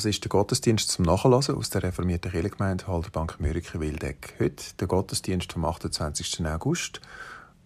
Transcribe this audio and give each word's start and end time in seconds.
Das 0.00 0.06
ist 0.06 0.24
der 0.24 0.30
Gottesdienst 0.30 0.90
zum 0.90 1.04
Nachlassen 1.04 1.56
aus 1.56 1.68
der 1.68 1.82
reformierten 1.82 2.30
Kirchengemeinde 2.30 2.86
Halderbank 2.86 3.38
Mörike-Wildeck. 3.38 4.32
Heute 4.40 4.64
der 4.80 4.88
Gottesdienst 4.88 5.52
vom 5.52 5.66
28. 5.66 6.46
August 6.46 7.02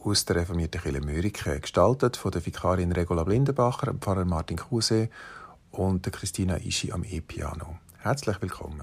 aus 0.00 0.24
der 0.24 0.34
reformierten 0.34 0.80
Kirche 0.80 1.00
Mörike, 1.00 1.60
gestaltet 1.60 2.16
von 2.16 2.32
der 2.32 2.44
Vikarin 2.44 2.90
Regula 2.90 3.22
Blindenbacher, 3.22 3.94
Pfarrer 3.94 4.24
Martin 4.24 4.56
Kruse 4.56 5.10
und 5.70 6.06
der 6.06 6.12
Christina 6.12 6.56
Ischi 6.56 6.90
am 6.90 7.04
E-Piano. 7.04 7.78
Herzlich 7.98 8.42
willkommen. 8.42 8.82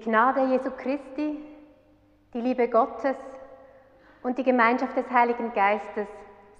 Die 0.00 0.06
Gnade 0.06 0.46
Jesu 0.46 0.70
Christi, 0.70 1.44
die 2.32 2.40
Liebe 2.40 2.68
Gottes 2.68 3.16
und 4.22 4.38
die 4.38 4.42
Gemeinschaft 4.42 4.96
des 4.96 5.10
Heiligen 5.10 5.52
Geistes 5.52 6.08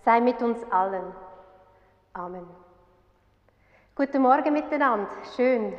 sei 0.05 0.21
mit 0.21 0.43
uns 0.43 0.59
allen. 0.71 1.15
Amen. 2.13 2.47
Guten 3.95 4.21
Morgen 4.21 4.53
miteinander. 4.53 5.09
Schön 5.35 5.73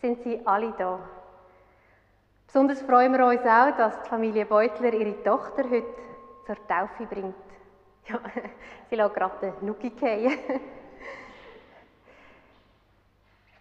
sind 0.00 0.22
Sie 0.22 0.40
alle 0.46 0.70
da. 0.78 1.00
Besonders 2.46 2.80
freuen 2.82 3.12
wir 3.12 3.26
uns 3.26 3.40
auch, 3.40 3.76
dass 3.76 4.00
die 4.04 4.08
Familie 4.08 4.46
Beutler 4.46 4.92
ihre 4.92 5.20
Tochter 5.24 5.64
heute 5.68 5.82
zur 6.46 6.68
Taufe 6.68 7.06
bringt. 7.06 7.34
Ja, 8.06 8.20
sie 8.88 8.94
lässt 8.94 9.14
gerade 9.14 9.52
den 9.60 9.66
Nuki 9.66 9.90
fallen. 9.90 10.38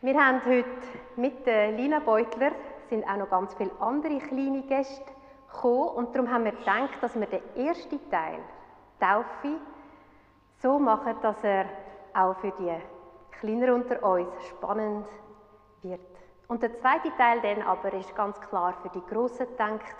Wir 0.01 0.23
haben 0.23 0.45
heute 0.45 0.69
mit 1.16 1.44
Lina 1.47 1.97
Beutler 1.97 2.51
sind 2.90 3.08
auch 3.08 3.18
noch 3.18 3.30
ganz 3.30 3.53
viele 3.56 3.72
andere 3.80 4.20
kleine 4.20 4.64
Gäste 4.64 5.12
gekommen 5.52 5.90
und 5.90 6.16
darum 6.16 6.31
haben 6.31 6.46
wir 6.46 6.52
gedacht, 6.52 7.02
dass 7.02 7.20
wir 7.20 7.28
den 7.28 7.42
ersten 7.56 8.00
Teil, 8.09 8.40
Taufe, 9.00 9.58
so 10.59 10.80
machen, 10.80 11.16
dass 11.22 11.44
er 11.44 11.66
auch 12.14 12.36
für 12.38 12.52
die 12.59 12.76
Kleiner 13.40 13.76
unter 13.76 14.02
uns 14.03 14.30
spannend 14.47 15.06
wird. 15.84 16.00
Und 16.47 16.64
der 16.64 16.76
zweite 16.80 17.16
Teil 17.18 17.42
dann 17.42 17.62
aber 17.62 17.94
ist 17.94 18.16
ganz 18.16 18.40
klar 18.42 18.74
für 18.81 18.90
die 18.90 19.06
Grossen 19.06 19.47
gedacht. 19.47 19.96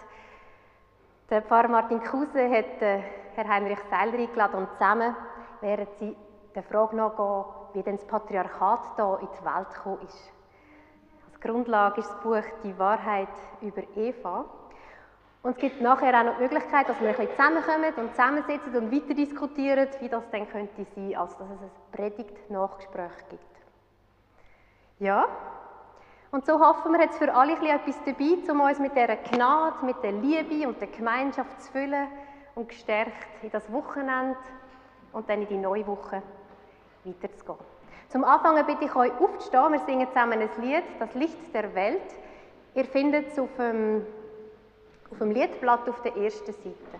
Der 1.30 1.42
Pfarrer 1.42 1.68
Martin 1.68 2.02
Kruse 2.02 2.50
hat 2.50 2.81
äh, 2.81 3.02
Herr 3.36 3.47
Heinrich 3.47 3.80
Seiler 3.90 4.18
eingeladen 4.18 4.62
und 4.62 4.72
zusammen 4.74 5.16
werden 5.62 5.88
sie 6.00 6.16
der 6.56 6.64
Frage 6.64 6.96
nachgehen, 6.96 7.46
wie 7.74 7.84
denn 7.84 7.97
das 7.97 8.08
Patriarchat 8.08 8.96
hier 8.96 9.20
in 9.22 9.28
die 9.28 9.46
Welt 9.46 9.74
gekommen 9.74 10.02
ist. 10.03 10.37
Grundlage 11.40 12.02
ist 12.02 12.09
das 12.09 12.22
Buch 12.22 12.44
Die 12.64 12.78
Wahrheit 12.78 13.30
über 13.62 13.84
Eva. 13.96 14.46
Und 15.44 15.52
es 15.52 15.58
gibt 15.58 15.81
nachher 15.81 16.20
auch 16.20 16.25
noch 16.25 16.36
die 16.38 16.44
Möglichkeit, 16.44 16.90
dass 16.90 17.00
wir 17.00 17.09
ein 17.09 17.16
bisschen 17.16 17.31
zusammenkommen 17.36 17.94
und 17.96 18.12
zusammensitzen 18.12 18.75
und 18.75 18.92
weiter 18.92 19.14
diskutieren, 19.14 19.88
wie 20.00 20.09
das 20.09 20.30
dann 20.31 20.50
könnte 20.50 20.86
sein, 20.96 21.16
als 21.16 21.38
dass 21.38 21.47
es 21.50 21.62
ein 21.62 21.72
Predigt-Nachgespräch 21.92 23.29
gibt. 23.29 23.44
Ja, 25.00 25.28
und 26.32 26.46
so 26.46 26.59
hoffen 26.59 26.91
wir 26.91 27.02
jetzt 27.02 27.17
für 27.17 27.34
alle 27.34 27.56
ein 27.56 27.66
etwas 27.66 27.97
dabei, 28.03 28.52
um 28.52 28.61
uns 28.61 28.79
mit 28.79 28.94
dieser 28.96 29.16
Gnade, 29.16 29.85
mit 29.85 30.03
der 30.03 30.11
Liebe 30.11 30.67
und 30.67 30.82
der 30.82 30.90
Gemeinschaft 30.90 31.61
zu 31.61 31.72
füllen 31.72 32.08
und 32.56 32.67
gestärkt 32.67 33.44
in 33.44 33.52
das 33.52 33.72
Wochenende 33.72 34.38
und 35.14 35.29
dann 35.29 35.41
in 35.41 35.47
die 35.47 35.58
neue 35.58 35.88
Woche 35.88 36.22
weiterzugehen. 37.06 37.77
Zum 38.09 38.24
Anfang 38.24 38.66
bitte 38.66 38.86
ich 38.86 38.96
euch 38.96 39.12
aufzustehen. 39.20 39.74
Wir 39.74 39.80
singen 39.80 40.08
zusammen 40.08 40.42
ein 40.42 40.50
Lied, 40.62 40.84
das 41.00 41.14
Licht 41.14 41.54
der 41.54 41.76
Welt. 41.76 42.02
Ihr 42.74 42.86
findet 42.86 43.30
es 43.32 43.40
auf 43.40 43.50
dem, 43.58 44.06
auf 45.12 45.18
dem 45.18 45.32
Liedblatt 45.32 45.90
auf 45.90 46.02
der 46.02 46.16
ersten 46.16 46.54
Seite. 46.54 47.00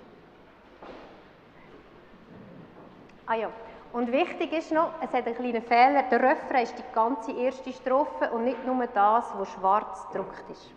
Ah 3.26 3.36
ja, 3.36 3.50
und 3.94 4.12
wichtig 4.12 4.52
ist 4.54 4.72
noch, 4.72 4.92
es 5.02 5.14
hat 5.14 5.26
einen 5.26 5.36
kleinen 5.36 5.62
Fehler. 5.62 6.04
Der 6.04 6.22
Refrain 6.22 6.64
ist 6.64 6.78
die 6.78 6.94
ganze 6.94 7.32
erste 7.32 7.72
Strophe 7.72 8.30
und 8.32 8.44
nicht 8.44 8.66
nur 8.66 8.86
das, 8.88 9.26
was 9.38 9.50
schwarz 9.50 10.08
gedruckt 10.12 10.50
ist. 10.52 10.77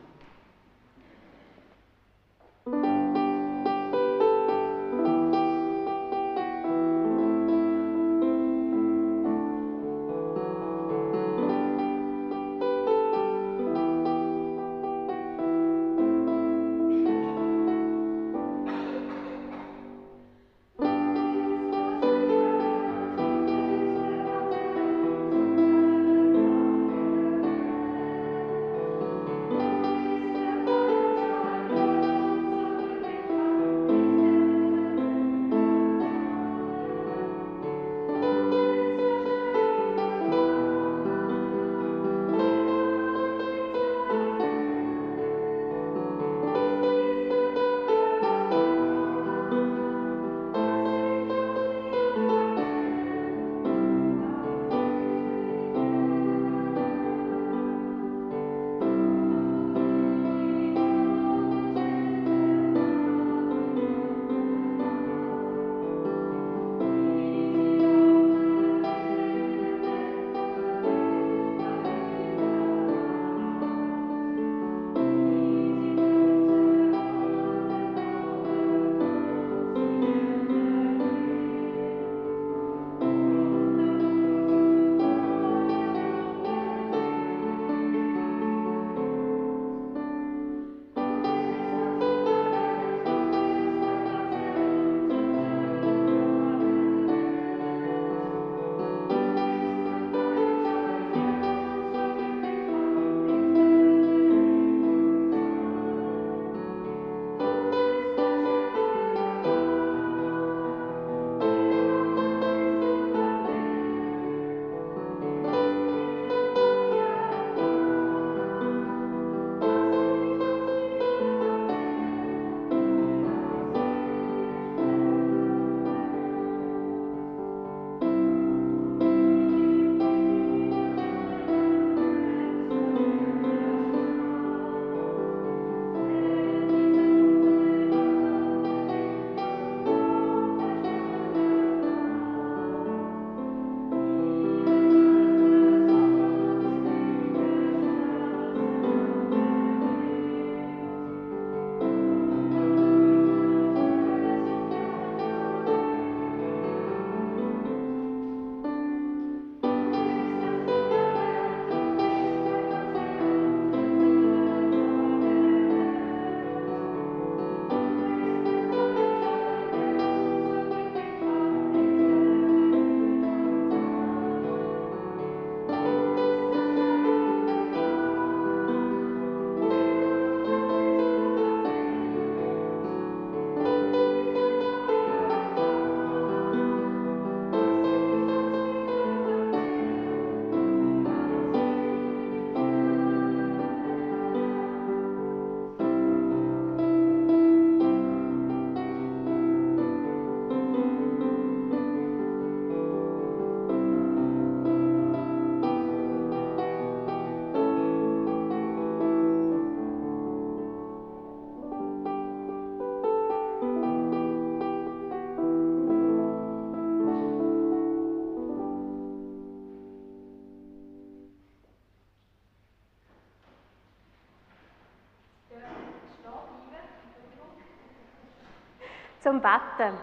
Zum 229.21 229.41
Betten. 229.41 229.97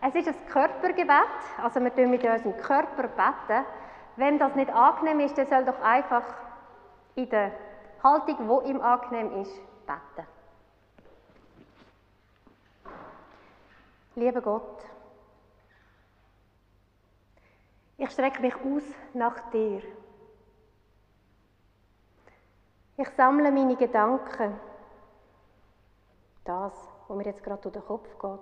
Es 0.00 0.14
ist 0.14 0.28
ein 0.28 0.46
Körpergebet, 0.48 1.12
also 1.62 1.80
wir 1.80 1.94
tun 1.94 2.10
mit 2.10 2.24
unserem 2.24 2.56
Körper 2.56 3.04
beten. 3.08 3.64
Wenn 4.16 4.38
das 4.38 4.54
nicht 4.54 4.70
angenehm 4.70 5.20
ist, 5.20 5.38
dann 5.38 5.46
soll 5.46 5.64
doch 5.64 5.80
einfach 5.80 6.24
in 7.14 7.28
der 7.30 7.52
Haltung, 8.02 8.48
wo 8.48 8.60
ihm 8.62 8.80
angenehm 8.80 9.42
ist, 9.42 9.60
beten. 9.86 10.26
Lieber 14.14 14.42
Gott, 14.42 14.84
ich 17.96 18.10
strecke 18.10 18.42
mich 18.42 18.54
aus 18.56 18.82
nach 19.14 19.50
dir. 19.50 19.82
Ich 22.96 23.08
sammle 23.16 23.50
meine 23.50 23.76
Gedanken, 23.76 24.58
das, 26.44 26.91
was 27.12 27.18
mir 27.18 27.26
jetzt 27.26 27.42
gerade 27.42 27.60
durch 27.60 27.74
den 27.74 27.84
Kopf 27.84 28.08
geht. 28.18 28.40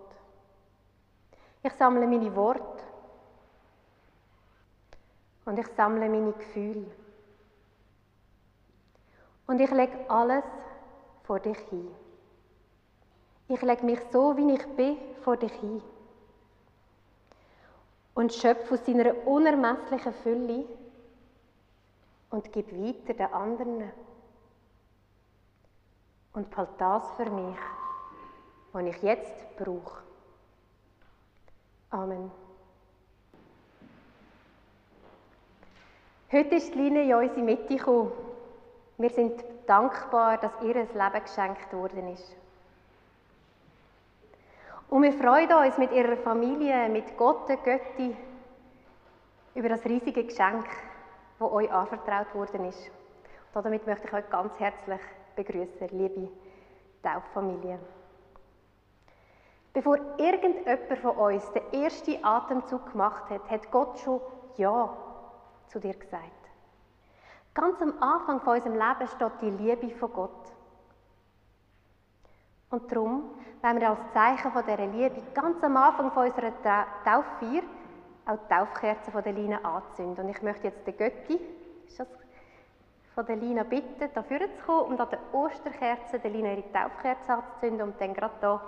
Ich 1.62 1.72
sammle 1.72 2.06
meine 2.06 2.34
Worte 2.36 2.84
und 5.44 5.58
ich 5.58 5.66
sammle 5.76 6.08
meine 6.08 6.32
Gefühle. 6.32 6.86
Und 9.48 9.60
ich 9.60 9.70
lege 9.72 10.08
alles 10.08 10.44
vor 11.24 11.40
dich 11.40 11.58
hin. 11.68 11.90
Ich 13.48 13.60
lege 13.60 13.84
mich 13.84 14.00
so, 14.12 14.36
wie 14.36 14.54
ich 14.54 14.66
bin, 14.76 14.98
vor 15.22 15.36
dich 15.36 15.52
hin. 15.54 15.82
Und 18.14 18.32
schöpfe 18.32 18.74
aus 18.74 18.84
deiner 18.84 19.26
unermesslichen 19.26 20.12
Fülle 20.22 20.64
und 22.30 22.52
gib 22.52 22.72
weiter 22.72 23.14
den 23.14 23.32
anderen. 23.32 23.90
Und 26.32 26.48
behalte 26.50 26.74
das 26.78 27.10
für 27.16 27.28
mich, 27.28 27.58
was 28.72 28.84
ich 28.84 29.02
jetzt 29.02 29.56
brauche. 29.56 30.02
Amen. 31.90 32.30
Heute 36.32 36.54
ist 36.54 36.74
Line 36.76 37.02
in 37.02 37.14
unsere 37.14 37.42
Mitte 37.42 37.76
gekommen. 37.76 38.12
Wir 38.98 39.10
sind 39.10 39.44
dankbar, 39.66 40.38
dass 40.38 40.52
ihr 40.62 40.76
ein 40.76 40.88
Leben 40.88 41.24
geschenkt 41.24 41.72
worden 41.72 42.12
ist. 42.12 42.36
Und 44.88 45.02
wir 45.02 45.12
freuen 45.12 45.52
uns 45.52 45.78
mit 45.78 45.92
ihrer 45.92 46.16
Familie, 46.16 46.88
mit 46.88 47.16
Gott, 47.16 47.48
der 47.48 47.56
Götti, 47.56 48.16
über 49.54 49.68
das 49.68 49.84
riesige 49.84 50.24
Geschenk, 50.24 50.66
das 51.38 51.50
euch 51.50 51.70
anvertraut 51.70 52.32
worden 52.34 52.66
ist. 52.66 52.90
Und 53.52 53.64
damit 53.64 53.86
möchte 53.86 54.06
ich 54.06 54.12
euch 54.12 54.28
ganz 54.30 54.58
herzlich 54.58 55.00
begrüßen, 55.34 55.88
liebe 55.90 56.28
Tauffamilie. 57.02 57.78
Bevor 59.72 59.98
irgendjemand 60.18 60.98
von 61.00 61.16
uns 61.16 61.52
den 61.52 61.82
ersten 61.82 62.24
Atemzug 62.24 62.90
gemacht 62.90 63.30
hat, 63.30 63.48
hat 63.48 63.70
Gott 63.70 63.98
schon 64.00 64.20
Ja 64.56 64.96
zu 65.68 65.78
dir 65.78 65.94
gesagt. 65.94 66.24
Ganz 67.54 67.80
am 67.80 67.94
Anfang 68.00 68.40
von 68.40 68.54
unserem 68.54 68.74
Leben 68.74 69.06
steht 69.06 69.32
die 69.40 69.50
Liebe 69.50 69.90
von 69.96 70.12
Gott. 70.12 70.52
Und 72.70 72.90
darum 72.90 73.30
wollen 73.62 73.80
wir 73.80 73.90
als 73.90 74.12
Zeichen 74.12 74.52
von 74.52 74.64
dieser 74.64 74.86
Liebe 74.86 75.22
ganz 75.34 75.62
am 75.62 75.76
Anfang 75.76 76.10
von 76.12 76.26
unserer 76.26 76.52
Tauffeier 77.04 77.62
auch 78.26 78.36
die 78.36 78.54
Taufkerzen 78.54 79.12
von 79.12 79.22
der 79.22 79.32
Lina 79.32 79.58
anzünden. 79.58 80.24
Und 80.24 80.30
ich 80.30 80.42
möchte 80.42 80.68
jetzt 80.68 80.86
den 80.86 80.96
Götti 80.96 81.40
von 83.14 83.26
der 83.26 83.36
Lina 83.36 83.64
bitten, 83.64 84.08
dafür 84.14 84.40
zu 84.40 84.64
kommen 84.64 84.92
und 84.92 85.00
an 85.00 85.10
der 85.10 85.18
Osterkerze 85.32 86.20
der 86.20 86.30
Lina 86.30 86.52
ihre 86.52 86.72
Taufkerze 86.72 87.34
anzuzünden 87.34 87.88
und 87.88 88.00
dann 88.00 88.14
gerade 88.14 88.34
hier 88.40 88.60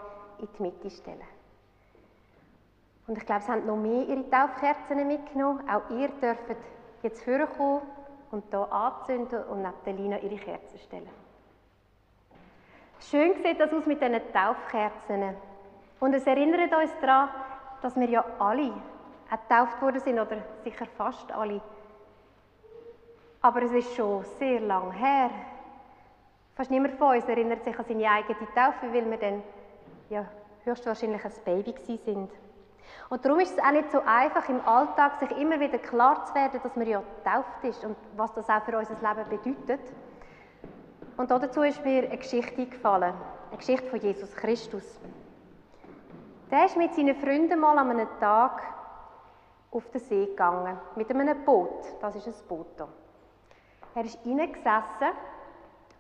in 0.43 0.49
die 0.59 0.63
Mitte 0.63 0.91
stellen. 0.91 1.23
Und 3.07 3.19
ich 3.19 3.27
glaube, 3.27 3.43
sie 3.43 3.51
haben 3.51 3.67
noch 3.67 3.77
mehr 3.77 4.07
ihre 4.07 4.29
Taufkerzen 4.31 5.07
mitgenommen. 5.07 5.69
Auch 5.69 5.91
ihr 5.91 6.09
dürft 6.09 6.45
jetzt 7.03 7.23
vorkommen 7.25 7.83
und 8.31 8.45
hier 8.51 8.73
anzünden 8.73 9.43
und 9.45 9.63
neben 9.63 9.75
der 9.85 9.93
Lina 9.93 10.19
ihre 10.19 10.37
Kerzen 10.37 10.79
stellen. 10.79 11.09
Schön 13.01 13.35
sieht 13.43 13.59
das 13.59 13.73
aus 13.73 13.87
mit 13.87 14.01
diesen 14.01 14.21
Taufkerzen. 14.33 15.35
Und 15.99 16.15
es 16.15 16.27
erinnert 16.27 16.73
uns 16.75 16.93
daran, 17.01 17.29
dass 17.81 17.97
wir 17.97 18.09
ja 18.09 18.25
alle 18.39 18.73
getauft 19.29 19.81
worden 19.83 20.01
sind, 20.01 20.19
oder 20.19 20.39
sicher 20.63 20.87
fast 20.87 21.31
alle. 21.33 21.61
Aber 23.41 23.63
es 23.63 23.73
ist 23.73 23.95
schon 23.95 24.25
sehr 24.39 24.61
lang 24.61 24.93
her. 24.93 25.31
Fast 26.55 26.71
niemand 26.71 26.95
von 26.95 27.17
uns 27.17 27.25
erinnert 27.29 27.65
sich 27.65 27.77
an 27.77 27.85
seine 27.85 28.09
eigene 28.09 28.39
Taufe, 28.55 28.93
weil 28.93 29.11
wir 29.11 29.17
dann 29.17 29.43
ja, 30.13 30.27
höchstwahrscheinlich 30.65 31.25
ein 31.25 31.33
Baby 31.45 31.75
sind. 32.05 32.31
Und 33.09 33.25
darum 33.25 33.41
ist 33.41 33.57
es 33.57 33.65
auch 33.65 33.71
nicht 33.71 33.91
so 33.91 34.01
einfach 34.05 34.49
im 34.49 34.61
Alltag, 34.67 35.19
sich 35.19 35.31
immer 35.33 35.59
wieder 35.59 35.79
klar 35.79 36.25
zu 36.27 36.35
werden, 36.35 36.61
dass 36.63 36.77
man 36.77 36.87
ja 36.87 37.03
getauft 37.25 37.65
ist 37.65 37.85
und 37.85 37.97
was 38.17 38.33
das 38.35 38.49
auch 38.49 38.63
für 38.63 38.77
unser 38.77 38.95
Leben 38.95 39.29
bedeutet. 39.31 39.81
Und 41.17 41.31
dazu 41.31 41.63
ist 41.63 41.85
mir 41.85 42.05
eine 42.05 42.19
Geschichte 42.19 42.67
gefallen, 42.67 43.15
eine 43.49 43.59
Geschichte 43.59 43.87
von 43.89 44.01
Jesus 44.01 44.35
Christus. 44.35 45.01
Der 46.51 46.67
ist 46.67 46.77
mit 46.77 46.95
seinen 46.95 47.17
Freunden 47.17 47.59
mal 47.59 47.79
an 47.79 47.91
einem 47.91 48.09
Tag 48.21 48.63
auf 49.71 49.89
den 49.91 50.01
See 50.01 50.27
gegangen, 50.27 50.79
mit 50.97 51.11
einem 51.11 51.45
Boot. 51.45 51.85
Das 52.01 52.15
ist 52.15 52.27
ein 52.27 52.49
Boot 52.49 52.67
hier. 52.77 52.89
Er 53.95 54.05
ist 54.05 54.19
reingesessen, 54.27 55.17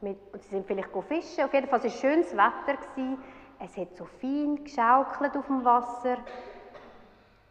mit, 0.02 0.18
und 0.32 0.42
sie 0.42 0.48
sind 0.50 0.66
vielleicht 0.66 0.90
fischen. 1.08 1.44
Auf 1.44 1.54
jeden 1.54 1.68
Fall 1.68 1.78
war 1.78 1.86
es 1.86 1.98
schönes 2.00 2.32
Wetter. 2.32 2.78
Es 3.64 3.76
hat 3.76 3.96
so 3.96 4.04
fein 4.04 4.64
geschaukelt 4.64 5.36
auf 5.36 5.46
dem 5.46 5.64
Wasser. 5.64 6.16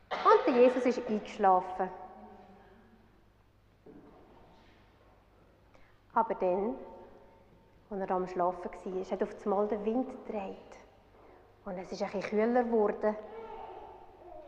Und 0.10 0.46
der 0.46 0.54
Jesus 0.54 0.86
ist 0.86 1.08
eingeschlafen. 1.08 1.90
Aber 6.14 6.36
dann 6.36 6.76
als 7.92 8.00
er 8.02 8.12
am 8.12 8.28
Schlafen 8.28 8.72
war, 8.72 9.12
hat 9.12 9.24
auf 9.24 9.46
einmal 9.46 9.68
der 9.68 9.84
Wind 9.86 10.08
gedreht. 10.26 10.58
Und 11.66 11.78
es 11.78 11.92
ist 11.92 12.00
bisschen 12.00 12.22
kühler 12.22 12.64
geworden. 12.64 13.16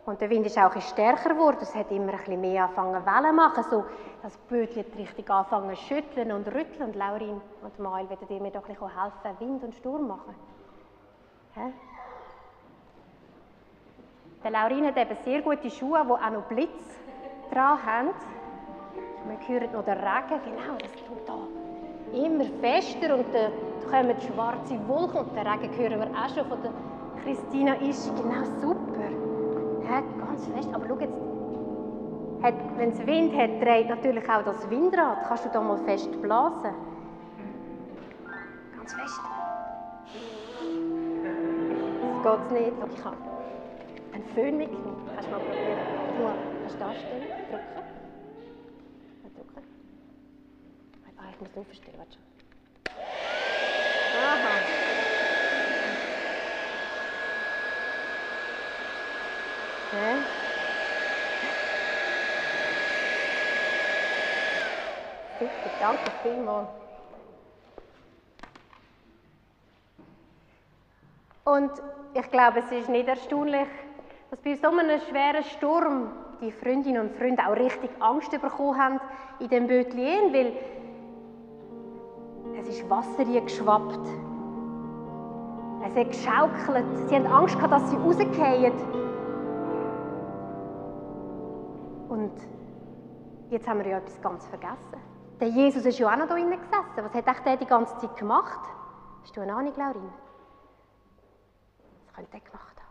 Und 0.06 0.20
der 0.20 0.30
Wind 0.30 0.46
ist 0.46 0.58
auch 0.58 0.74
bisschen 0.74 0.94
stärker 0.94 1.30
geworden. 1.30 1.60
Es 1.62 1.76
hat 1.76 1.92
immer 1.92 2.14
bisschen 2.14 2.42
mehr 2.42 2.64
angefangen 2.64 3.06
Wellen 3.06 3.30
zu 3.30 3.34
machen. 3.34 3.64
So, 3.70 3.86
das 4.22 4.38
Bötchen 4.50 4.86
hat 4.86 4.98
richtig 4.98 5.30
angefangen 5.30 5.76
zu 5.76 5.82
schütteln 5.84 6.32
und 6.32 6.48
rütteln. 6.48 6.90
Und 6.90 6.96
Laurin 6.96 7.42
und 7.62 7.80
Mael, 7.80 8.10
würdet 8.10 8.30
ihr 8.30 8.42
mir 8.42 8.52
doch 8.52 8.68
ein 8.68 8.76
bisschen 8.76 9.02
helfen, 9.02 9.40
Wind 9.40 9.64
und 9.64 9.76
Sturm 9.76 10.08
machen? 10.08 10.36
Hä? 11.56 11.72
Der 14.44 14.52
Laurin 14.52 14.86
hat 14.86 14.98
eben 14.98 15.18
sehr 15.24 15.42
gute 15.42 15.70
Schuhe, 15.70 16.04
die 16.04 16.12
auch 16.12 16.32
noch 16.32 16.44
Blitz 16.44 17.00
dran 17.52 17.78
haben. 17.86 18.10
Wir 19.28 19.48
hören 19.48 19.72
noch 19.72 19.86
den 19.86 19.98
Regen. 19.98 20.42
Genau, 20.44 20.76
das 20.82 20.92
tut 20.92 21.28
da 21.28 21.38
immer 22.14 22.46
fester 22.62 23.16
und 23.16 23.34
dann 23.34 23.52
kommen 23.90 24.20
schwarze 24.22 24.88
Wolken 24.88 25.20
und 25.20 25.36
den 25.36 25.48
Regen 25.48 25.78
hören 25.78 26.00
wir 26.00 26.20
auch 26.20 26.30
schon 26.30 26.48
von 26.48 26.62
der 26.62 26.72
Christina 27.24 27.76
ist 27.76 28.14
genau 28.18 28.44
super. 28.60 29.10
Ja, 29.84 30.02
ganz 30.02 30.46
fest. 30.48 30.70
Aber 30.74 30.86
schau 30.88 31.00
jetzt, 31.00 31.14
wenn 32.78 32.90
es 32.90 33.08
Wind 33.08 33.34
hat, 33.34 33.62
dreht 33.62 33.88
natürlich 33.88 34.30
auch 34.30 34.44
das 34.44 34.70
Windrad. 34.70 35.20
Kannst 35.28 35.46
du 35.46 35.50
da 35.50 35.62
mal 35.62 35.78
fest 35.86 36.22
blasen? 36.22 36.74
Ganz 38.76 38.94
fest. 38.94 39.33
Geht 42.24 42.52
nicht. 42.52 42.74
Schau, 42.80 42.88
ich 42.88 43.06
habe 43.06 43.18
einen 44.14 44.26
Föhn 44.34 44.58
mitgenommen. 44.58 45.12
Kannst 45.14 45.30
du 45.30 45.32
mal 45.34 45.42
probieren? 45.42 45.80
Du 46.18 46.24
kannst 46.62 46.82
da 46.82 46.96
stellen, 46.96 47.28
drücken. 47.50 47.84
ich 51.32 51.40
muss 51.42 51.58
aufstehen, 51.58 51.98
warte 51.98 52.14
schon. 52.14 52.24
Aha. 54.20 54.62
Okay. 59.88 60.24
Super, 65.40 65.70
danke 65.80 66.12
vielmals. 66.22 66.83
Und 71.46 71.72
ich 72.14 72.32
glaube, 72.32 72.60
es 72.60 72.72
ist 72.72 72.90
nicht 72.90 73.08
erstaunlich, 73.08 73.68
dass 74.30 74.40
bei 74.40 74.56
so 74.56 74.70
einem 74.70 75.00
schweren 75.02 75.44
Sturm 75.44 76.12
die 76.42 76.52
Freundinnen 76.52 77.02
und 77.02 77.16
Freunde 77.16 77.44
auch 77.46 77.56
richtig 77.56 77.90
Angst 78.00 78.32
bekommen 78.32 78.78
haben 78.78 79.00
in 79.40 79.50
dem 79.50 79.68
Bötchen, 79.68 80.34
weil 80.34 80.54
es 82.58 82.68
ist 82.68 82.90
Wasser 82.90 83.26
geschwappt. 83.26 84.00
Es 85.86 85.96
hat 85.96 86.08
geschaukelt. 86.08 87.10
Sie 87.10 87.16
haben 87.16 87.28
Angst 87.28 87.56
gehabt, 87.56 87.74
dass 87.74 87.90
sie 87.90 87.98
rausgehen. 87.98 88.74
Und 92.08 92.32
jetzt 93.50 93.68
haben 93.68 93.80
wir 93.84 93.92
ja 93.92 93.98
etwas 93.98 94.22
ganz 94.22 94.46
vergessen. 94.48 94.98
Der 95.42 95.50
Jesus 95.50 95.86
ist 95.86 96.00
ja 96.00 96.08
auch 96.10 96.16
noch 96.16 96.28
da 96.28 96.36
drinnen 96.36 96.58
gesessen. 96.58 97.04
Was 97.04 97.14
hat 97.14 97.46
er 97.46 97.58
die 97.58 97.66
ganze 97.66 97.98
Zeit 97.98 98.16
gemacht? 98.16 98.62
Hast 99.24 99.36
du 99.36 99.42
eine 99.42 99.54
Ahnung, 99.54 99.74
Laurin? 99.76 100.23
Könnte 102.16 102.34
er 102.34 102.40
gemacht 102.40 102.78
haben? 102.78 102.84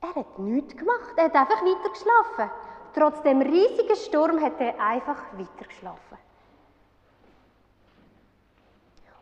Er 0.00 0.14
hat 0.14 0.38
nichts 0.38 0.76
gemacht. 0.76 1.14
Er 1.16 1.24
hat 1.24 1.34
einfach 1.34 1.62
weiter 1.62 1.90
geschlafen. 1.90 2.50
Trotz 2.94 3.22
dem 3.22 3.40
riesigen 3.42 3.96
Sturm 3.96 4.40
hat 4.40 4.60
er 4.60 4.80
einfach 4.80 5.22
weiter 5.32 5.64
geschlafen. 5.66 6.18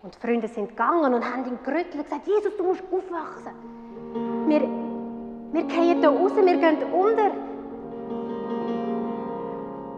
Und 0.02 0.14
die 0.14 0.20
Freunde 0.20 0.46
sind 0.46 0.68
gegangen 0.68 1.14
und 1.14 1.24
haben 1.24 1.44
ihn 1.46 1.58
gerüttelt 1.64 1.94
und 1.96 2.04
gesagt, 2.04 2.26
Jesus, 2.26 2.56
du 2.56 2.62
musst 2.62 2.82
aufwachsen. 2.92 3.52
Wir, 4.46 4.60
wir 4.60 5.64
gehen 5.64 6.00
hier 6.00 6.08
raus, 6.08 6.32
wir 6.36 6.44
gehen 6.44 6.92
unter. 6.92 7.32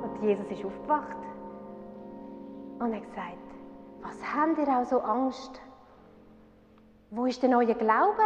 Und 0.03 0.23
Jesus 0.23 0.47
ist 0.51 0.65
aufgewacht 0.65 1.17
und 2.79 2.95
hat 2.95 3.03
gesagt, 3.03 3.37
was 4.01 4.35
habt 4.35 4.59
ihr 4.59 4.69
auch 4.69 4.87
so 4.87 5.01
Angst? 5.01 5.61
Wo 7.11 7.27
ist 7.27 7.43
denn 7.43 7.55
euer 7.55 7.75
Glaube? 7.75 8.23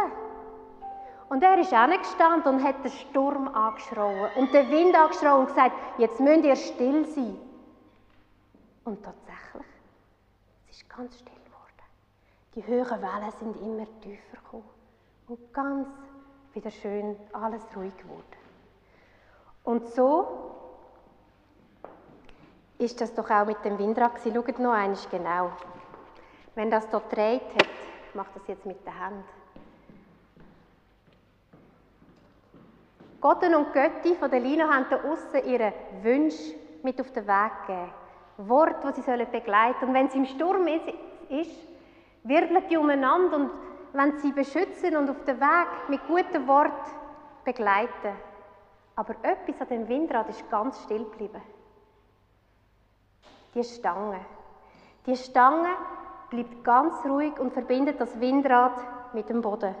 Und 1.29 1.41
er 1.41 1.57
ist 1.57 1.71
gestanden 1.71 2.55
und 2.55 2.63
hat 2.63 2.83
den 2.83 2.91
Sturm 2.91 3.47
angeschrien 3.47 4.29
und 4.35 4.53
den 4.53 4.69
Wind 4.69 4.95
angeschrien 4.95 5.33
und 5.33 5.47
gesagt, 5.47 5.71
jetzt 5.97 6.19
müsst 6.19 6.43
ihr 6.43 6.55
still 6.55 7.05
sein. 7.07 7.37
Und 8.83 9.03
tatsächlich, 9.03 9.65
es 10.69 10.77
ist 10.77 10.89
ganz 10.89 11.15
still 11.15 11.33
geworden. 11.45 11.83
Die 12.55 12.67
höheren 12.67 13.01
Wellen 13.01 13.31
sind 13.39 13.61
immer 13.61 13.87
tiefer 14.01 14.37
gekommen 14.37 14.69
und 15.27 15.53
ganz 15.53 15.87
wieder 16.53 16.69
schön 16.69 17.15
alles 17.31 17.63
ruhig 17.75 17.97
geworden. 17.97 18.23
Und 19.63 19.87
so 19.87 20.51
ist 22.77 22.99
das 22.99 23.13
doch 23.13 23.29
auch 23.29 23.45
mit 23.45 23.63
dem 23.63 23.79
Windrad. 23.79 24.11
Schaut 24.23 24.59
noch 24.59 24.73
einmal 24.73 24.99
genau. 25.09 25.51
Wenn 26.53 26.69
das 26.69 26.89
hier 26.89 27.01
dreht 27.09 27.55
hat, 27.55 27.82
ich 28.13 28.15
mache 28.15 28.29
das 28.35 28.47
jetzt 28.47 28.65
mit 28.67 28.85
der 28.85 28.99
Hand. 28.99 29.25
Gott 33.19 33.41
und 33.43 33.73
Götti 33.73 34.13
von 34.13 34.29
der 34.29 34.39
Lina 34.39 34.71
haben 34.71 34.85
da 34.91 34.97
außen 34.97 35.43
ihre 35.45 35.73
Wünsche 36.03 36.53
mit 36.83 37.01
auf 37.01 37.11
den 37.11 37.25
Weg 37.25 37.51
gegeben. 37.65 37.91
Worte, 38.37 38.87
die 38.87 38.93
sie 38.93 39.01
sollen 39.01 39.25
begleiten 39.31 39.87
Und 39.87 39.93
wenn 39.95 40.09
sie 40.09 40.19
im 40.19 40.25
Sturm 40.25 40.67
ist, 40.67 41.57
wirbeln 42.23 42.63
die 42.69 42.77
umeinander 42.77 43.37
und 43.37 43.51
wenn 43.93 44.19
sie 44.19 44.31
beschützen 44.31 44.95
und 44.95 45.09
auf 45.09 45.23
den 45.23 45.39
Weg 45.39 45.89
mit 45.89 46.05
guten 46.07 46.47
Worten 46.47 46.91
begleiten. 47.43 48.13
Aber 48.95 49.15
etwas 49.23 49.59
an 49.61 49.69
dem 49.69 49.87
Windrad 49.87 50.29
ist 50.29 50.47
ganz 50.51 50.83
still 50.83 51.05
geblieben. 51.05 51.41
Die 53.55 53.63
Stange. 53.63 54.19
Die 55.07 55.17
Stange 55.17 55.69
bleibt 56.33 56.63
ganz 56.63 57.05
ruhig 57.05 57.39
und 57.39 57.53
verbindet 57.53 58.01
das 58.01 58.19
Windrad 58.19 58.73
mit 59.13 59.29
dem 59.29 59.41
Boden. 59.41 59.75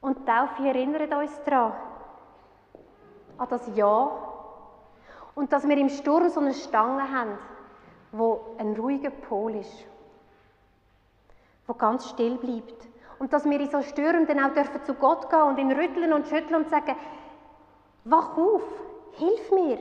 Und 0.00 0.18
die 0.18 0.24
Taufe 0.24 0.64
erinnert 0.64 1.12
uns 1.12 1.32
daran, 1.44 1.72
an 3.38 3.48
das 3.50 3.68
Ja 3.74 4.10
und 5.34 5.52
dass 5.52 5.66
wir 5.66 5.76
im 5.76 5.88
Sturm 5.88 6.28
so 6.28 6.38
eine 6.38 6.54
Stange 6.54 7.10
haben, 7.10 7.38
wo 8.12 8.54
ein 8.58 8.74
ruhiger 8.76 9.10
Pol 9.10 9.56
ist, 9.56 9.84
wo 11.66 11.74
ganz 11.74 12.08
still 12.08 12.36
bleibt. 12.36 12.88
Und 13.18 13.32
dass 13.32 13.44
wir 13.44 13.58
in 13.58 13.70
so 13.70 13.82
Stürmen 13.82 14.26
dann 14.26 14.44
auch 14.44 14.54
dürfen 14.54 14.84
zu 14.84 14.94
Gott 14.94 15.28
gehen 15.28 15.42
und 15.42 15.58
ihn 15.58 15.72
rütteln 15.72 16.12
und 16.12 16.28
schütteln 16.28 16.62
und 16.62 16.70
sagen, 16.70 16.94
wach 18.04 18.36
auf, 18.36 18.62
hilf 19.12 19.50
mir. 19.50 19.78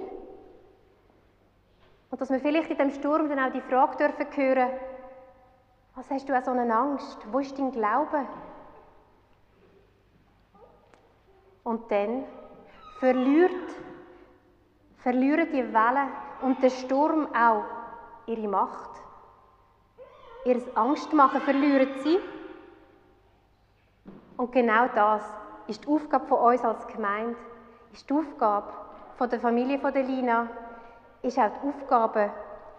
Und 2.11 2.19
dass 2.19 2.29
wir 2.29 2.41
vielleicht 2.41 2.69
in 2.69 2.77
dem 2.77 2.91
Sturm 2.91 3.29
dann 3.29 3.39
auch 3.39 3.53
die 3.53 3.61
Frage 3.61 3.95
dürfen 3.95 4.27
hören, 4.35 4.69
was 5.95 6.09
hast 6.09 6.27
du 6.27 6.35
an 6.35 6.43
so 6.43 6.51
eine 6.51 6.73
Angst? 6.73 7.17
Wo 7.31 7.39
ist 7.39 7.57
dein 7.57 7.71
Glaube? 7.71 8.25
Und 11.63 11.89
dann 11.89 12.25
verliert, 12.99 13.75
verlieren 14.97 15.47
die 15.51 15.73
Wellen 15.73 16.09
und 16.41 16.61
der 16.61 16.69
Sturm 16.69 17.27
auch 17.33 17.63
ihre 18.25 18.47
Macht. 18.47 18.89
Ihr 20.45 20.61
Angstmachen 20.75 21.41
verlieren 21.41 21.89
sie. 22.03 22.19
Und 24.37 24.51
genau 24.51 24.87
das 24.93 25.23
ist 25.67 25.85
die 25.85 25.87
Aufgabe 25.87 26.25
von 26.25 26.39
uns 26.39 26.63
als 26.63 26.87
Gemeinde, 26.87 27.37
ist 27.93 28.09
die 28.09 28.13
Aufgabe 28.13 28.73
von 29.17 29.29
der 29.29 29.39
Familie 29.39 29.79
von 29.79 29.93
der 29.93 30.03
Lina, 30.03 30.49
ist 31.21 31.37
auch 31.37 31.49
die 31.61 31.67
Aufgabe 31.67 32.31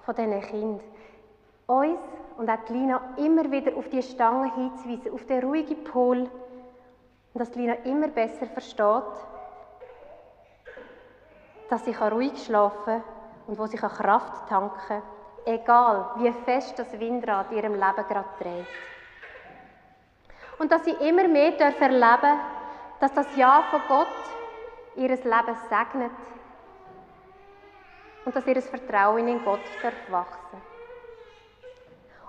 von 0.04 0.14
diesen 0.14 0.40
Kindern. 0.40 0.80
Uns 1.66 2.00
und 2.36 2.50
auch 2.50 2.68
Lina 2.68 3.00
immer 3.16 3.50
wieder 3.50 3.76
auf 3.76 3.88
die 3.88 4.02
Stange 4.02 4.52
hinzuweisen, 4.54 5.12
auf 5.12 5.24
den 5.26 5.44
ruhigen 5.44 5.84
Pol. 5.84 6.18
Und 7.34 7.40
dass 7.40 7.54
Lina 7.54 7.74
immer 7.84 8.08
besser 8.08 8.46
versteht, 8.46 9.02
dass 11.70 11.84
sie 11.84 11.94
ruhig 11.94 12.44
schlafen 12.44 12.84
kann 12.84 13.02
und 13.46 13.58
wo 13.58 13.66
sie 13.66 13.76
Kraft 13.76 14.48
tanken 14.48 14.78
kann, 14.88 15.02
egal 15.46 16.10
wie 16.16 16.32
fest 16.44 16.78
das 16.78 16.92
Windrad 16.98 17.50
in 17.50 17.58
ihrem 17.58 17.74
Leben 17.74 18.08
gerade 18.08 18.28
dreht. 18.40 18.66
Und 20.58 20.70
dass 20.70 20.84
sie 20.84 20.92
immer 20.92 21.26
mehr 21.28 21.58
erleben 21.58 21.80
dürfen, 21.80 22.40
dass 23.00 23.12
das 23.14 23.36
Ja 23.36 23.62
von 23.70 23.80
Gott 23.88 24.06
ihr 24.96 25.08
Leben 25.08 25.56
segnet 25.68 26.10
und 28.24 28.34
dass 28.34 28.46
ihr 28.46 28.62
Vertrauen 28.62 29.28
in 29.28 29.44
Gott 29.44 29.60
darf 29.82 30.10
wachsen 30.10 30.60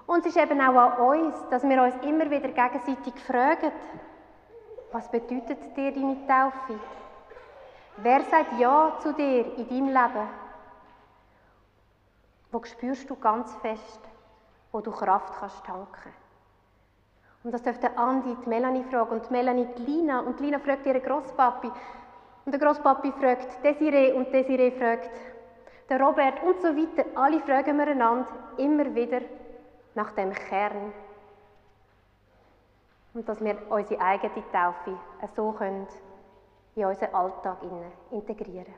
Und 0.08 0.26
es 0.26 0.36
ist 0.36 0.38
eben 0.38 0.60
auch 0.62 0.76
an 0.76 0.98
uns, 1.00 1.36
dass 1.50 1.64
wir 1.64 1.82
uns 1.82 1.96
immer 2.04 2.30
wieder 2.30 2.50
gegenseitig 2.50 3.14
fragen, 3.26 3.72
was 4.92 5.10
bedeutet 5.10 5.76
dir 5.76 5.92
deine 5.92 6.28
Taufe? 6.28 6.80
Wer 7.98 8.22
sagt 8.24 8.60
Ja 8.60 8.98
zu 9.00 9.14
dir 9.14 9.58
in 9.58 9.68
deinem 9.68 9.88
Leben? 9.88 10.28
Wo 12.52 12.64
spürst 12.64 13.10
du 13.10 13.16
ganz 13.16 13.56
fest, 13.56 14.00
wo 14.72 14.82
du 14.82 14.92
Kraft 14.92 15.34
kannst 15.40 15.64
tanken? 15.66 16.14
Und 17.44 17.52
das 17.52 17.62
dürfte 17.62 17.98
Andi 17.98 18.36
die 18.44 18.50
Melanie 18.50 18.84
fragen 18.84 19.12
und 19.12 19.32
Melanie 19.32 19.68
die 19.78 19.82
Lina 19.82 20.22
und 20.22 20.40
Lina 20.40 20.60
fragt 20.60 20.86
ihre 20.86 21.02
Großpapi 21.02 21.72
und 22.46 22.52
der 22.52 22.60
Großpapi 22.60 23.12
fragt 23.14 23.64
Desiree 23.64 24.14
und 24.14 24.32
Desiree 24.32 24.72
fragt 24.72 25.10
der 25.90 26.02
Robert 26.02 26.42
und 26.44 26.62
so 26.62 26.70
weiter, 26.76 27.06
alle 27.16 27.40
fragen 27.42 27.78
wir 27.78 27.88
einander 27.88 28.28
immer 28.58 28.94
wieder 28.96 29.22
nach 29.96 30.12
dem 30.12 30.34
Kern. 30.34 30.94
Und 33.14 33.30
dass 33.30 33.40
wir 33.44 33.58
unsere 33.70 34.02
eigene 34.02 34.44
Taufe 34.52 34.98
so 35.36 35.52
können 35.52 35.88
in 36.76 36.86
unseren 36.86 37.14
Alltag 37.14 37.58
integrieren 38.12 38.74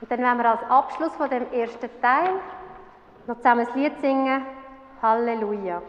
Und 0.00 0.10
dann 0.10 0.20
werden 0.20 0.38
wir 0.38 0.50
als 0.50 0.62
Abschluss 0.70 1.14
von 1.16 1.28
dem 1.28 1.52
ersten 1.52 1.90
Teil 2.00 2.40
noch 3.26 3.36
zusammen 3.36 3.66
das 3.66 3.74
Lied 3.74 4.00
singen, 4.00 4.46
Halleluja. 5.02 5.82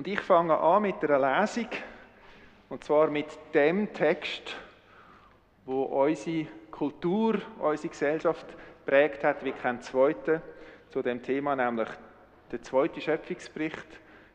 Und 0.00 0.08
ich 0.08 0.20
fange 0.20 0.58
an 0.58 0.80
mit 0.80 1.04
einer 1.04 1.42
Lesung, 1.42 1.68
und 2.70 2.82
zwar 2.82 3.10
mit 3.10 3.26
dem 3.52 3.92
Text, 3.92 4.56
wo 5.66 5.82
unsere 5.82 6.46
Kultur, 6.70 7.42
unsere 7.58 7.90
Gesellschaft 7.90 8.46
prägt 8.86 9.22
hat, 9.24 9.44
wie 9.44 9.52
kein 9.52 9.82
zweiter 9.82 10.40
zu 10.88 11.02
dem 11.02 11.22
Thema, 11.22 11.54
nämlich 11.54 11.90
der 12.50 12.62
zweite 12.62 12.98
Schöpfungsbericht, 12.98 13.86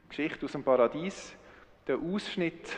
Geschichte 0.08 0.46
aus 0.46 0.52
dem 0.52 0.64
Paradies, 0.64 1.36
der 1.88 1.98
Ausschnitt, 1.98 2.72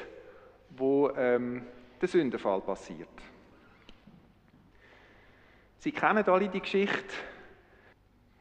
wo 0.69 1.09
ähm, 1.09 1.67
der 1.99 2.07
Sündenfall 2.07 2.61
passiert. 2.61 3.09
Sie 5.79 5.91
kennen 5.91 6.23
alle 6.23 6.47
die 6.47 6.61
Geschichte. 6.61 7.15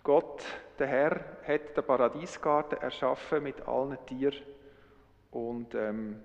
Gott, 0.05 0.45
der 0.79 0.87
Herr, 0.87 1.21
hat 1.47 1.77
den 1.77 1.85
Paradiesgarten 1.85 2.79
erschaffen 2.79 3.43
mit 3.43 3.67
allen 3.67 3.99
Tieren 4.07 4.43
und 5.31 5.75
ähm, 5.75 6.21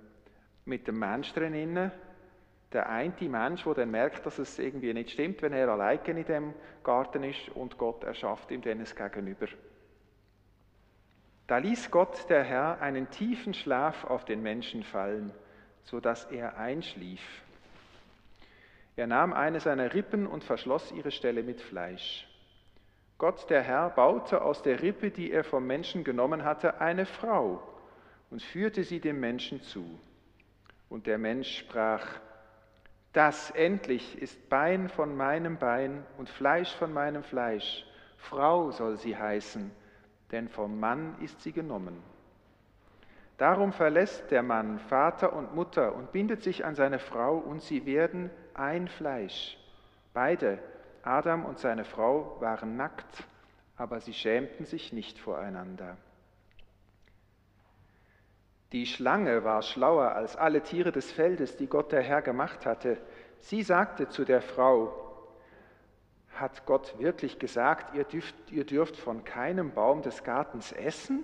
mit 0.65 0.87
dem 0.87 0.99
Menschen 0.99 1.35
drinnen. 1.35 1.91
Der 2.71 2.89
eine 2.89 3.13
Mensch, 3.29 3.63
der 3.63 3.73
dann 3.73 3.91
merkt, 3.91 4.25
dass 4.25 4.39
es 4.39 4.57
irgendwie 4.57 4.93
nicht 4.93 5.11
stimmt, 5.11 5.41
wenn 5.41 5.51
er 5.51 5.67
alleine 5.69 6.19
in 6.19 6.25
dem 6.25 6.53
Garten 6.83 7.23
ist 7.23 7.49
und 7.49 7.77
Gott 7.77 8.03
erschafft 8.03 8.49
ihm 8.51 8.61
dann 8.61 8.79
es 8.79 8.95
gegenüber. 8.95 9.47
Da 11.47 11.57
ließ 11.57 11.91
Gott, 11.91 12.29
der 12.29 12.43
Herr, 12.43 12.79
einen 12.79 13.09
tiefen 13.09 13.53
Schlaf 13.53 14.05
auf 14.05 14.23
den 14.23 14.41
Menschen 14.41 14.83
fallen, 14.83 15.33
so 15.83 15.99
dass 15.99 16.23
er 16.31 16.57
einschlief. 16.57 17.21
Er 18.95 19.07
nahm 19.07 19.33
eine 19.33 19.59
seiner 19.59 19.93
Rippen 19.93 20.27
und 20.27 20.45
verschloss 20.45 20.93
ihre 20.93 21.11
Stelle 21.11 21.43
mit 21.43 21.59
Fleisch. 21.59 22.30
Gott, 23.21 23.51
der 23.51 23.61
Herr, 23.61 23.91
baute 23.91 24.41
aus 24.41 24.63
der 24.63 24.81
Rippe, 24.81 25.11
die 25.11 25.31
er 25.31 25.43
vom 25.43 25.67
Menschen 25.67 26.03
genommen 26.03 26.43
hatte, 26.43 26.81
eine 26.81 27.05
Frau 27.05 27.61
und 28.31 28.41
führte 28.41 28.83
sie 28.83 28.99
dem 28.99 29.19
Menschen 29.19 29.61
zu. 29.61 29.85
Und 30.89 31.05
der 31.05 31.19
Mensch 31.19 31.59
sprach, 31.59 32.03
das 33.13 33.51
endlich 33.51 34.19
ist 34.19 34.49
Bein 34.49 34.89
von 34.89 35.15
meinem 35.15 35.59
Bein 35.59 36.03
und 36.17 36.29
Fleisch 36.29 36.73
von 36.73 36.93
meinem 36.93 37.21
Fleisch. 37.21 37.85
Frau 38.17 38.71
soll 38.71 38.97
sie 38.97 39.15
heißen, 39.15 39.69
denn 40.31 40.49
vom 40.49 40.79
Mann 40.79 41.15
ist 41.21 41.41
sie 41.41 41.51
genommen. 41.51 42.01
Darum 43.37 43.71
verlässt 43.71 44.31
der 44.31 44.41
Mann 44.41 44.79
Vater 44.79 45.33
und 45.33 45.53
Mutter 45.53 45.93
und 45.93 46.11
bindet 46.11 46.41
sich 46.41 46.65
an 46.65 46.73
seine 46.73 46.97
Frau 46.97 47.37
und 47.37 47.61
sie 47.61 47.85
werden 47.85 48.31
ein 48.55 48.87
Fleisch. 48.87 49.59
Beide, 50.11 50.57
Adam 51.03 51.45
und 51.45 51.59
seine 51.59 51.85
Frau, 51.85 52.37
waren 52.39 52.75
nackt, 52.75 53.23
aber 53.77 53.99
sie 53.99 54.13
schämten 54.13 54.65
sich 54.65 54.93
nicht 54.93 55.17
voreinander. 55.17 55.97
Die 58.71 58.85
Schlange 58.85 59.43
war 59.43 59.61
schlauer 59.63 60.13
als 60.13 60.37
alle 60.37 60.61
Tiere 60.61 60.91
des 60.91 61.11
Feldes, 61.11 61.57
die 61.57 61.67
Gott 61.67 61.91
der 61.91 62.01
Herr 62.01 62.21
gemacht 62.21 62.65
hatte. 62.65 62.97
Sie 63.39 63.63
sagte 63.63 64.07
zu 64.07 64.23
der 64.23 64.41
Frau, 64.41 64.95
hat 66.35 66.65
Gott 66.65 66.97
wirklich 66.97 67.39
gesagt, 67.39 67.93
ihr 67.95 68.05
dürft, 68.05 68.35
ihr 68.51 68.65
dürft 68.65 68.95
von 68.95 69.23
keinem 69.25 69.71
Baum 69.71 70.01
des 70.01 70.23
Gartens 70.23 70.71
essen? 70.71 71.23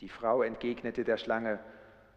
Die 0.00 0.08
Frau 0.08 0.42
entgegnete 0.42 1.04
der 1.04 1.16
Schlange, 1.16 1.60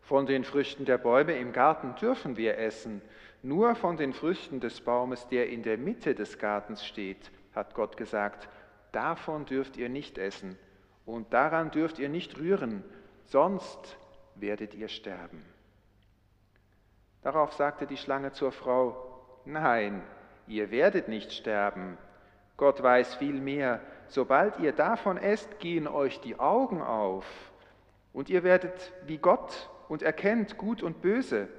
von 0.02 0.26
den 0.26 0.44
Früchten 0.44 0.86
der 0.86 0.98
Bäume 0.98 1.38
im 1.38 1.54
Garten 1.54 1.96
dürfen 1.96 2.36
wir 2.36 2.58
essen, 2.58 3.02
nur 3.44 3.76
von 3.76 3.98
den 3.98 4.14
Früchten 4.14 4.60
des 4.60 4.82
Baumes, 4.82 5.28
der 5.28 5.50
in 5.50 5.64
der 5.64 5.78
Mitte 5.78 6.16
des 6.16 6.40
Gartens 6.40 6.86
steht, 6.86 7.30
hat 7.54 7.76
Gott 7.76 7.98
gesagt, 7.98 8.48
davon 8.94 9.46
dürft 9.46 9.78
ihr 9.78 9.90
nicht 9.90 10.18
essen 10.18 10.58
und 11.06 11.34
daran 11.34 11.70
dürft 11.70 12.00
ihr 12.00 12.10
nicht 12.10 12.40
rühren, 12.40 12.84
sonst 13.26 13.98
werdet 14.36 14.74
ihr 14.74 14.88
sterben. 14.88 15.44
Darauf 17.22 17.54
sagte 17.54 17.86
die 17.86 17.98
Schlange 17.98 18.32
zur 18.32 18.52
Frau, 18.52 19.42
nein, 19.46 20.02
ihr 20.48 20.72
werdet 20.72 21.10
nicht 21.10 21.34
sterben. 21.34 21.98
Gott 22.58 22.82
weiß 22.82 23.16
viel 23.16 23.40
mehr, 23.40 23.82
sobald 24.08 24.58
ihr 24.60 24.72
davon 24.72 25.18
esst, 25.18 25.60
gehen 25.60 25.88
euch 25.88 26.22
die 26.22 26.40
Augen 26.40 26.82
auf 26.82 27.26
und 28.14 28.30
ihr 28.30 28.44
werdet 28.44 28.94
wie 29.06 29.18
Gott 29.18 29.70
und 29.90 30.02
erkennt 30.02 30.58
Gut 30.58 30.82
und 30.82 31.02
Böse. 31.02 31.50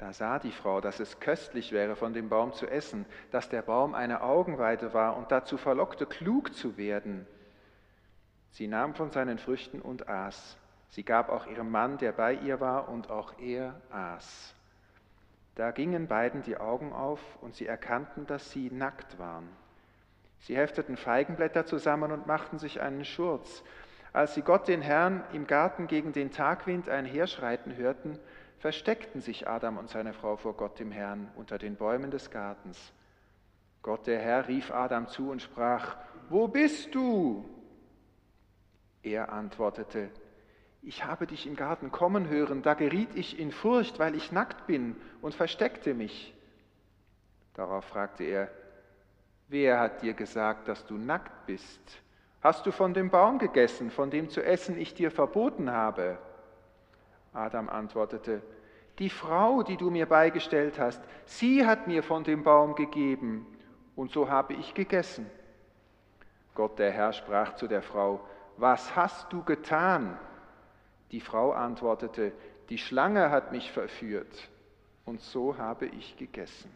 Da 0.00 0.14
sah 0.14 0.38
die 0.38 0.50
Frau, 0.50 0.80
dass 0.80 0.98
es 0.98 1.20
köstlich 1.20 1.72
wäre, 1.72 1.94
von 1.94 2.14
dem 2.14 2.30
Baum 2.30 2.54
zu 2.54 2.66
essen, 2.66 3.04
dass 3.32 3.50
der 3.50 3.60
Baum 3.60 3.94
eine 3.94 4.22
Augenweide 4.22 4.94
war 4.94 5.14
und 5.14 5.30
dazu 5.30 5.58
verlockte, 5.58 6.06
klug 6.06 6.54
zu 6.54 6.78
werden. 6.78 7.26
Sie 8.50 8.66
nahm 8.66 8.94
von 8.94 9.10
seinen 9.10 9.36
Früchten 9.36 9.82
und 9.82 10.08
aß. 10.08 10.56
Sie 10.88 11.04
gab 11.04 11.28
auch 11.28 11.46
ihrem 11.46 11.70
Mann, 11.70 11.98
der 11.98 12.12
bei 12.12 12.32
ihr 12.32 12.60
war, 12.60 12.88
und 12.88 13.10
auch 13.10 13.38
er 13.40 13.78
aß. 13.90 14.54
Da 15.54 15.70
gingen 15.70 16.08
beiden 16.08 16.42
die 16.44 16.56
Augen 16.56 16.94
auf 16.94 17.20
und 17.42 17.54
sie 17.54 17.66
erkannten, 17.66 18.26
dass 18.26 18.50
sie 18.50 18.70
nackt 18.70 19.18
waren. 19.18 19.50
Sie 20.38 20.56
hefteten 20.56 20.96
Feigenblätter 20.96 21.66
zusammen 21.66 22.10
und 22.10 22.26
machten 22.26 22.58
sich 22.58 22.80
einen 22.80 23.04
Schurz. 23.04 23.62
Als 24.14 24.32
sie 24.32 24.40
Gott 24.40 24.66
den 24.66 24.80
Herrn 24.80 25.24
im 25.34 25.46
Garten 25.46 25.88
gegen 25.88 26.14
den 26.14 26.30
Tagwind 26.30 26.88
einherschreiten 26.88 27.76
hörten, 27.76 28.18
versteckten 28.60 29.22
sich 29.22 29.48
Adam 29.48 29.78
und 29.78 29.88
seine 29.88 30.12
Frau 30.12 30.36
vor 30.36 30.54
Gott 30.54 30.78
dem 30.78 30.92
Herrn 30.92 31.30
unter 31.34 31.58
den 31.58 31.76
Bäumen 31.76 32.10
des 32.10 32.30
Gartens. 32.30 32.92
Gott 33.82 34.06
der 34.06 34.20
Herr 34.20 34.48
rief 34.48 34.70
Adam 34.70 35.08
zu 35.08 35.30
und 35.30 35.40
sprach, 35.40 35.96
Wo 36.28 36.46
bist 36.46 36.94
du? 36.94 37.48
Er 39.02 39.32
antwortete, 39.32 40.10
ich 40.82 41.04
habe 41.04 41.26
dich 41.26 41.46
im 41.46 41.56
Garten 41.56 41.90
kommen 41.90 42.28
hören, 42.28 42.62
da 42.62 42.74
geriet 42.74 43.14
ich 43.14 43.38
in 43.38 43.50
Furcht, 43.50 43.98
weil 43.98 44.14
ich 44.14 44.30
nackt 44.30 44.66
bin 44.66 44.94
und 45.22 45.34
versteckte 45.34 45.94
mich. 45.94 46.34
Darauf 47.54 47.86
fragte 47.86 48.24
er, 48.24 48.50
wer 49.48 49.80
hat 49.80 50.02
dir 50.02 50.12
gesagt, 50.12 50.68
dass 50.68 50.84
du 50.84 50.98
nackt 50.98 51.46
bist? 51.46 51.80
Hast 52.42 52.66
du 52.66 52.72
von 52.72 52.92
dem 52.92 53.10
Baum 53.10 53.38
gegessen, 53.38 53.90
von 53.90 54.10
dem 54.10 54.28
zu 54.28 54.42
essen 54.42 54.78
ich 54.78 54.94
dir 54.94 55.10
verboten 55.10 55.70
habe? 55.70 56.18
Adam 57.32 57.68
antwortete, 57.68 58.42
die 58.98 59.10
Frau, 59.10 59.62
die 59.62 59.76
du 59.76 59.90
mir 59.90 60.06
beigestellt 60.06 60.78
hast, 60.78 61.02
sie 61.24 61.66
hat 61.66 61.86
mir 61.86 62.02
von 62.02 62.24
dem 62.24 62.42
Baum 62.42 62.74
gegeben, 62.74 63.46
und 63.96 64.10
so 64.12 64.28
habe 64.28 64.54
ich 64.54 64.74
gegessen. 64.74 65.30
Gott 66.54 66.78
der 66.78 66.90
Herr 66.90 67.12
sprach 67.12 67.54
zu 67.54 67.66
der 67.66 67.82
Frau, 67.82 68.20
was 68.56 68.94
hast 68.96 69.32
du 69.32 69.42
getan? 69.42 70.18
Die 71.12 71.20
Frau 71.20 71.52
antwortete, 71.52 72.32
die 72.68 72.78
Schlange 72.78 73.30
hat 73.30 73.52
mich 73.52 73.72
verführt, 73.72 74.48
und 75.04 75.20
so 75.20 75.56
habe 75.58 75.86
ich 75.86 76.16
gegessen. 76.16 76.70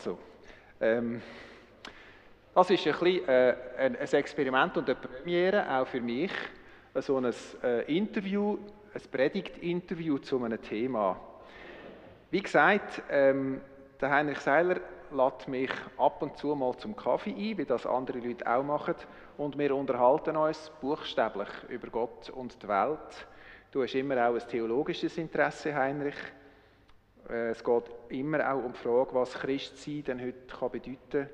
Also, 0.00 0.18
ähm, 0.80 1.20
das 2.54 2.70
ist 2.70 2.86
ein, 2.86 2.92
bisschen, 2.98 3.28
äh, 3.28 3.54
ein, 3.76 3.96
ein, 3.96 4.12
Experiment 4.14 4.78
und 4.78 4.88
eine 4.88 4.98
Premiere, 4.98 5.78
auch 5.78 5.86
für 5.86 6.00
mich, 6.00 6.32
so 6.94 7.18
ein 7.18 7.30
äh, 7.62 7.82
Interview, 7.94 8.56
ein 8.94 9.02
Predigtinterview 9.12 10.16
zu 10.16 10.42
einem 10.42 10.62
Thema. 10.62 11.20
Wie 12.30 12.40
gesagt, 12.40 13.02
ähm, 13.10 13.60
der 14.00 14.10
Heinrich 14.10 14.38
Seiler 14.38 14.80
lädt 15.12 15.48
mich 15.48 15.70
ab 15.98 16.22
und 16.22 16.38
zu 16.38 16.54
mal 16.54 16.74
zum 16.78 16.96
Kaffee 16.96 17.34
ein, 17.34 17.58
wie 17.58 17.66
das 17.66 17.84
andere 17.84 18.20
Leute 18.20 18.50
auch 18.50 18.62
machen, 18.62 18.94
und 19.36 19.58
wir 19.58 19.76
unterhalten 19.76 20.34
uns 20.34 20.72
buchstäblich 20.80 21.50
über 21.68 21.88
Gott 21.88 22.30
und 22.30 22.62
die 22.62 22.68
Welt. 22.68 23.26
Du 23.70 23.82
hast 23.82 23.94
immer 23.94 24.16
auch 24.26 24.32
ein 24.32 24.48
theologisches 24.48 25.18
Interesse, 25.18 25.74
Heinrich. 25.74 26.16
Äh, 27.30 27.50
es 27.50 27.62
geht 27.62 27.84
immer 28.08 28.52
auch 28.52 28.64
um 28.64 28.72
die 28.72 28.78
Frage, 28.78 29.14
was 29.14 29.34
Christsein 29.34 30.04
denn 30.04 30.20
heute 30.20 30.46
kann 30.46 30.70
bedeuten 30.70 31.28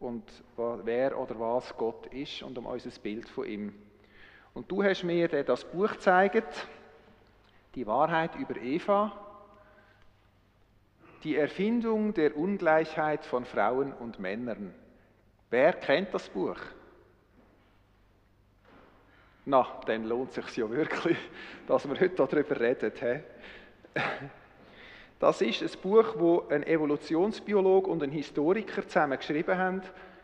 und 0.00 0.24
wer 0.56 1.18
oder 1.18 1.38
was 1.38 1.76
Gott 1.76 2.06
ist 2.06 2.42
und 2.42 2.56
um 2.58 2.66
unser 2.66 2.90
Bild 3.00 3.28
von 3.28 3.46
ihm. 3.46 3.74
Und 4.54 4.70
du 4.70 4.82
hast 4.82 5.02
mir 5.02 5.28
das 5.28 5.64
Buch 5.64 5.92
gezeigt, 5.92 6.66
die 7.74 7.86
Wahrheit 7.86 8.36
über 8.36 8.56
Eva, 8.56 9.12
die 11.24 11.36
Erfindung 11.36 12.14
der 12.14 12.36
Ungleichheit 12.36 13.24
von 13.24 13.44
Frauen 13.44 13.92
und 13.92 14.18
Männern. 14.18 14.74
Wer 15.50 15.72
kennt 15.72 16.12
das 16.12 16.28
Buch? 16.28 16.58
Na, 19.46 19.80
dann 19.86 20.04
lohnt 20.04 20.36
es 20.36 20.46
sich 20.46 20.56
ja 20.56 20.70
wirklich, 20.70 21.18
dass 21.66 21.88
wir 21.88 21.98
heute 21.98 22.26
darüber 22.26 22.60
reden. 22.60 22.92
He? 22.98 24.00
Das 25.18 25.40
ist 25.40 25.62
ein 25.62 25.80
Buch, 25.80 26.14
wo 26.18 26.44
ein 26.48 26.64
Evolutionsbiolog 26.64 27.86
und 27.86 28.02
ein 28.02 28.10
Historiker 28.10 28.86
zusammen 28.86 29.18
geschrieben 29.18 29.56
haben. 29.56 29.82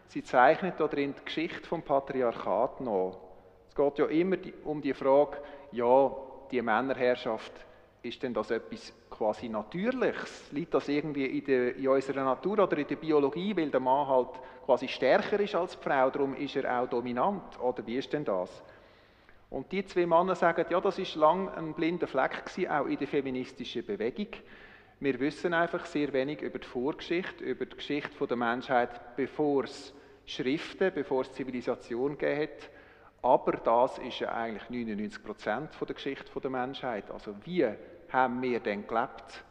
Sie 0.08 0.22
zeichnen 0.22 0.72
darin 0.76 1.14
die 1.18 1.24
Geschichte 1.24 1.66
vom 1.66 1.82
Patriarchat 1.82 2.80
nach. 2.80 3.16
Es 3.68 3.74
geht 3.74 3.98
ja 3.98 4.06
immer 4.06 4.36
um 4.64 4.82
die 4.82 4.92
Frage, 4.92 5.38
ja, 5.72 6.10
die 6.50 6.60
Männerherrschaft, 6.60 7.52
ist 8.02 8.22
denn 8.22 8.34
das 8.34 8.50
etwas 8.50 8.92
quasi 9.10 9.48
Natürliches? 9.48 10.50
Liegt 10.52 10.74
das 10.74 10.88
irgendwie 10.88 11.26
in, 11.26 11.44
der, 11.44 11.76
in 11.76 11.88
unserer 11.88 12.24
Natur 12.24 12.60
oder 12.60 12.78
in 12.78 12.86
der 12.86 12.96
Biologie, 12.96 13.54
weil 13.56 13.70
der 13.70 13.80
Mann 13.80 14.08
halt 14.08 14.30
quasi 14.64 14.88
stärker 14.88 15.38
ist 15.38 15.54
als 15.54 15.78
die 15.78 15.82
Frau, 15.82 16.10
darum 16.10 16.34
ist 16.34 16.56
er 16.56 16.80
auch 16.80 16.88
dominant? 16.88 17.60
Oder 17.60 17.86
wie 17.86 17.96
ist 17.96 18.12
denn 18.12 18.24
das? 18.24 18.50
Und 19.50 19.70
die 19.72 19.84
zwei 19.84 20.06
Männer 20.06 20.34
sagen, 20.34 20.64
ja, 20.70 20.80
das 20.80 20.98
ist 20.98 21.16
lang 21.16 21.48
ein 21.50 21.74
blinder 21.74 22.06
Fleck 22.06 22.46
gewesen, 22.46 22.70
auch 22.70 22.86
in 22.86 22.98
der 22.98 23.08
feministischen 23.08 23.84
Bewegung. 23.84 24.28
Wir 25.02 25.18
wissen 25.18 25.54
einfach 25.54 25.86
sehr 25.86 26.12
wenig 26.12 26.42
über 26.42 26.58
die 26.58 26.66
Vorgeschichte, 26.66 27.42
über 27.42 27.64
die 27.64 27.74
Geschichte 27.74 28.26
der 28.26 28.36
Menschheit, 28.36 29.16
bevor 29.16 29.64
es 29.64 29.94
Schriften, 30.26 30.92
bevor 30.94 31.22
es 31.22 31.32
Zivilisation 31.32 32.18
hat. 32.20 32.70
Aber 33.22 33.52
das 33.52 33.96
ist 33.96 34.18
ja 34.20 34.30
eigentlich 34.34 34.68
99 34.68 35.24
Prozent 35.24 35.70
der 35.80 35.94
Geschichte 35.94 36.38
der 36.38 36.50
Menschheit. 36.50 37.10
Also 37.10 37.34
wie 37.46 37.66
haben 38.10 38.42
wir 38.42 38.60
denn 38.60 38.86
gelebt, 38.86 39.42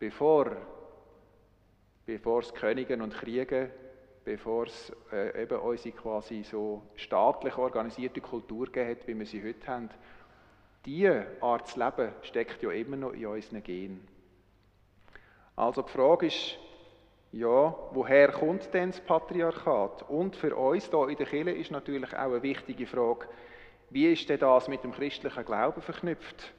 bevor, 0.00 0.56
bevor 2.04 2.40
es 2.40 2.52
Königen 2.52 3.00
und 3.00 3.14
Kriege, 3.14 3.70
bevor 4.24 4.66
es 4.66 4.92
äh, 5.12 5.44
eben 5.44 5.60
unsere 5.60 5.94
quasi 5.94 6.42
so 6.42 6.82
staatlich 6.96 7.56
organisierte 7.56 8.20
Kultur 8.20 8.66
hat, 8.74 9.06
wie 9.06 9.16
wir 9.16 9.26
sie 9.26 9.42
heute 9.42 9.66
haben. 9.68 9.90
Diese 10.84 11.26
Art 11.40 11.68
zu 11.68 11.78
leben 11.78 12.12
steckt 12.22 12.60
ja 12.60 12.72
immer 12.72 12.96
noch 12.96 13.12
in 13.12 13.26
unseren 13.26 13.62
Genen. 13.62 14.19
Also 15.60 15.82
die 15.82 15.90
Frage 15.90 16.26
ist, 16.26 16.56
ja, 17.32 17.74
woher 17.90 18.32
kommt 18.32 18.72
denn 18.72 18.92
das 18.92 19.00
Patriarchat? 19.02 20.08
Und 20.08 20.34
für 20.34 20.56
uns 20.56 20.88
hier 20.88 21.08
in 21.08 21.16
der 21.16 21.26
Kirche 21.26 21.50
ist 21.50 21.70
natürlich 21.70 22.14
auch 22.14 22.32
eine 22.32 22.42
wichtige 22.42 22.86
Frage, 22.86 23.26
wie 23.90 24.10
ist 24.10 24.26
denn 24.30 24.38
das 24.38 24.68
mit 24.68 24.82
dem 24.82 24.92
christlichen 24.92 25.44
Glauben 25.44 25.82
verknüpft? 25.82 26.54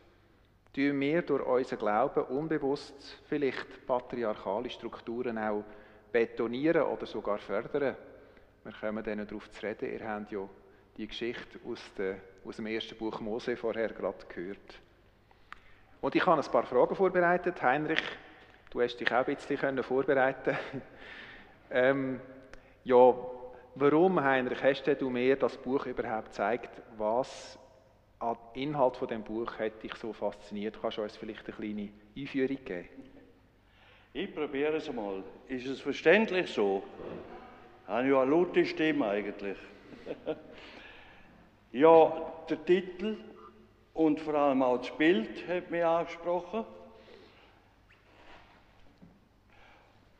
Tun 0.75 0.99
wir 0.99 1.23
durch 1.23 1.43
unseren 1.43 1.79
Glauben 1.79 2.25
unbewusst 2.25 3.17
vielleicht 3.27 3.87
patriarchale 3.87 4.69
Strukturen 4.69 5.39
auch 5.39 5.63
betonieren 6.11 6.83
oder 6.83 7.07
sogar 7.07 7.39
fördern? 7.39 7.95
Wir 8.63 8.73
kommen 8.79 9.03
dann 9.03 9.25
darauf 9.25 9.49
zu 9.49 9.65
reden. 9.65 9.93
Ihr 9.93 10.07
habt 10.07 10.31
ja 10.31 10.47
die 10.95 11.07
Geschichte 11.07 11.59
aus, 11.67 11.81
der, 11.97 12.17
aus 12.45 12.57
dem 12.57 12.67
ersten 12.67 12.95
Buch 12.95 13.19
Mose 13.19 13.57
vorher 13.57 13.89
gerade 13.89 14.27
gehört. 14.27 14.79
Und 16.01 16.13
ich 16.13 16.23
habe 16.23 16.39
ein 16.39 16.51
paar 16.51 16.67
Fragen 16.67 16.95
vorbereitet. 16.95 17.59
Heinrich, 17.63 18.03
Du 18.71 18.81
hast 18.81 18.95
dich 18.95 19.11
auch 19.11 19.27
ein 19.27 19.35
bisschen 19.35 19.83
vorbereiten 19.83 20.57
ähm, 21.71 22.21
Ja, 22.85 23.13
warum, 23.75 24.23
Heinrich, 24.23 24.63
hast 24.63 24.87
du 24.87 25.09
mir 25.09 25.35
das 25.35 25.57
Buch 25.57 25.85
überhaupt 25.87 26.27
gezeigt? 26.27 26.81
Was 26.97 27.59
an 28.19 28.37
Inhalt 28.53 28.95
von 28.95 29.09
dem 29.09 29.23
Buch 29.23 29.59
hat 29.59 29.83
dich 29.83 29.93
so 29.95 30.13
fasziniert? 30.13 30.77
Kannst 30.81 30.97
du 30.97 31.01
uns 31.01 31.17
vielleicht 31.17 31.45
eine 31.47 31.53
kleine 31.53 31.89
Einführung 32.17 32.63
geben? 32.63 32.87
Ich 34.13 34.33
probiere 34.33 34.77
es 34.77 34.89
mal. 34.89 35.21
Ist 35.49 35.67
es 35.67 35.81
verständlich 35.81 36.49
so? 36.53 36.81
Ich 37.83 37.89
habe 37.89 38.07
ja 38.07 38.21
eine 38.21 38.31
laute 38.31 38.65
Stimme 38.65 39.05
eigentlich. 39.05 39.57
ja, 41.73 42.33
der 42.49 42.65
Titel 42.65 43.17
und 43.93 44.21
vor 44.21 44.35
allem 44.35 44.63
auch 44.63 44.77
das 44.77 44.95
Bild 44.97 45.45
hat 45.49 45.69
mich 45.69 45.83
angesprochen. 45.83 46.63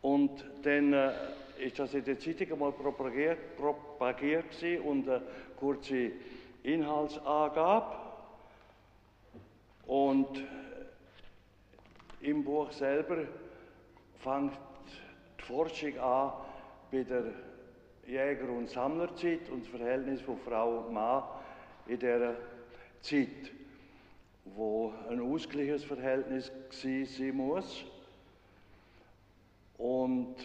Und 0.01 0.43
dann 0.63 0.93
äh, 0.93 1.11
ist 1.59 1.77
das 1.77 1.93
in 1.93 2.03
der 2.03 2.17
Zeitung 2.17 2.53
einmal 2.53 2.71
propagiert, 2.71 3.55
propagiert 3.55 4.45
und 4.83 5.07
eine 5.07 5.21
kurze 5.57 6.11
Inhaltsangabe. 6.63 7.97
Und 9.85 10.43
im 12.21 12.43
Buch 12.43 12.71
selber 12.71 13.25
fängt 14.17 14.53
die 15.39 15.43
Forschung 15.43 15.97
an 15.99 16.33
bei 16.91 17.03
der 17.03 17.25
Jäger- 18.05 18.49
und 18.49 18.69
Sammlerzeit 18.69 19.49
und 19.49 19.63
das 19.63 19.69
Verhältnis 19.69 20.21
von 20.21 20.37
Frau 20.39 20.79
und 20.79 20.93
Mann 20.93 21.23
in 21.87 21.99
dieser 21.99 22.35
Zeit, 23.01 23.51
wo 24.45 24.93
ein 25.09 25.19
ausgleiches 25.19 25.83
Verhältnis 25.83 26.51
sein 26.69 27.35
muss. 27.35 27.85
Und 29.81 30.35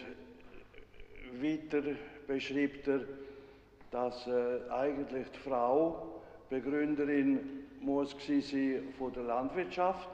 weiter 1.39 1.83
beschreibt 2.25 2.87
er, 2.87 3.01
dass 3.91 4.25
äh, 4.25 4.61
eigentlich 4.71 5.29
die 5.29 5.37
Frau 5.37 6.21
Begründerin 6.49 7.67
muss 7.79 8.15
sein 8.19 8.93
von 8.97 9.13
der 9.13 9.23
Landwirtschaft. 9.23 10.09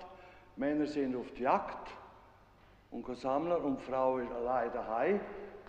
Männer 0.57 0.85
sind 0.87 1.15
auf 1.15 1.31
die 1.37 1.43
Jagd 1.43 1.89
und 2.91 3.07
Sammler 3.15 3.63
und 3.63 3.79
die 3.79 3.85
Frau 3.85 4.17
ist 4.17 4.31
allein 4.33 4.73
daheim. 4.73 5.21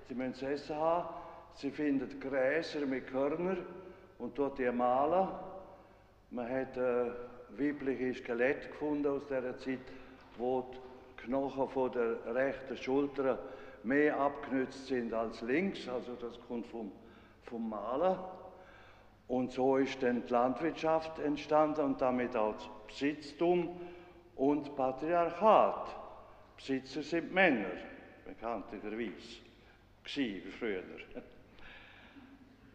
Sie 0.08 0.16
müssen 0.16 0.48
essen 0.48 0.74
haben. 0.74 1.08
Sie 1.54 1.70
findet 1.70 2.20
Gräser 2.20 2.84
mit 2.86 3.06
Körner 3.06 3.58
und 4.18 4.36
dort 4.36 4.58
die 4.58 4.68
malen. 4.72 5.28
Man 6.32 6.50
hat 6.50 6.76
äh, 6.76 7.06
weibliche 7.56 8.14
Skelett 8.14 8.68
gefunden 8.72 9.06
aus 9.06 9.22
dieser 9.28 9.56
Zeit, 9.58 9.78
wo 10.38 10.62
die 10.72 10.93
Knochen 11.24 11.68
von 11.68 11.90
der 11.92 12.34
rechten 12.34 12.76
Schulter 12.76 13.38
mehr 13.82 14.18
abgenützt 14.18 14.86
sind 14.86 15.12
als 15.12 15.40
links, 15.42 15.88
also 15.88 16.14
das 16.14 16.38
kommt 16.46 16.66
vom, 16.66 16.92
vom 17.42 17.68
Maler. 17.68 18.30
Und 19.26 19.52
so 19.52 19.76
ist 19.76 20.02
dann 20.02 20.24
die 20.26 20.32
Landwirtschaft 20.32 21.18
entstanden 21.18 21.80
und 21.80 22.00
damit 22.00 22.36
auch 22.36 22.54
das 22.54 22.68
Besitztum 22.86 23.80
und 24.36 24.76
Patriarchat. 24.76 25.96
Besitzer 26.56 27.02
sind 27.02 27.32
Männer, 27.32 27.70
bekanntlicherweise. 28.26 29.40
Wie 30.04 30.40
früher. 30.50 30.82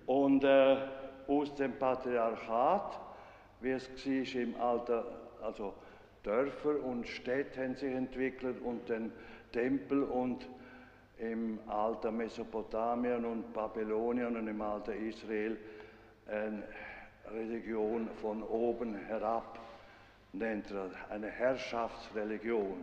Und 0.08 0.44
äh, 0.44 0.78
aus 1.28 1.54
dem 1.54 1.78
Patriarchat, 1.78 3.00
wie 3.62 3.70
es 3.70 3.88
war 3.88 4.42
im 4.42 4.60
Alter, 4.60 5.06
also 5.42 5.76
Dörfer 6.23 6.84
und 6.84 7.08
Städte 7.08 7.63
haben 7.63 7.75
sich 7.75 7.93
entwickelt 7.93 8.62
und 8.62 8.88
den 8.89 9.12
Tempel 9.51 10.03
und 10.03 10.47
im 11.17 11.60
alten 11.67 12.15
Mesopotamien 12.17 13.25
und 13.25 13.53
Babylonien 13.53 14.38
und 14.38 14.47
im 14.47 14.62
alten 14.62 14.91
Israel 15.08 15.58
eine 16.27 16.63
Religion 17.32 18.08
von 18.21 18.43
oben 18.43 18.95
herab, 18.95 19.60
nennt 20.34 20.71
er 20.71 20.89
eine 21.10 21.27
Herrschaftsreligion, 21.27 22.77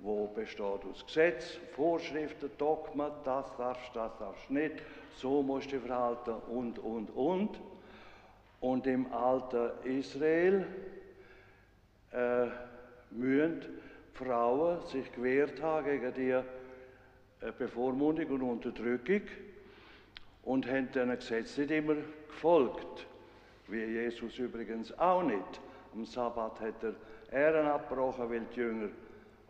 wo 0.00 0.26
besteht 0.28 0.60
aus 0.60 1.04
Gesetz, 1.06 1.58
Vorschriften, 1.74 2.50
Dogma, 2.58 3.10
das 3.24 3.46
darfst, 3.56 3.94
das 3.94 4.16
darfst 4.18 4.50
nicht, 4.50 4.82
so 5.16 5.42
musst 5.42 5.72
du 5.72 5.80
verhalten 5.80 6.34
und, 6.48 6.78
und, 6.78 7.10
und. 7.10 7.60
Und 8.60 8.86
im 8.88 9.12
alten 9.12 9.70
Israel 9.84 10.66
äh, 12.12 12.46
müssen 13.10 13.62
Frauen 14.14 14.84
sich 14.86 15.10
gewehrt 15.12 15.62
haben 15.62 15.84
gegen 15.84 16.14
die 16.14 16.40
Bevormundung 17.58 18.26
und 18.26 18.42
Unterdrückung 18.42 19.22
und 20.42 20.66
haben 20.66 20.90
diesen 20.92 21.14
Gesetz 21.14 21.56
nicht 21.56 21.70
immer 21.70 21.96
gefolgt. 22.26 23.06
Wie 23.68 23.84
Jesus 23.84 24.38
übrigens 24.38 24.96
auch 24.98 25.22
nicht. 25.22 25.60
Am 25.94 26.04
Sabbat 26.04 26.60
hat 26.60 26.82
er 26.82 26.94
Ehren 27.30 27.66
abgebrochen, 27.66 28.30
weil 28.30 28.42
die 28.54 28.60
Jünger 28.60 28.88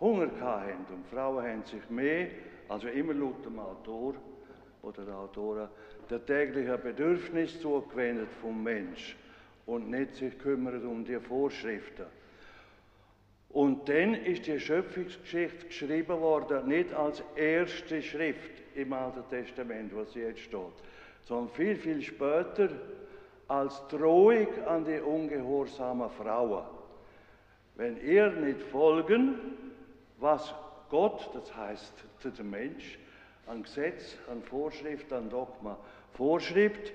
Hunger 0.00 0.28
hatten. 0.40 0.92
Und 0.92 1.06
Frauen 1.08 1.44
haben 1.44 1.64
sich 1.64 1.88
mehr, 1.90 2.28
also 2.68 2.88
immer 2.88 3.14
laut 3.14 3.44
dem 3.44 3.58
Autor 3.58 4.14
oder 4.82 5.04
der 5.04 5.16
Autorin, 5.16 5.68
der 6.10 6.24
täglichen 6.24 6.80
Bedürfnis 6.80 7.60
zugewendet 7.60 8.28
vom 8.40 8.62
Mensch 8.62 9.16
und 9.66 9.90
nicht 9.90 10.14
sich 10.14 10.38
kümmert 10.38 10.84
um 10.84 11.04
die 11.04 11.18
Vorschriften. 11.18 12.06
Und 13.50 13.88
dann 13.88 14.14
ist 14.14 14.46
die 14.46 14.60
Schöpfungsgeschichte 14.60 15.66
geschrieben 15.66 16.20
worden, 16.20 16.68
nicht 16.68 16.92
als 16.92 17.22
erste 17.34 18.02
Schrift 18.02 18.50
im 18.74 18.92
Alten 18.92 19.26
Testament, 19.30 19.94
was 19.94 20.14
jetzt 20.14 20.40
steht, 20.40 20.60
sondern 21.24 21.48
viel, 21.54 21.76
viel 21.76 22.02
später 22.02 22.68
als 23.48 23.82
Drohung 23.88 24.46
an 24.66 24.84
die 24.84 25.00
ungehorsamen 25.00 26.10
Frauen. 26.10 26.64
Wenn 27.76 27.96
ihr 28.04 28.30
nicht 28.30 28.60
folgen, 28.62 29.38
was 30.18 30.54
Gott, 30.90 31.30
das 31.32 31.54
heißt 31.54 31.92
der 32.24 32.44
Mensch, 32.44 32.98
an 33.46 33.62
Gesetz, 33.62 34.16
an 34.30 34.42
Vorschrift, 34.42 35.12
an 35.12 35.30
Dogma 35.30 35.78
vorschreibt, 36.12 36.92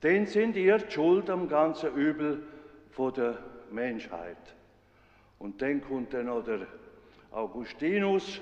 dann 0.00 0.26
sind 0.26 0.56
ihr 0.56 0.78
die 0.78 0.90
Schuld 0.92 1.28
am 1.28 1.48
ganzen 1.48 1.94
Übel 1.94 2.42
von 2.90 3.12
der 3.14 3.38
Menschheit. 3.70 4.55
Und 5.38 5.60
dann 5.60 5.80
kommt 5.82 6.14
dann 6.14 6.26
noch 6.26 6.44
der 6.44 6.66
Augustinus 7.30 8.40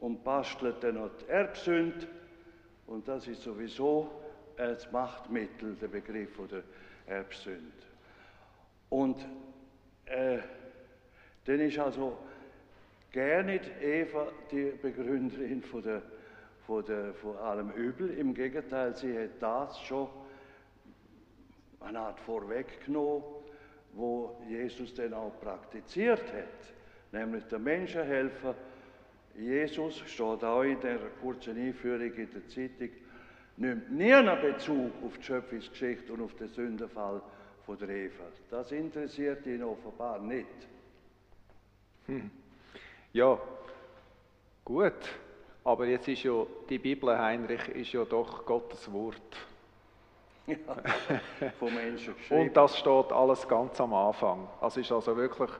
und 0.00 0.24
bastelt 0.24 0.82
dann 0.82 0.96
noch 0.96 1.10
die 1.18 1.28
Erbsünde. 1.28 2.06
Und 2.86 3.06
das 3.08 3.28
ist 3.28 3.42
sowieso 3.42 4.10
das 4.56 4.90
Machtmittel, 4.90 5.76
der 5.76 5.88
Begriff 5.88 6.38
der 6.50 6.62
Erbsünde. 7.06 7.72
Und 8.88 9.24
äh, 10.06 10.38
dann 11.44 11.60
ist 11.60 11.78
also 11.78 12.16
gar 13.12 13.42
nicht 13.42 13.70
Eva 13.80 14.28
die 14.50 14.72
Begründerin 14.80 15.62
von, 15.62 15.82
der, 15.82 16.02
von, 16.66 16.84
der, 16.84 17.14
von 17.14 17.36
allem 17.36 17.70
Übel. 17.72 18.10
Im 18.10 18.34
Gegenteil, 18.34 18.94
sie 18.96 19.16
hat 19.18 19.40
das 19.40 19.80
schon 19.80 20.08
eine 21.80 22.00
Art 22.00 22.20
vorweggenommen, 22.20 23.22
wo 23.96 24.36
Jesus 24.48 24.94
dann 24.94 25.14
auch 25.14 25.32
praktiziert 25.40 26.22
hat, 26.32 26.74
nämlich 27.12 27.44
der 27.44 27.58
Menschen 27.58 28.04
helfen. 28.04 28.54
Jesus 29.34 29.98
steht 30.06 30.44
auch 30.44 30.62
in 30.62 30.80
der 30.80 30.98
kurzen 31.20 31.56
Einführung 31.56 32.12
in 32.12 32.30
der 32.30 32.48
Zeitung, 32.48 32.90
nimmt 33.56 33.90
nie 33.90 34.12
einen 34.12 34.40
Bezug 34.40 34.92
auf 35.04 35.16
die 35.18 35.24
Schöpfungsgeschichte 35.24 36.12
und 36.12 36.22
auf 36.22 36.34
den 36.34 36.48
Sündenfall 36.48 37.22
von 37.64 37.78
der 37.78 37.88
Eva. 37.88 38.24
Das 38.50 38.70
interessiert 38.72 39.46
ihn 39.46 39.62
offenbar 39.62 40.20
nicht. 40.20 40.46
Hm. 42.06 42.30
Ja, 43.12 43.38
gut. 44.64 44.92
Aber 45.64 45.86
jetzt 45.86 46.06
ist 46.06 46.22
ja 46.22 46.46
die 46.68 46.78
Bibel, 46.78 47.18
Heinrich, 47.18 47.68
ist 47.70 47.92
ja 47.92 48.04
doch 48.04 48.44
Gottes 48.44 48.92
Wort. 48.92 49.36
Ja, 50.46 51.50
von 51.58 51.74
Menschen 51.74 52.16
geschrieben. 52.16 52.42
Und 52.42 52.56
das 52.56 52.78
steht 52.78 53.12
alles 53.12 53.48
ganz 53.48 53.80
am 53.80 53.92
Anfang. 53.92 54.48
Also 54.60 54.80
ist 54.80 54.92
also 54.92 55.16
wirklich, 55.16 55.50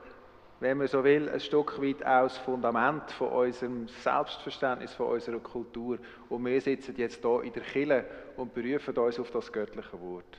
wenn 0.59 0.77
man 0.77 0.87
so 0.87 1.03
will, 1.03 1.29
ein 1.29 1.39
Stück 1.39 1.81
weit 1.81 2.01
das 2.01 2.37
Fundament 2.37 3.11
von 3.11 3.29
unserem 3.29 3.87
Selbstverständnis, 3.87 4.93
von 4.93 5.07
unserer 5.07 5.39
Kultur. 5.39 5.99
Und 6.29 6.45
wir 6.45 6.61
sitzen 6.61 6.95
jetzt 6.97 7.21
hier 7.21 7.43
in 7.43 7.53
der 7.53 7.63
Kille 7.63 8.05
und 8.37 8.53
berufen 8.53 8.97
uns 8.97 9.19
auf 9.19 9.29
das 9.31 9.51
göttliche 9.51 9.99
Wort. 9.99 10.37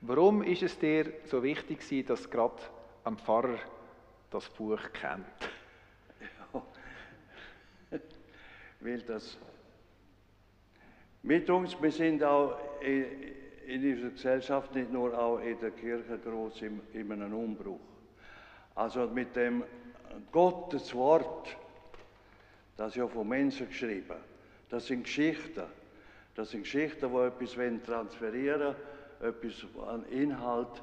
Warum 0.00 0.42
ist 0.42 0.62
es 0.62 0.78
dir 0.78 1.12
so 1.26 1.42
wichtig 1.42 2.06
dass 2.06 2.28
gerade 2.28 2.62
ein 3.04 3.18
Pfarrer 3.18 3.58
das 4.30 4.48
Buch 4.48 4.80
kennt? 4.92 5.50
Ja, 6.20 6.62
weil 8.80 9.02
das 9.02 9.38
mit 11.22 11.50
uns, 11.50 11.80
wir 11.80 11.92
sind 11.92 12.24
auch 12.24 12.56
in 12.80 13.39
dieser 13.78 14.10
Gesellschaft, 14.10 14.74
nicht 14.74 14.90
nur 14.90 15.16
auch 15.16 15.38
in 15.38 15.58
der 15.60 15.70
Kirche, 15.70 16.18
groß 16.18 16.62
in, 16.62 16.80
in 16.92 17.12
einem 17.12 17.34
Umbruch. 17.34 17.80
Also 18.74 19.06
mit 19.06 19.36
dem 19.36 19.64
Gottes 20.32 20.94
Wort, 20.94 21.56
das 22.76 22.88
ist 22.92 22.96
ja 22.96 23.06
von 23.06 23.28
Menschen 23.28 23.68
geschrieben, 23.68 24.16
das 24.68 24.86
sind 24.86 25.04
Geschichten. 25.04 25.64
Das 26.34 26.50
sind 26.50 26.62
Geschichten, 26.62 27.10
die 27.10 27.18
etwas 27.18 27.84
transferieren 27.84 28.74
wollen, 29.20 29.34
etwas 29.34 29.66
an 29.86 30.04
Inhalt, 30.06 30.82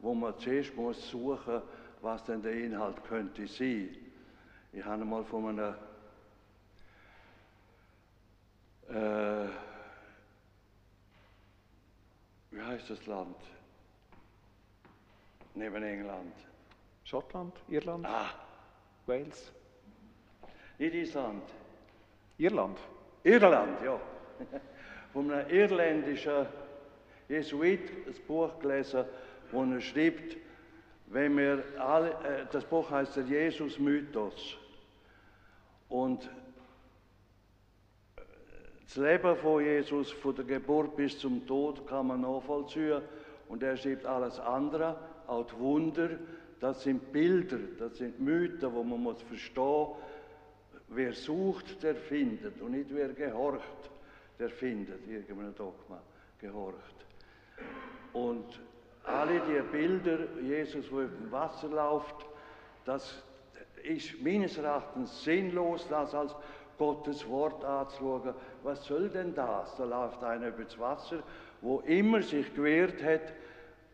wo 0.00 0.12
man 0.12 0.36
zuerst 0.38 0.76
muss 0.76 1.08
suchen 1.08 1.62
was 2.00 2.24
denn 2.24 2.42
der 2.42 2.52
Inhalt 2.52 3.02
könnte 3.04 3.46
sein. 3.46 3.96
Ich 4.72 4.84
habe 4.84 5.04
mal 5.04 5.24
von 5.24 5.48
einem 5.48 5.74
äh, 8.88 9.48
wie 12.58 12.62
heißt 12.62 12.90
das 12.90 13.06
Land? 13.06 13.36
Neben 15.54 15.82
England. 15.82 16.34
Schottland, 17.04 17.54
Irland, 17.68 18.04
Ah, 18.04 18.30
Wales, 19.06 19.52
nicht 20.78 20.94
Island. 20.94 21.42
Irland. 22.36 22.78
Irland, 23.22 23.80
ja. 23.82 23.98
Von 25.12 25.30
einem 25.30 25.48
irländischen 25.48 26.46
Jesuit 27.28 27.90
ein 28.06 28.14
Buch 28.26 28.58
gelesen, 28.58 29.04
wo 29.50 29.64
er 29.64 29.80
schreibt, 29.80 30.36
wenn 31.06 31.36
wir 31.38 31.64
alle, 31.78 32.10
äh, 32.10 32.46
das 32.52 32.64
Buch 32.64 32.90
heißt 32.90 33.16
der 33.16 33.24
Jesus-Mythos. 33.24 34.58
Und 35.88 36.28
das 38.88 38.96
Leben 38.96 39.36
von 39.36 39.62
Jesus, 39.62 40.10
von 40.12 40.34
der 40.34 40.46
Geburt 40.46 40.96
bis 40.96 41.18
zum 41.18 41.46
Tod, 41.46 41.86
kann 41.86 42.06
man 42.06 42.22
nachvollziehen. 42.22 43.02
Und 43.46 43.62
er 43.62 43.76
schreibt 43.76 44.06
alles 44.06 44.40
andere, 44.40 44.96
auch 45.26 45.44
die 45.44 45.58
Wunder, 45.58 46.08
das 46.58 46.82
sind 46.82 47.12
Bilder, 47.12 47.58
das 47.78 47.98
sind 47.98 48.18
Mythen, 48.18 48.72
wo 48.72 48.82
man 48.82 49.02
muss 49.02 49.20
verstehen 49.22 49.88
wer 50.88 51.12
sucht, 51.12 51.82
der 51.82 51.94
findet. 51.94 52.60
Und 52.60 52.72
nicht 52.72 52.88
wer 52.94 53.08
gehorcht, 53.08 53.90
der 54.38 54.48
findet. 54.48 55.06
Irgendein 55.06 55.54
Dogma 55.54 56.00
gehorcht. 56.38 57.06
Und 58.14 58.60
alle 59.04 59.40
die 59.40 59.60
Bilder, 59.70 60.18
Jesus, 60.40 60.90
wo 60.90 61.00
dem 61.00 61.30
Wasser 61.30 61.68
läuft, 61.68 62.26
das 62.84 63.22
ist 63.82 64.20
meines 64.22 64.56
Erachtens 64.56 65.24
sinnlos, 65.24 65.86
das 65.88 66.14
als 66.14 66.34
Gottes 66.78 67.28
Wort 67.28 67.64
anzuschauen. 67.64 68.34
Was 68.62 68.84
soll 68.84 69.08
denn 69.08 69.34
das? 69.34 69.76
Da 69.76 69.84
läuft 69.84 70.22
einer 70.22 70.48
über 70.48 70.64
das 70.64 70.78
Wasser, 70.78 71.22
wo 71.60 71.80
immer 71.80 72.22
sich 72.22 72.54
gewehrt 72.54 73.02
hat, 73.02 73.32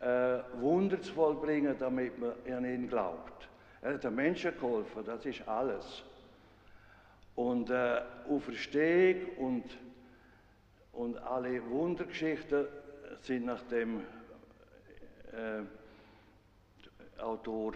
äh, 0.00 0.42
Wunder 0.60 1.00
zu 1.00 1.12
vollbringen, 1.12 1.74
damit 1.78 2.18
man 2.18 2.32
an 2.46 2.64
ihn 2.64 2.88
glaubt. 2.88 3.48
Er 3.80 3.94
hat 3.94 4.04
den 4.04 4.14
Menschen 4.14 4.54
geholfen, 4.54 5.04
das 5.04 5.24
ist 5.24 5.46
alles. 5.48 6.02
Und 7.34 7.70
äh, 7.70 8.02
Auferstehung 8.28 9.28
und, 9.38 9.64
und 10.92 11.18
alle 11.18 11.68
Wundergeschichten 11.70 12.66
sind 13.22 13.46
nach 13.46 13.62
dem 13.64 14.00
äh, 15.32 15.62
Autor, 17.20 17.72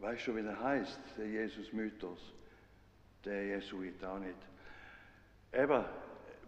weißt 0.00 0.26
du, 0.26 0.36
wie 0.36 0.42
der 0.42 0.60
heißt, 0.60 1.00
der 1.16 1.28
Jesus-Mythos? 1.28 2.32
Der 3.24 3.46
Jesuit 3.46 4.04
auch 4.04 4.18
nicht. 4.18 4.36
Eben, 5.52 5.84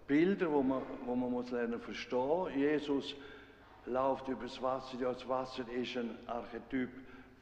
Bilder, 0.07 0.51
wo 0.53 0.63
man, 0.63 0.83
wo 1.05 1.15
man 1.15 1.31
muss 1.31 1.51
lernen 1.51 1.81
verstehen. 1.81 2.49
Jesus 2.57 3.15
läuft 3.87 4.29
übers 4.29 4.61
Wasser. 4.61 4.99
Ja, 5.01 5.13
das 5.13 5.27
Wasser 5.29 5.65
ist 5.73 5.97
ein 5.97 6.17
Archetyp 6.27 6.91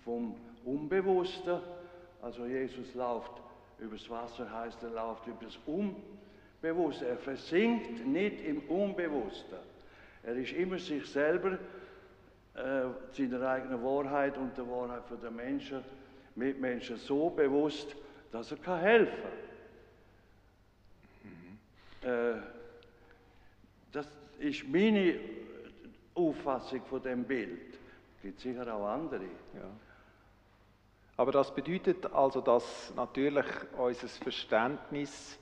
vom 0.05 0.37
Unbewussten. 0.65 1.61
Also 2.21 2.47
Jesus 2.47 2.95
läuft 2.95 3.33
übers 3.79 4.09
Wasser, 4.09 4.51
heißt 4.51 4.83
er 4.83 4.91
läuft 4.91 5.27
übers 5.27 5.59
Unbewusste. 5.67 7.09
Er 7.09 7.17
versinkt 7.17 8.07
nicht 8.07 8.41
im 8.45 8.61
Unbewussten. 8.69 9.59
Er 10.23 10.37
ist 10.37 10.53
immer 10.53 10.79
sich 10.79 11.05
selber, 11.07 11.59
äh, 12.55 12.85
seiner 13.13 13.49
eigenen 13.49 13.83
Wahrheit 13.83 14.39
und 14.39 14.57
der 14.57 14.69
Wahrheit 14.69 15.03
der 15.21 15.31
Menschen, 15.33 15.83
Mitmenschen 16.37 16.97
so 16.97 17.29
bewusst, 17.29 17.97
dass 18.33 18.51
er 18.51 18.57
kann 18.59 18.81
helfen. 18.81 19.31
Mhm. 21.23 22.09
Äh, 22.09 22.43
das 23.93 24.09
ist 24.39 24.67
meine 24.67 25.21
Auffassung 26.15 26.83
von 26.87 27.03
dem 27.03 27.25
Bild. 27.25 27.75
Es 28.17 28.23
gibt 28.23 28.41
sicher 28.41 28.75
auch 28.75 28.87
andere. 28.89 29.25
Ja. 29.55 29.71
Aber 31.17 31.31
das 31.31 31.55
bedeutet 31.55 32.07
also, 32.13 32.41
dass 32.41 32.93
natürlich 32.97 33.47
unser 33.77 34.09
Verständnis 34.09 35.39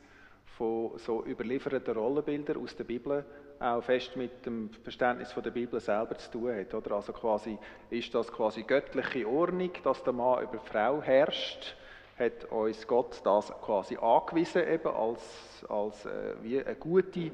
von 0.59 0.99
so 0.99 1.24
überlieferten 1.24 1.95
Rollenbildern 1.95 2.62
aus 2.62 2.74
der 2.74 2.84
Bibel 2.84 3.24
auch 3.61 3.82
fest 3.82 4.16
mit 4.16 4.45
dem 4.47 4.70
Verständnis 4.82 5.32
von 5.32 5.43
der 5.43 5.51
Bibel 5.51 5.78
selber 5.80 6.16
zu 6.18 6.30
tun 6.30 6.57
hat. 6.57 6.74
Oder? 6.74 6.97
Also 6.97 7.12
quasi, 7.12 7.57
ist 7.91 8.12
das 8.14 8.32
quasi 8.32 8.62
göttliche 8.62 9.28
Ordnung, 9.28 9.70
dass 9.84 10.03
der 10.03 10.12
Mann 10.12 10.43
über 10.43 10.57
die 10.57 10.68
Frau 10.68 11.01
herrscht? 11.01 11.76
Hat 12.20 12.44
uns 12.52 12.86
Gott 12.86 13.18
das 13.24 13.50
quasi 13.62 13.96
angewiesen 13.96 14.62
eben 14.68 14.88
als, 14.88 15.64
als 15.68 16.04
äh, 16.04 16.34
wie 16.42 16.62
eine 16.62 16.76
gute 16.76 17.30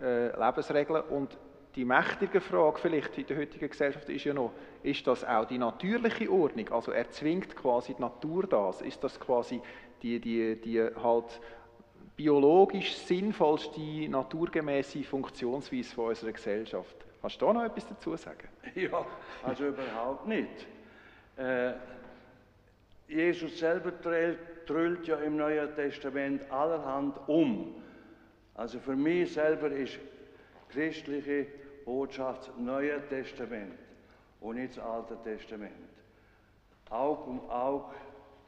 äh, 0.00 0.26
Lebensregel? 0.28 1.00
Und 1.10 1.36
die 1.74 1.84
mächtige 1.84 2.40
Frage 2.40 2.78
vielleicht 2.78 3.18
in 3.18 3.26
der 3.26 3.36
heutigen 3.36 3.68
Gesellschaft 3.68 4.08
ist 4.08 4.24
ja 4.24 4.32
noch, 4.32 4.52
ist 4.84 5.04
das 5.08 5.24
auch 5.24 5.44
die 5.44 5.58
natürliche 5.58 6.30
Ordnung? 6.30 6.68
Also 6.70 6.92
erzwingt 6.92 7.56
quasi 7.56 7.94
die 7.94 8.00
Natur 8.00 8.46
das? 8.46 8.80
Ist 8.80 9.02
das 9.02 9.18
quasi 9.18 9.60
die, 10.02 10.20
die, 10.20 10.54
die 10.54 10.82
halt 11.02 11.40
biologisch 12.16 12.96
sinnvollste, 12.98 14.08
naturgemäße 14.08 15.02
Funktionsweise 15.02 15.94
von 15.94 16.06
unserer 16.10 16.30
Gesellschaft? 16.30 16.96
Hast 17.24 17.42
du 17.42 17.46
da 17.46 17.52
noch 17.52 17.64
etwas 17.64 17.88
dazu 17.88 18.16
sagen? 18.16 18.48
Ja, 18.76 19.04
also 19.42 19.66
überhaupt 19.66 20.28
nicht. 20.28 20.66
Äh, 21.36 21.72
Jesus 23.08 23.58
selber 23.58 23.92
trüllt 24.66 25.06
ja 25.06 25.16
im 25.16 25.36
Neuen 25.36 25.74
Testament 25.74 26.50
allerhand 26.50 27.16
um. 27.28 27.82
Also 28.54 28.80
für 28.80 28.96
mich 28.96 29.32
selber 29.34 29.70
ist 29.70 29.98
christliche 30.70 31.46
Botschaft 31.84 32.50
Neue 32.58 33.00
Testament 33.08 33.78
und 34.40 34.56
nicht 34.56 34.76
das 34.76 34.84
Alte 34.84 35.16
Testament. 35.22 35.72
Aug 36.90 37.26
um 37.26 37.50
Aug, 37.50 37.94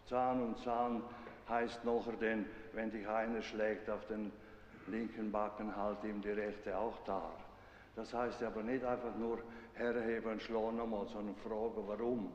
Zahn 0.06 0.42
um 0.42 0.56
Zahn 0.56 1.02
heißt 1.48 1.84
nachher 1.84 2.14
denn, 2.20 2.46
wenn 2.72 2.90
dich 2.90 3.06
einer 3.09 3.42
schlägt 3.42 3.88
auf 3.88 4.04
den 4.06 4.32
linken 4.88 5.30
Backen, 5.30 5.74
halt 5.76 6.02
ihm 6.04 6.20
die 6.20 6.30
rechte 6.30 6.76
auch 6.76 6.98
da. 7.04 7.30
Das 7.96 8.12
heißt 8.14 8.42
aber 8.42 8.62
nicht 8.62 8.84
einfach 8.84 9.14
nur 9.16 9.38
herheben 9.74 10.32
und 10.32 10.42
schlagen 10.42 10.76
nochmal, 10.76 11.06
sondern 11.06 11.36
fragen, 11.36 11.84
warum. 11.86 12.32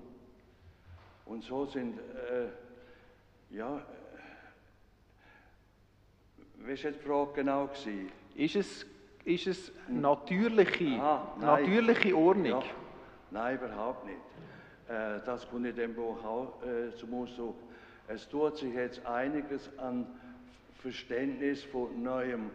Und 1.25 1.43
so 1.43 1.65
sind, 1.65 1.97
äh, 1.99 2.47
ja, 3.55 3.77
äh, 3.77 3.81
wie 6.57 6.83
war 6.83 6.91
die 6.91 6.99
Frage 6.99 7.31
genau? 7.35 7.67
Gewesen? 7.67 8.11
Ist 8.35 8.55
es 8.55 8.85
ist 9.25 9.47
es 9.47 9.71
natürliche, 9.87 10.99
Aha, 10.99 11.37
natürliche 11.39 12.15
Ordnung? 12.15 12.61
Ja. 12.61 12.63
Nein, 13.31 13.55
überhaupt 13.57 14.05
nicht. 14.05 14.17
Äh, 14.89 15.21
das 15.25 15.49
kommt 15.49 15.65
in 15.65 15.75
dem 15.75 15.95
Buch 15.95 16.23
auch 16.25 16.61
äh, 16.63 16.93
zum 16.97 17.13
Ausdruck. 17.13 17.55
Es 18.07 18.27
tut 18.27 18.57
sich 18.57 18.73
jetzt 18.73 19.05
einiges 19.05 19.69
an 19.79 20.05
Verständnis 20.81 21.63
von 21.63 22.03
neuem 22.03 22.51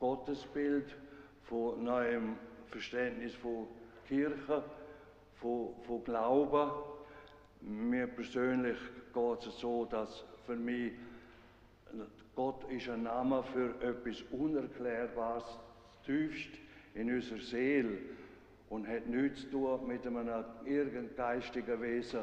Gottesbild, 0.00 0.96
von 1.44 1.84
neuem 1.84 2.36
Verständnis 2.70 3.34
von 3.34 3.66
Kirche, 4.06 4.64
von, 5.40 5.74
von 5.86 6.04
Glauben. 6.04 6.70
Mir 7.60 8.06
persönlich 8.06 8.78
geht 9.12 9.46
es 9.46 9.58
so, 9.58 9.84
dass 9.84 10.24
für 10.46 10.56
mich 10.56 10.92
Gott 12.34 12.70
ist 12.70 12.88
ein 12.88 13.02
Name 13.02 13.42
für 13.42 13.74
etwas 13.82 14.22
Unerklärbares, 14.30 15.58
tiefst 16.04 16.50
in 16.94 17.12
unserer 17.12 17.40
Seele 17.40 17.98
und 18.70 18.86
hat 18.86 19.06
nichts 19.06 19.42
zu 19.42 19.50
tun 19.50 19.86
mit 19.86 20.06
einem 20.06 20.28
irgendeinem 20.64 21.16
geistigen 21.16 21.82
Wesen, 21.82 22.20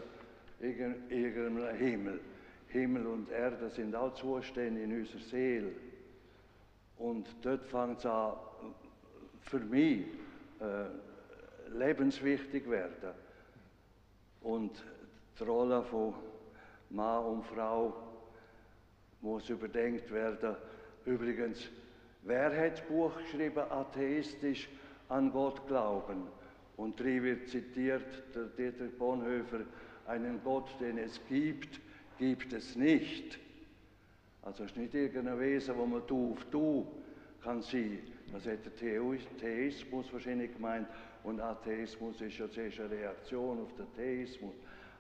irgendeinem 0.61 1.75
Himmel. 1.75 2.19
Himmel 2.69 3.07
und 3.07 3.29
Erde 3.29 3.69
sind 3.69 3.95
auch 3.95 4.13
Zustände 4.13 4.81
in 4.81 4.99
unserer 4.99 5.21
Seele. 5.21 5.71
Und 6.97 7.27
dort 7.41 7.65
fängt 7.65 7.99
es 7.99 8.05
an, 8.05 8.33
für 9.41 9.59
mich 9.59 10.05
äh, 10.59 11.77
lebenswichtig 11.77 12.69
werden. 12.69 13.11
Und 14.41 14.83
die 15.39 15.43
Rolle 15.43 15.83
von 15.83 16.13
Mann 16.89 17.25
und 17.25 17.45
Frau 17.45 17.93
muss 19.21 19.49
überdenkt 19.49 20.11
werden. 20.11 20.55
Übrigens, 21.05 21.69
Wer 22.25 22.59
hat 22.59 22.79
das 22.79 22.88
Buch 22.88 23.15
geschrieben, 23.17 23.63
atheistisch 23.69 24.67
an 25.09 25.31
Gott 25.31 25.67
glauben? 25.67 26.23
Und 26.75 26.99
drin 26.99 27.21
wird 27.21 27.47
zitiert, 27.49 28.03
der 28.33 28.45
Dietrich 28.45 28.97
Bonhoeffer, 28.97 29.61
einen 30.07 30.41
Gott, 30.43 30.69
den 30.79 30.97
es 30.97 31.21
gibt, 31.29 31.79
gibt 32.17 32.51
es 32.51 32.75
nicht. 32.75 33.38
Also 34.41 34.63
es 34.63 34.71
ist 34.71 34.77
nicht 34.77 34.95
irgendein 34.95 35.39
Wesen, 35.39 35.77
wo 35.77 35.86
man 35.86 36.01
du 36.07 36.33
auf 36.33 36.43
du 36.45 36.88
kann 37.43 37.61
sein. 37.61 37.99
Das 38.33 38.47
hat 38.47 38.65
der 38.65 38.75
Theismus 39.39 40.11
wahrscheinlich 40.11 40.51
gemeint. 40.55 40.88
Und 41.23 41.39
Atheismus 41.39 42.19
ist 42.21 42.39
ja 42.39 42.49
zuerst 42.49 42.79
eine 42.79 42.89
Reaktion 42.89 43.61
auf 43.61 43.73
den 43.75 43.93
Theismus. 43.93 44.55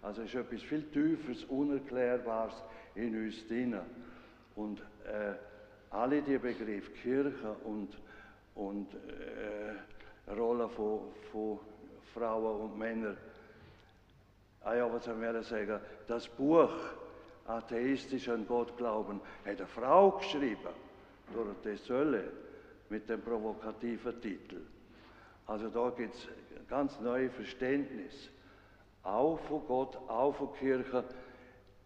Also 0.05 0.21
ist 0.21 0.35
etwas 0.35 0.61
viel 0.61 0.83
Tieferes, 0.91 1.45
Unerklärbares 1.45 2.63
in 2.93 3.15
uns 3.25 3.47
drin. 3.47 3.75
Und 4.55 4.79
äh, 4.79 5.33
alle 5.89 6.21
die 6.21 6.37
Begriffe 6.37 6.91
Kirche 6.91 7.55
und, 7.63 7.89
und 8.53 8.93
äh, 8.93 10.31
Rolle 10.31 10.69
von, 10.69 11.11
von 11.31 11.59
Frauen 12.13 12.61
und 12.61 12.77
Männern. 12.77 13.17
Ah 14.61 14.75
ja, 14.75 14.93
was 14.93 15.05
soll 15.05 15.35
ich 15.41 15.47
sagen? 15.47 15.79
Das 16.07 16.27
Buch 16.27 16.71
Atheistisch 17.47 18.29
an 18.29 18.45
Gott 18.47 18.77
glauben 18.77 19.21
hat 19.43 19.57
eine 19.57 19.67
Frau 19.67 20.11
geschrieben, 20.11 20.73
Dorothee 21.33 21.77
Sölle, 21.77 22.31
mit 22.89 23.09
dem 23.09 23.21
provokativen 23.21 24.21
Titel. 24.21 24.61
Also 25.47 25.69
da 25.69 25.89
gibt 25.89 26.13
es 26.13 26.27
ganz 26.67 26.99
neue 26.99 27.31
Verständnis. 27.31 28.29
Auch 29.05 29.39
von 29.41 29.61
Gott, 29.67 29.95
auch 30.07 30.33
von 30.33 30.51
Kirche. 30.55 31.03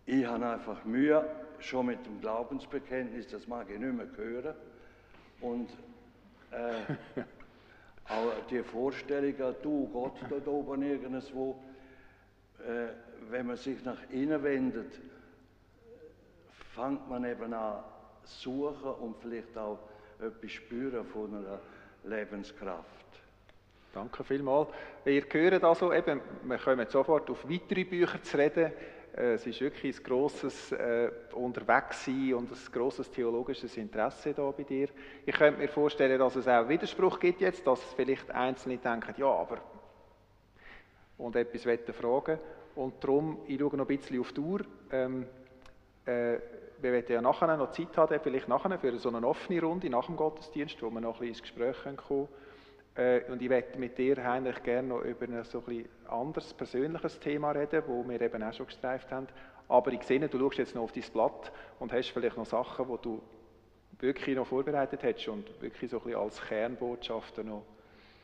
Ich 0.05 0.25
habe 0.25 0.45
einfach 0.45 0.85
Mühe, 0.85 1.23
schon 1.59 1.87
mit 1.87 2.05
dem 2.05 2.21
Glaubensbekenntnis, 2.21 3.27
das 3.27 3.45
mag 3.45 3.69
ich 3.69 3.77
nicht 3.77 3.93
mehr 3.93 4.07
hören. 4.15 4.55
Und 5.41 5.69
äh, 6.51 7.21
auch 8.09 8.31
die 8.49 8.63
Vorstellung, 8.63 9.35
du 9.61 9.89
Gott 9.91 10.15
dort 10.29 10.47
oben 10.47 10.81
irgendwo, 10.81 11.61
äh, 12.59 12.87
wenn 13.29 13.47
man 13.47 13.57
sich 13.57 13.83
nach 13.83 14.09
innen 14.11 14.41
wendet, 14.41 14.93
fängt 16.73 17.09
man 17.09 17.25
eben 17.25 17.53
an 17.53 17.83
suchen 18.23 18.91
und 18.91 19.17
vielleicht 19.17 19.57
auch 19.57 19.79
etwas 20.19 20.51
spüren 20.51 21.05
von 21.05 21.35
einer 21.35 21.59
Lebenskraft. 22.05 22.85
Danke 23.91 24.23
vielmals. 24.23 24.69
Ihr 25.05 25.23
hört 25.31 25.63
also 25.63 25.91
eben, 25.91 26.21
wir 26.43 26.57
kommen 26.59 26.87
sofort 26.89 27.27
auf 27.29 27.49
weitere 27.49 27.83
Bücher 27.85 28.21
zu 28.21 28.37
reden. 28.37 28.71
Äh, 29.17 29.33
es 29.33 29.47
ist 29.47 29.59
wirklich 29.61 29.97
ein 29.97 30.03
grosses 30.03 30.71
äh, 30.71 31.09
Unterwegssein 31.33 32.35
und 32.35 32.51
ein 32.51 32.71
grosses 32.71 33.09
theologisches 33.09 33.75
Interesse 33.77 34.33
da 34.35 34.51
bei 34.51 34.63
dir. 34.63 34.89
Ich 35.25 35.35
könnte 35.35 35.59
mir 35.59 35.69
vorstellen, 35.69 36.19
dass 36.19 36.35
es 36.35 36.47
auch 36.47 36.69
Widerspruch 36.69 37.19
gibt 37.19 37.41
jetzt, 37.41 37.65
dass 37.65 37.81
vielleicht 37.95 38.29
Einzelne 38.29 38.77
denken, 38.77 39.15
ja, 39.17 39.25
aber 39.27 39.57
und 41.17 41.35
etwas 41.35 41.63
fragen 41.95 42.39
Und 42.75 43.03
darum, 43.03 43.39
ich 43.47 43.59
schaue 43.59 43.75
noch 43.75 43.89
ein 43.89 43.97
bisschen 43.97 44.21
auf 44.21 44.31
die 44.31 44.39
Uhr. 44.39 44.61
Ähm, 44.91 45.25
äh, 46.05 46.37
wir 46.81 46.93
werden 46.93 47.11
ja 47.11 47.21
nachher 47.21 47.57
noch 47.57 47.71
Zeit 47.71 47.97
haben, 47.97 48.19
vielleicht 48.21 48.47
nachher 48.47 48.77
für 48.79 48.97
so 48.99 49.09
eine 49.09 49.27
offene 49.27 49.61
Runde 49.61 49.89
nach 49.89 50.05
dem 50.05 50.15
Gottesdienst, 50.15 50.81
wo 50.81 50.89
wir 50.89 51.01
noch 51.01 51.15
ein 51.15 51.27
bisschen 51.27 51.27
ins 51.27 51.41
Gespräch 51.41 51.75
kommen 51.83 51.97
können. 51.97 52.27
Äh, 52.99 53.21
und 53.31 53.41
ich 53.41 53.47
möchte 53.47 53.79
mit 53.79 53.97
dir, 53.97 54.21
Heinrich, 54.21 54.61
gerne 54.61 54.89
noch 54.89 55.01
über 55.01 55.25
ein 55.25 55.43
so 55.45 55.63
ein 55.65 55.87
anderes, 56.09 56.53
persönliches 56.53 57.17
Thema 57.19 57.51
reden, 57.51 57.83
wo 57.87 58.07
wir 58.07 58.19
eben 58.19 58.43
auch 58.43 58.53
schon 58.53 58.65
gestreift 58.65 59.09
haben. 59.09 59.27
Aber 59.69 59.93
ich 59.93 60.03
sehe, 60.03 60.19
du 60.27 60.37
schaust 60.37 60.57
jetzt 60.57 60.75
noch 60.75 60.83
auf 60.83 60.91
dein 60.91 61.03
Blatt 61.13 61.51
und 61.79 61.93
hast 61.93 62.09
vielleicht 62.09 62.35
noch 62.35 62.45
Sachen, 62.45 62.87
die 62.87 63.01
du 63.01 63.21
wirklich 63.99 64.35
noch 64.35 64.47
vorbereitet 64.47 65.03
hättest 65.03 65.29
und 65.29 65.61
wirklich 65.61 65.89
so 65.89 65.97
ein 65.99 66.03
bisschen 66.03 66.19
als 66.19 66.41
Kernbotschafter 66.41 67.43
noch 67.43 67.63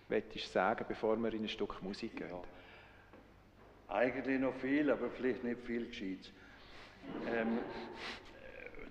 möchtest 0.10 0.52
sagen, 0.52 0.84
bevor 0.88 1.16
wir 1.18 1.34
in 1.34 1.44
ein 1.44 1.50
Stück 1.50 1.82
Musik 1.82 2.18
gehen. 2.18 2.30
Ja. 2.30 3.96
Eigentlich 3.96 4.40
noch 4.40 4.56
viel, 4.56 4.92
aber 4.92 5.10
vielleicht 5.10 5.44
nicht 5.44 5.62
viel 5.62 5.88
gescheit. 5.88 6.32
Ähm, 7.34 7.60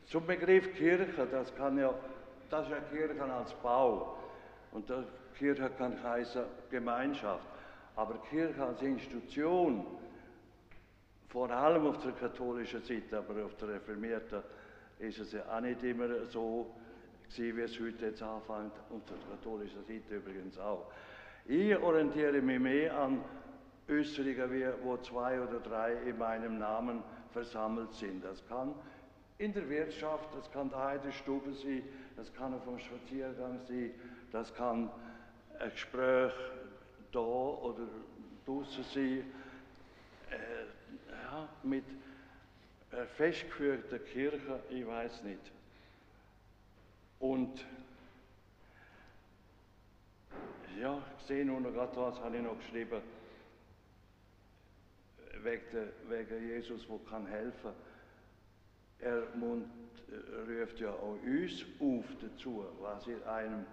zum 0.07 0.26
Begriff 0.26 0.74
Kirche, 0.76 1.26
das 1.30 1.55
kann 1.57 1.76
ja, 1.76 1.93
das 2.49 2.66
ist 2.66 2.72
ja 2.72 2.80
Kirche 2.91 3.22
als 3.22 3.53
Bau. 3.55 4.16
Und 4.72 4.89
das 4.89 5.05
Kirche 5.39 5.70
kann 5.76 6.03
heißen 6.03 6.45
Gemeinschaft. 6.70 7.47
Aber 7.97 8.14
Kirche 8.28 8.64
als 8.64 8.82
Institution, 8.82 9.87
vor 11.28 11.51
allem 11.51 11.87
auf 11.87 11.99
der 12.03 12.12
katholischen 12.12 12.82
Seite, 12.82 13.18
aber 13.18 13.45
auf 13.45 13.55
der 13.57 13.68
reformierten, 13.68 14.43
ist 14.99 15.18
es 15.18 15.32
ja 15.32 15.43
auch 15.51 15.61
nicht 15.61 15.82
immer 15.82 16.09
so 16.26 16.74
wie 17.37 17.61
es 17.61 17.80
heute 17.80 18.07
jetzt 18.07 18.22
anfängt, 18.22 18.72
auf 18.91 19.05
der 19.09 19.16
katholischen 19.30 19.85
Seite 19.85 20.16
übrigens 20.16 20.59
auch. 20.59 20.87
Ich 21.47 21.76
orientiere 21.76 22.41
mich 22.41 22.61
mehr 22.61 22.97
an 22.97 23.24
wie, 23.87 24.66
wo 24.82 24.97
zwei 24.99 25.41
oder 25.41 25.61
drei 25.61 25.95
in 26.07 26.16
meinem 26.16 26.59
Namen 26.59 27.03
versammelt 27.32 27.93
sind. 27.93 28.24
Das 28.24 28.47
kann 28.47 28.74
in 29.39 29.53
der 29.53 29.68
Wirtschaft, 29.68 30.28
das 30.37 30.51
kann 30.53 30.70
da 30.70 30.95
in 30.95 31.03
der 31.03 31.12
Stube 31.12 31.53
sein, 31.53 31.82
das 32.16 32.32
kann 32.32 32.55
auf 32.55 32.64
dem 32.64 32.78
Spaziergang 32.78 33.59
sein, 33.66 33.91
das 34.30 34.55
kann 34.55 34.91
ein 35.59 35.71
Gespräch 35.71 36.33
da 37.13 37.21
oder 37.21 37.87
draußen 38.47 38.85
sein, 38.93 39.25
äh, 40.31 40.65
ja, 41.11 41.49
mit 41.63 41.85
äh, 42.91 43.07
festgeführter 43.17 43.99
Kirche, 43.99 44.63
ich 44.69 44.87
weiß 44.87 45.23
nicht. 45.23 45.53
Und 47.21 47.65
ja, 50.81 51.03
ich 51.19 51.27
sehe 51.27 51.45
nur 51.45 51.61
noch 51.61 51.73
gerade 51.73 51.97
was, 51.97 52.21
habe 52.21 52.37
ich 52.37 52.43
noch 52.43 52.59
geschrieben, 52.59 53.01
wegen, 55.43 55.89
wegen 56.09 56.49
Jesus, 56.49 56.87
der 56.87 56.99
kann 57.09 57.27
helfen. 57.27 57.73
Er 58.99 59.23
mund, 59.37 59.67
ruft 60.49 60.81
ja 60.81 60.91
auch 60.91 61.19
uns 61.23 61.65
auf 61.81 62.05
dazu, 62.21 62.65
was 62.81 63.07
ihr 63.07 63.27
einem 63.31 63.67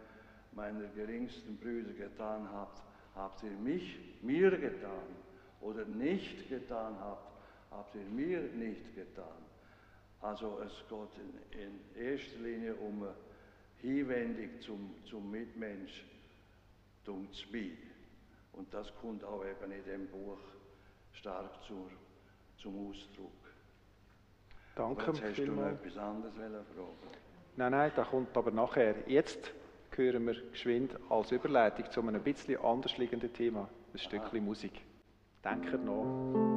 meiner 0.53 0.87
geringsten 0.89 1.57
Brüder 1.57 1.93
getan 1.93 2.47
habt, 2.51 2.81
habt 3.15 3.43
ihr 3.43 3.51
mich, 3.51 3.99
mir 4.21 4.51
getan. 4.57 5.15
Oder 5.61 5.85
nicht 5.85 6.49
getan 6.49 6.95
habt, 6.99 7.31
habt 7.69 7.95
ihr 7.95 8.05
mir 8.05 8.41
nicht 8.41 8.95
getan. 8.95 9.45
Also 10.21 10.59
es 10.65 10.71
geht 10.87 11.59
in, 11.59 11.59
in 11.59 12.05
erster 12.05 12.39
Linie 12.39 12.75
um 12.75 13.03
eine 13.03 13.13
Hinwendung 13.77 14.61
zum, 14.61 14.95
zum 15.05 15.31
Mitmensch, 15.31 16.05
zum 17.03 17.31
Zwie. 17.33 17.77
Und 18.53 18.71
das 18.73 18.93
kommt 19.01 19.23
auch 19.23 19.43
eben 19.43 19.71
in 19.71 19.83
dem 19.85 20.07
Buch 20.07 20.37
stark 21.13 21.63
zur, 21.63 21.89
zum 22.57 22.89
Ausdruck. 22.89 23.31
Danke 24.75 25.07
jetzt 25.07 25.21
hast 25.23 25.37
du 25.37 25.51
noch 25.51 25.67
etwas 25.67 25.97
anderes 25.97 26.35
fragen. 26.35 26.65
Nein, 27.57 27.71
nein, 27.71 27.91
das 27.95 28.07
kommt 28.07 28.35
aber 28.37 28.51
nachher. 28.51 28.95
Jetzt 29.07 29.51
hören 29.97 30.25
wir 30.25 30.35
geschwind 30.51 30.95
als 31.09 31.31
Überleitung 31.31 31.89
zu 31.91 32.01
einem 32.01 32.21
bisschen 32.21 32.61
anders 32.61 32.97
liegenden 32.97 33.33
Thema, 33.33 33.69
ein 33.93 33.99
Stückchen 33.99 34.45
Musik. 34.45 34.73
Denkt 35.43 35.83
noch. 35.83 36.50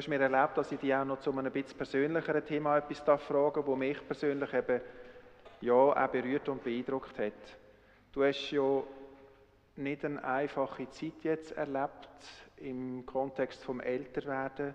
Hast 0.00 0.08
mir 0.08 0.20
erlaubt, 0.20 0.56
dass 0.56 0.72
ich 0.72 0.80
dich 0.80 0.94
auch 0.94 1.04
noch 1.04 1.20
zu 1.20 1.30
einem 1.30 1.52
bisschen 1.52 1.76
persönlicheren 1.76 2.42
Thema 2.46 2.78
etwas 2.78 3.00
fragen 3.20 3.54
darf, 3.54 3.66
das 3.66 3.76
mich 3.76 4.06
persönlich 4.06 4.54
eben 4.54 4.80
ja, 5.60 5.74
auch 5.74 6.08
berührt 6.08 6.48
und 6.48 6.64
beeindruckt 6.64 7.18
hat. 7.18 7.58
Du 8.10 8.24
hast 8.24 8.50
ja 8.50 8.82
nicht 9.76 10.02
eine 10.06 10.24
einfache 10.24 10.88
Zeit 10.88 11.22
jetzt 11.22 11.52
erlebt 11.52 12.08
im 12.56 13.04
Kontext 13.04 13.62
vom 13.62 13.80
Älterwerden. 13.80 14.74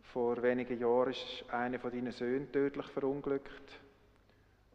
Vor 0.00 0.40
wenigen 0.42 0.78
Jahren 0.78 1.10
ist 1.10 1.44
einer 1.50 1.80
von 1.80 1.90
deinen 1.90 2.12
Söhnen 2.12 2.52
tödlich 2.52 2.86
verunglückt. 2.86 3.80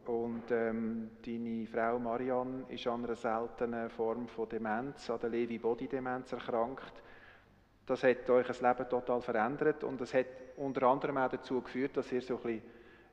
Und 0.06 0.52
ähm, 0.52 1.12
deine 1.26 1.66
Frau 1.66 1.98
Marianne 1.98 2.66
ist 2.68 2.88
an 2.88 3.06
einer 3.06 3.16
seltenen 3.16 3.90
Form 3.90 4.28
von 4.28 4.50
Demenz, 4.50 5.10
an 5.10 5.20
der 5.22 5.30
Lewy-Body-Demenz 5.30 6.34
erkrankt. 6.34 7.02
Das 7.86 8.04
hat 8.04 8.30
euch 8.30 8.48
das 8.48 8.62
Leben 8.62 8.90
total 8.90 9.22
verändert 9.22 9.84
und 9.84 10.02
es 10.02 10.14
hat 10.14 10.26
unter 10.58 10.88
anderem 10.88 11.18
auch 11.18 11.30
dazu 11.30 11.62
geführt, 11.62 11.96
dass 11.98 12.12
ihr 12.12 12.22
so 12.22 12.38
ein 12.38 12.42
bisschen, 12.42 12.62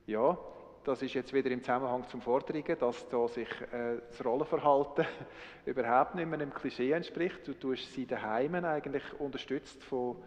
ja, 0.07 0.37
das 0.83 1.01
ist 1.01 1.13
jetzt 1.13 1.33
wieder 1.33 1.49
im 1.51 1.61
Zusammenhang 1.61 2.07
zum 2.07 2.21
Vordringen, 2.21 2.77
dass 2.77 3.07
da 3.07 3.27
sich 3.27 3.49
äh, 3.71 3.99
das 4.09 4.25
Rollenverhalten 4.25 5.05
überhaupt 5.65 6.15
nicht 6.15 6.25
mehr 6.25 6.39
einem 6.39 6.53
Klischee 6.53 6.91
entspricht. 6.91 7.47
Du 7.47 7.53
tust 7.53 7.93
sie 7.93 8.05
daheim 8.05 8.55
eigentlich 8.55 9.03
unterstützt 9.19 9.81
von 9.83 10.17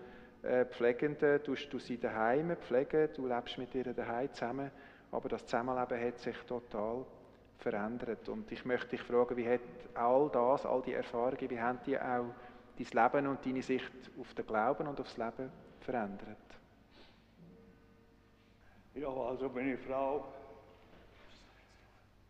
äh, 0.43 0.65
Pflegenden, 0.65 1.43
tust 1.43 1.71
du 1.73 1.79
sie 1.79 1.99
daheim 1.99 2.57
pflegen, 2.57 3.09
du 3.15 3.27
lebst 3.27 3.59
mit 3.59 3.75
ihr 3.75 3.93
daheim 3.93 4.33
zusammen, 4.33 4.71
aber 5.11 5.29
das 5.29 5.45
Zusammenleben 5.45 6.01
hat 6.01 6.19
sich 6.19 6.37
total 6.47 7.05
verändert. 7.59 8.29
Und 8.29 8.51
ich 8.53 8.65
möchte 8.65 8.91
dich 8.91 9.03
fragen, 9.03 9.37
wie 9.37 9.49
hat 9.49 9.61
all 9.95 10.31
das, 10.33 10.65
all 10.65 10.83
die 10.83 10.95
Erfahrungen, 10.95 11.51
wie 11.51 11.61
haben 11.61 11.81
die 11.85 11.99
auch 11.99 12.27
dein 12.79 13.05
Leben 13.13 13.27
und 13.27 13.45
deine 13.45 13.63
Sicht 13.63 13.93
auf 14.19 14.35
den 14.35 14.47
Glauben 14.47 14.87
und 14.87 15.01
aufs 15.01 15.17
Leben 15.17 15.51
verändert? 15.81 16.37
Ja, 18.95 19.09
also 19.09 19.49
meine 19.49 19.77
Frau 19.77 20.27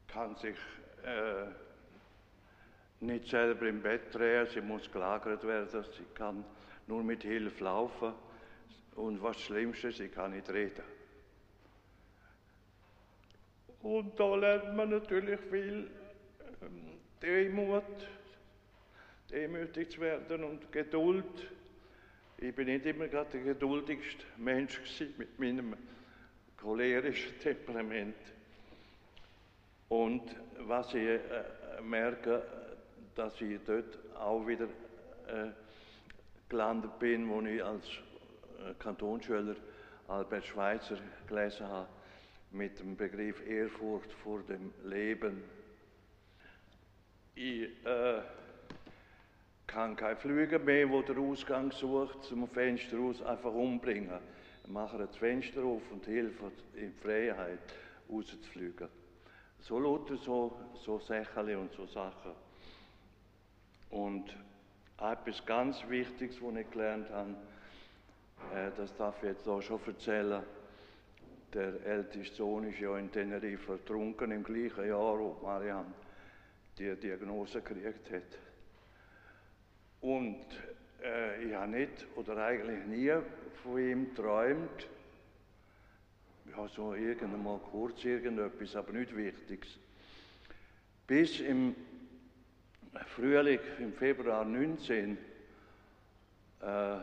kann 0.09 0.35
sich 0.37 0.57
äh, 1.05 1.47
nicht 3.01 3.29
selber 3.29 3.69
im 3.69 3.83
Bett 3.83 4.15
drehen, 4.15 4.47
sie 4.53 4.61
muss 4.61 4.91
gelagert 4.91 5.45
werden, 5.47 5.69
sie 5.69 6.05
kann 6.15 6.45
nur 6.87 7.03
mit 7.03 7.23
Hilfe 7.23 7.65
laufen 7.65 8.15
und 8.95 9.23
was 9.23 9.41
Schlimmste, 9.41 9.93
sie 9.93 10.09
kann 10.09 10.33
nicht 10.33 10.49
reden. 10.49 10.83
Und 13.83 14.19
da 14.19 14.35
lernt 14.35 14.75
man 14.75 14.91
natürlich 14.91 15.39
viel 15.51 15.91
ähm, 16.63 16.99
Demut, 17.23 17.85
demütig 19.31 19.91
zu 19.91 20.01
werden 20.01 20.45
und 20.45 20.71
Geduld. 20.73 21.51
Ich 22.39 22.55
bin 22.55 22.67
nicht 22.67 22.87
immer 22.87 23.09
gerade 23.09 23.31
der 23.33 23.41
geduldigste 23.41 24.25
Mensch 24.37 24.81
mit 25.17 25.39
meinem 25.39 25.75
cholerischen 26.57 27.39
Temperament. 27.41 28.17
Und 29.89 30.23
was 30.59 30.89
ich 30.95 31.07
äh, 31.07 31.21
merke, 31.83 32.43
dass 33.15 33.41
ich 33.41 33.59
dort 33.65 33.99
auch 34.17 34.47
wieder 34.47 34.65
äh, 34.65 35.51
gelandet 36.49 36.99
bin, 36.99 37.29
wo 37.29 37.41
ich 37.43 37.63
als 37.63 37.87
äh, 37.87 38.75
Kantonsschüler 38.79 39.57
Albert 40.09 40.45
Schweitzer 40.45 40.99
gelesen 41.27 41.67
habe, 41.67 41.89
mit 42.53 42.79
dem 42.79 42.97
Begriff 42.97 43.47
Ehrfurcht 43.47 44.13
vor 44.13 44.43
dem 44.43 44.73
Leben. 44.85 45.43
Ich 47.35 47.69
äh, 47.85 48.23
kann 49.67 49.97
kein 49.97 50.17
Flüger 50.17 50.59
mehr, 50.59 50.89
wo 50.89 51.03
der 51.03 51.19
Ausgang 51.19 51.73
sucht, 51.73 52.23
zum 52.25 52.49
Fenster 52.49 52.99
aus 52.99 53.23
einfach 53.23 53.53
umbringen. 53.53 54.21
Machen 54.69 54.99
das 54.99 55.17
Fenster 55.17 55.63
auf 55.63 55.83
und 55.93 56.07
helfen 56.07 56.51
in 56.75 56.93
Freiheit 56.95 57.59
rauszufliegen. 58.11 58.89
So 59.61 59.79
lauter 59.79 60.17
so, 60.17 60.59
so 60.85 60.99
Sachen 60.99 61.57
und 61.57 61.73
so 61.73 61.87
Sachen. 61.87 62.33
Und 63.91 64.37
etwas 64.99 65.45
ganz 65.45 65.87
Wichtiges, 65.89 66.41
was 66.43 66.57
ich 66.57 66.71
gelernt 66.71 67.11
habe, 67.11 67.37
äh, 68.55 68.71
das 68.77 68.97
darf 68.97 69.17
ich 69.23 69.31
jetzt 69.31 69.49
auch 69.49 69.63
schon 69.63 69.81
erzählen. 69.87 70.43
der 71.53 71.87
älteste 71.87 72.37
Sohn 72.37 72.65
ist 72.65 72.81
ja 72.81 72.99
in 72.99 73.11
Tenerife 73.11 73.73
ertrunken 73.73 74.31
im 74.31 74.43
gleichen 74.43 74.89
Jahr, 74.89 75.19
wo 75.19 75.39
Marianne 75.43 75.93
die 76.79 76.95
Diagnose 76.97 77.63
gekriegt 77.63 78.11
hat. 78.11 78.46
Und 80.01 80.45
äh, 81.03 81.45
ich 81.45 81.55
habe 81.55 81.71
nicht 81.71 82.07
oder 82.17 82.37
eigentlich 82.45 82.85
nie 82.87 83.13
von 83.63 83.79
ihm 83.79 84.09
geträumt. 84.11 84.89
Ja, 86.51 86.69
so 86.69 86.95
irgendwann 86.95 87.43
mal 87.43 87.59
kurz 87.59 88.05
irgendetwas, 88.05 88.77
aber 88.77 88.93
nicht 88.93 89.15
Wichtiges. 89.17 89.79
Bis 91.07 91.41
im 91.41 91.75
Frühling, 93.15 93.61
im 93.79 93.93
Februar 93.93 94.45
19, 94.45 95.19
äh, 96.61 96.97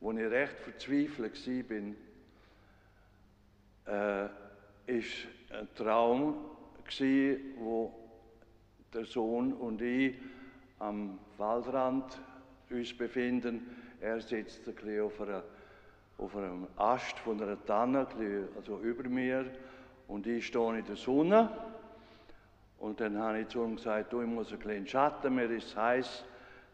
wo 0.00 0.12
ich 0.12 0.30
recht 0.30 0.58
verzweifelt 0.60 1.96
war, 3.86 4.26
äh, 4.26 4.28
ist 4.86 5.26
ein 5.50 5.68
Traum 5.74 6.50
gewesen, 6.84 7.54
wo 7.58 7.92
der 8.92 9.04
Sohn 9.04 9.52
und 9.52 9.80
ich 9.82 10.14
am 10.78 11.18
Waldrand 11.38 12.18
uns 12.70 12.96
befinden. 12.96 13.66
Er 14.00 14.20
sitzt 14.20 14.68
ein 14.68 15.00
auf, 15.00 15.20
einer, 15.20 15.42
auf 16.18 16.36
einem 16.36 16.66
Ast 16.76 17.18
von 17.18 17.40
einer 17.42 17.62
Tanne, 17.64 18.06
also 18.56 18.78
über 18.80 19.08
mir, 19.08 19.46
und 20.08 20.26
ich 20.26 20.46
stehe 20.46 20.78
in 20.78 20.84
der 20.84 20.96
Sonne. 20.96 21.50
Und 22.78 23.00
dann 23.00 23.18
habe 23.18 23.40
ich 23.40 23.48
zu 23.48 23.64
ihm 23.64 23.76
gesagt, 23.76 24.12
du, 24.12 24.20
ich 24.20 24.28
muss 24.28 24.52
ein 24.52 24.58
bisschen 24.58 24.86
Schatten, 24.86 25.34
mir 25.34 25.50
ist 25.50 25.74
heiß 25.74 26.24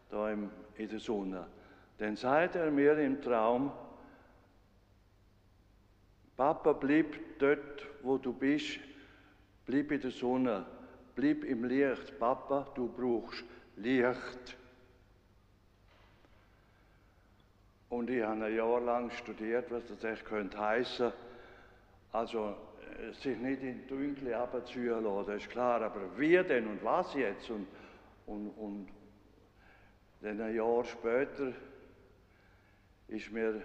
da 0.09 0.29
in 0.29 0.49
der 0.77 0.99
Sonne. 0.99 1.47
Dann 1.97 2.15
sagt 2.15 2.55
er 2.55 2.69
mir 2.69 2.97
im 2.97 3.21
Traum, 3.21 3.71
Papa, 6.35 6.73
bleib 6.73 7.15
dort, 7.39 7.87
wo 8.01 8.17
du 8.17 8.33
bist, 8.33 8.79
bleib 9.65 9.91
in 9.91 10.01
der 10.01 10.11
Sonne, 10.11 10.65
bleib 11.15 11.43
im 11.43 11.63
Licht. 11.63 12.19
Papa, 12.19 12.67
du 12.75 12.87
brauchst 12.87 13.43
Licht. 13.75 14.57
Und 17.89 18.09
ich 18.09 18.23
habe 18.23 18.43
ein 18.45 18.55
Jahr 18.55 18.81
lang 18.81 19.11
studiert, 19.11 19.69
was 19.71 19.85
das 19.85 20.03
echt 20.03 20.25
könnte 20.25 20.57
heißen. 20.57 21.11
Also 22.11 22.55
äh, 22.99 23.13
sich 23.13 23.37
nicht 23.37 23.61
in 23.61 23.87
Dunkle 23.87 24.37
abziehen 24.37 25.03
lassen, 25.03 25.27
das 25.27 25.43
ist 25.43 25.49
klar. 25.49 25.81
Aber 25.81 26.17
wie 26.17 26.41
denn 26.43 26.67
und 26.67 26.83
was 26.83 27.13
jetzt? 27.13 27.49
Und, 27.49 27.67
und, 28.25 28.49
und 28.51 28.87
dann 30.21 30.41
ein 30.41 30.55
Jahr 30.55 30.83
später 30.85 31.53
ist 33.07 33.31
mir, 33.31 33.61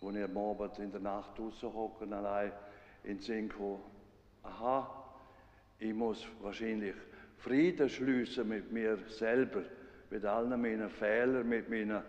als 0.00 0.16
ich 0.16 0.24
am 0.24 0.38
Abend 0.38 0.78
in 0.78 0.90
der 0.90 1.00
Nacht 1.00 1.36
draußen 1.36 1.72
hocke, 1.72 2.06
allein 2.14 2.52
in 3.02 3.16
den 3.16 3.20
Sinn 3.20 3.48
gekommen, 3.48 3.82
aha, 4.42 5.04
ich 5.78 5.92
muss 5.92 6.26
wahrscheinlich 6.40 6.94
Frieden 7.38 7.88
schließen 7.88 8.48
mit 8.48 8.72
mir 8.72 8.98
selber, 9.08 9.62
mit 10.10 10.24
allen 10.24 10.60
meinen 10.60 10.90
Fehlern, 10.90 11.48
mit 11.48 11.68
meinen 11.68 12.02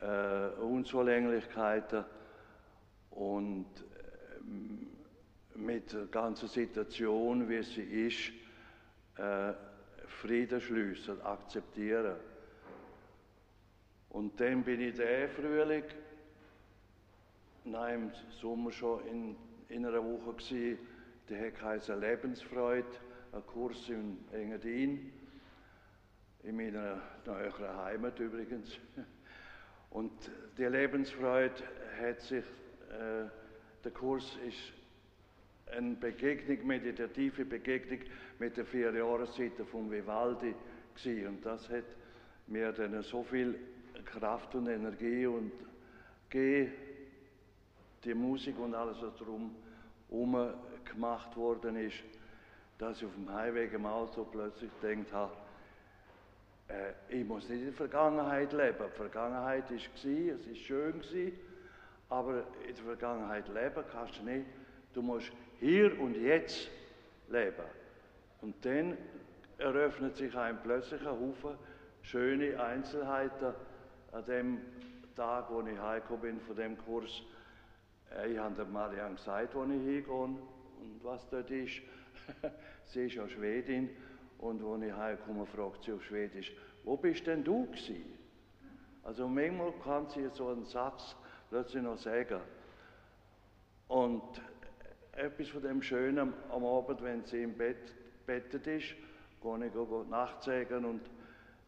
äh, 0.00 0.60
Unzulänglichkeiten 0.60 2.04
und 3.10 3.66
äh, 3.66 5.58
mit 5.58 5.92
der 5.92 6.06
ganzen 6.06 6.48
Situation, 6.48 7.48
wie 7.48 7.62
sie 7.62 8.06
ist, 8.06 8.32
äh, 9.18 9.52
Frieden 10.06 10.60
schließen, 10.60 11.20
akzeptieren. 11.22 12.16
Und 14.10 14.40
dann 14.40 14.62
bin 14.62 14.80
ich 14.80 14.94
der 14.94 15.28
Frühling, 15.28 15.84
nein, 17.64 17.94
im 17.94 18.10
Sommer 18.40 18.70
schon 18.72 19.06
in, 19.06 19.36
in 19.68 19.86
einer 19.86 20.02
Woche 20.02 20.34
gewesen, 20.34 20.78
der 21.28 21.52
heißt 21.62 21.88
Lebensfreude, 21.88 22.86
ein 23.34 23.46
Kurs 23.46 23.88
in 23.88 24.18
Engadin, 24.32 25.12
in 26.44 26.56
meiner 26.56 27.00
neueren 27.26 27.76
Heimat 27.78 28.18
übrigens. 28.20 28.78
Und 29.90 30.12
die 30.56 30.64
Lebensfreude 30.64 31.62
hat 32.00 32.20
sich, 32.20 32.44
äh, 32.90 33.28
der 33.82 33.92
Kurs 33.92 34.38
ist 34.46 34.72
eine 35.76 35.96
Begegnung, 35.96 36.66
meditative 36.66 37.44
Begegnung 37.44 38.00
mit 38.38 38.56
der 38.56 38.66
vier 38.66 38.92
Jahreszeiten 38.92 39.66
von 39.66 39.90
Vivaldi 39.90 40.54
gewesen. 40.94 41.26
Und 41.28 41.46
das 41.46 41.68
hat 41.70 41.84
mir 42.46 42.72
dann 42.72 43.02
so 43.02 43.24
viel 43.24 43.58
Kraft 44.04 44.54
und 44.54 44.68
Energie 44.68 45.26
und 45.26 45.50
gegeben, 46.28 46.72
die 48.04 48.14
Musik 48.14 48.58
und 48.58 48.74
alles, 48.74 48.98
was 49.00 49.16
darum 49.16 49.56
herum 50.08 50.54
gemacht 50.84 51.36
worden 51.36 51.76
ist, 51.76 52.04
dass 52.78 52.98
ich 52.98 53.06
auf 53.06 53.14
dem 53.14 53.32
Heimweg 53.32 53.72
im 53.72 53.86
Auto 53.86 54.24
plötzlich 54.24 54.70
gedacht 54.80 55.12
habe, 55.12 55.32
äh, 56.68 56.92
ich 57.08 57.24
muss 57.24 57.48
nicht 57.48 57.60
in 57.60 57.66
der 57.66 57.74
Vergangenheit 57.74 58.52
leben. 58.52 58.84
Die 58.86 58.96
Vergangenheit 58.96 59.70
war, 59.70 59.76
es 59.76 60.46
ist 60.46 60.58
schön, 60.58 61.00
gewesen, 61.00 61.38
aber 62.08 62.44
in 62.66 62.74
der 62.74 62.84
Vergangenheit 62.84 63.48
leben 63.48 63.84
kannst 63.92 64.18
du 64.18 64.24
nicht. 64.24 64.46
Du 64.92 65.02
musst 65.02 65.32
hier 65.60 65.98
und 66.00 66.14
jetzt 66.14 66.68
leben. 67.28 67.64
Und 68.40 68.64
dann 68.64 68.96
eröffnet 69.58 70.16
sich 70.16 70.36
einem 70.36 70.58
plötzlich 70.62 71.00
ein 71.00 71.08
Haufen 71.08 71.56
schöne 72.02 72.62
Einzelheiten 72.62 73.54
an 74.12 74.24
dem 74.26 74.60
Tag, 75.16 75.50
wo 75.50 75.62
ich 75.62 75.78
heimgekommen 75.78 76.20
bin 76.22 76.40
von 76.40 76.56
dem 76.56 76.76
Kurs. 76.78 77.22
Äh, 78.14 78.32
ich 78.32 78.38
habe 78.38 78.64
Marianne 78.64 79.14
gesagt, 79.14 79.54
wo 79.54 79.64
ich 79.64 79.70
hingehe 79.70 80.06
und 80.12 80.38
was 81.02 81.28
dort 81.30 81.50
ist. 81.50 81.80
sie 82.84 83.06
ist 83.06 83.14
ja 83.14 83.28
Schwedin 83.28 83.90
und 84.38 84.62
als 84.62 84.82
ich 84.82 84.92
heimkomme, 84.92 85.46
fragt 85.46 85.84
sie 85.84 85.92
auf 85.92 86.04
Schwedisch, 86.04 86.52
wo 86.84 86.96
bist 86.96 87.26
denn 87.26 87.42
du 87.42 87.66
gewesen? 87.66 88.04
Also 89.02 89.28
manchmal 89.28 89.72
kann 89.82 90.08
sie 90.08 90.28
so 90.32 90.48
einen 90.48 90.64
Satz 90.64 91.16
plötzlich 91.50 91.82
noch 91.82 91.98
sagen. 91.98 92.40
Und 93.88 94.22
etwas 95.12 95.48
von 95.48 95.62
dem 95.62 95.82
Schönen 95.82 96.32
am 96.50 96.64
Abend, 96.64 97.02
wenn 97.02 97.24
sie 97.24 97.42
im 97.42 97.56
Bett 97.56 97.94
bettet 98.26 98.66
ist, 98.66 98.94
gehe 99.42 99.66
ich 99.66 99.72
go 99.72 100.04
nachzeigen 100.08 100.84
und 100.84 101.02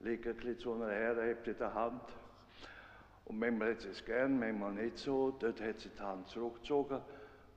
lege 0.00 0.30
ein 0.30 0.36
bisschen 0.36 0.58
zu 0.58 0.72
einer 0.74 0.90
her, 0.90 1.36
in 1.44 1.58
der 1.58 1.74
Hand. 1.74 2.02
Und 3.26 3.38
manchmal 3.38 3.72
hat 3.72 3.80
sie 3.80 3.88
es 3.88 4.04
gern, 4.04 4.38
manchmal 4.38 4.72
nicht 4.72 4.98
so. 4.98 5.36
Dort 5.38 5.60
hat 5.60 5.80
sie 5.80 5.88
die 5.88 6.00
Hand 6.00 6.28
zurückgezogen. 6.28 7.00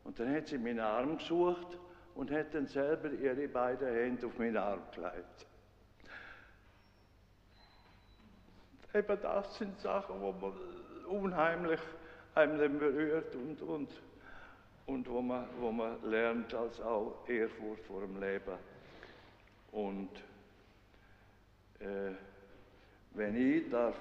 Und 0.04 0.20
dann 0.20 0.34
hat 0.34 0.48
sie 0.48 0.58
meinen 0.58 0.80
Arm 0.80 1.18
gesucht 1.18 1.78
und 2.20 2.32
dann 2.32 2.68
selber 2.68 3.10
ihre 3.14 3.48
beiden 3.48 3.88
Hände 3.88 4.28
auf 4.28 4.38
meinen 4.38 4.58
Arm 4.58 4.82
gelegt. 4.94 5.48
Eben 8.94 9.22
das 9.22 9.58
sind 9.58 9.80
Sachen, 9.80 10.20
wo 10.20 10.34
man 10.34 10.52
unheimlich 11.08 11.80
einem 12.36 12.78
berührt 12.78 13.34
und, 13.36 13.62
und, 13.62 13.90
und 14.86 15.10
wo, 15.10 15.22
man, 15.22 15.48
wo 15.62 15.72
man 15.72 15.98
lernt 16.10 16.54
als 16.54 16.82
auch 16.82 17.24
Ehrfurcht 17.26 17.86
vor 17.86 18.02
dem 18.02 18.20
Leben. 18.20 18.58
Und 19.72 20.12
äh, 21.80 22.12
wenn 23.12 23.36
ich 23.38 23.70
darf 23.70 23.96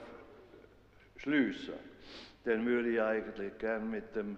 schließen, 1.19 1.75
dann 2.43 2.67
würde 2.67 2.89
ich 2.89 3.01
eigentlich 3.01 3.57
gern 3.59 3.89
mit 3.89 4.17
dem 4.17 4.37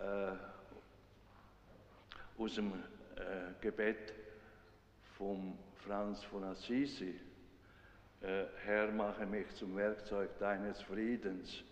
äh, 0.00 0.53
aus 2.38 2.54
dem 2.54 2.72
äh, 2.72 3.52
Gebet 3.60 4.12
von 5.16 5.56
Franz 5.76 6.22
von 6.24 6.44
Assisi. 6.44 7.14
Äh, 8.20 8.44
Herr, 8.64 8.90
mache 8.92 9.26
mich 9.26 9.46
zum 9.54 9.76
Werkzeug 9.76 10.30
deines 10.38 10.80
Friedens. 10.82 11.62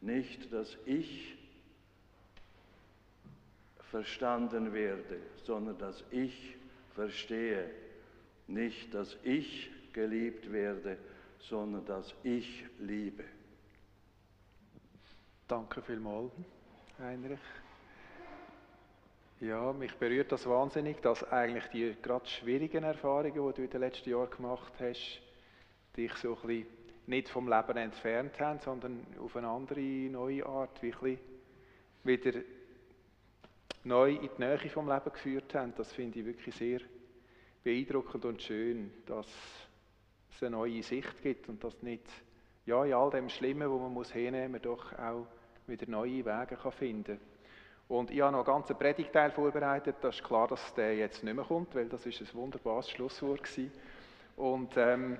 Nicht, 0.00 0.52
dass 0.52 0.76
ich 0.84 1.36
verstanden 3.90 4.72
werde, 4.72 5.18
sondern 5.44 5.78
dass 5.78 6.04
ich 6.10 6.56
verstehe. 6.94 7.70
Nicht, 8.46 8.92
dass 8.94 9.16
ich 9.22 9.70
geliebt 9.92 10.52
werde, 10.52 10.98
sondern 11.38 11.84
dass 11.86 12.14
ich 12.22 12.64
liebe. 12.78 13.24
Danke 15.48 15.80
vielmals, 15.80 16.32
Heinrich. 16.98 17.38
Ja, 19.40 19.70
mich 19.74 19.94
berührt 19.96 20.32
das 20.32 20.46
wahnsinnig, 20.48 21.02
dass 21.02 21.22
eigentlich 21.30 21.66
die 21.66 21.94
gerade 22.00 22.26
schwierigen 22.26 22.84
Erfahrungen, 22.84 23.34
die 23.34 23.54
du 23.54 23.62
in 23.64 23.68
den 23.68 23.80
letzten 23.80 24.08
Jahren 24.08 24.30
gemacht 24.30 24.72
hast, 24.80 25.20
dich 25.94 26.14
so 26.14 26.36
ein 26.36 26.46
bisschen 26.46 26.66
nicht 27.06 27.28
vom 27.28 27.46
Leben 27.46 27.76
entfernt 27.76 28.40
haben, 28.40 28.60
sondern 28.60 29.06
auf 29.20 29.36
eine 29.36 29.48
andere, 29.48 29.78
neue 29.78 30.46
Art 30.46 30.82
wirklich 30.82 31.18
wieder 32.02 32.40
neu 33.84 34.12
in 34.12 34.30
die 34.38 34.42
Nähe 34.42 34.70
vom 34.70 34.88
Leben 34.88 35.12
geführt 35.12 35.54
haben. 35.54 35.74
Das 35.76 35.92
finde 35.92 36.18
ich 36.20 36.24
wirklich 36.24 36.54
sehr 36.54 36.80
beeindruckend 37.62 38.24
und 38.24 38.42
schön, 38.42 38.90
dass 39.04 39.26
es 40.30 40.42
eine 40.42 40.56
neue 40.56 40.82
Sicht 40.82 41.22
gibt 41.22 41.50
und 41.50 41.62
dass 41.62 41.82
nicht 41.82 42.08
ja, 42.64 42.82
in 42.86 42.94
all 42.94 43.10
dem 43.10 43.28
Schlimmen, 43.28 43.70
wo 43.70 43.78
man 43.78 43.92
muss 43.92 44.10
hinnehmen, 44.10 44.52
man 44.52 44.62
doch 44.62 44.98
auch 44.98 45.26
wieder 45.66 45.86
neue 45.90 46.24
Wege 46.24 46.56
kann 46.56 46.72
finden 46.72 47.18
kann. 47.18 47.35
Und 47.88 48.10
ich 48.10 48.20
habe 48.20 48.32
noch 48.32 48.46
einen 48.46 48.46
ganzen 48.46 48.76
Predigteil 48.76 49.30
vorbereitet. 49.30 49.96
Das 50.00 50.16
ist 50.16 50.24
klar, 50.24 50.48
dass 50.48 50.74
der 50.74 50.96
jetzt 50.96 51.22
nicht 51.22 51.34
mehr 51.34 51.44
kommt, 51.44 51.74
weil 51.74 51.88
das 51.88 52.04
ist 52.06 52.20
ein 52.20 52.34
wunderbares 52.34 52.90
Schlusswort 52.90 53.42
war. 53.58 53.64
Und 54.36 54.76
ähm, 54.76 55.16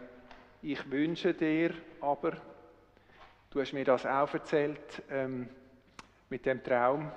ich 0.62 0.90
wünsche 0.90 1.32
dir 1.32 1.72
aber, 2.00 2.32
du 3.50 3.60
hast 3.60 3.72
mir 3.72 3.84
das 3.84 4.04
auch 4.04 4.32
erzählt 4.34 5.02
ähm, 5.10 5.48
mit 6.28 6.44
dem 6.44 6.62
Traum, 6.62 7.10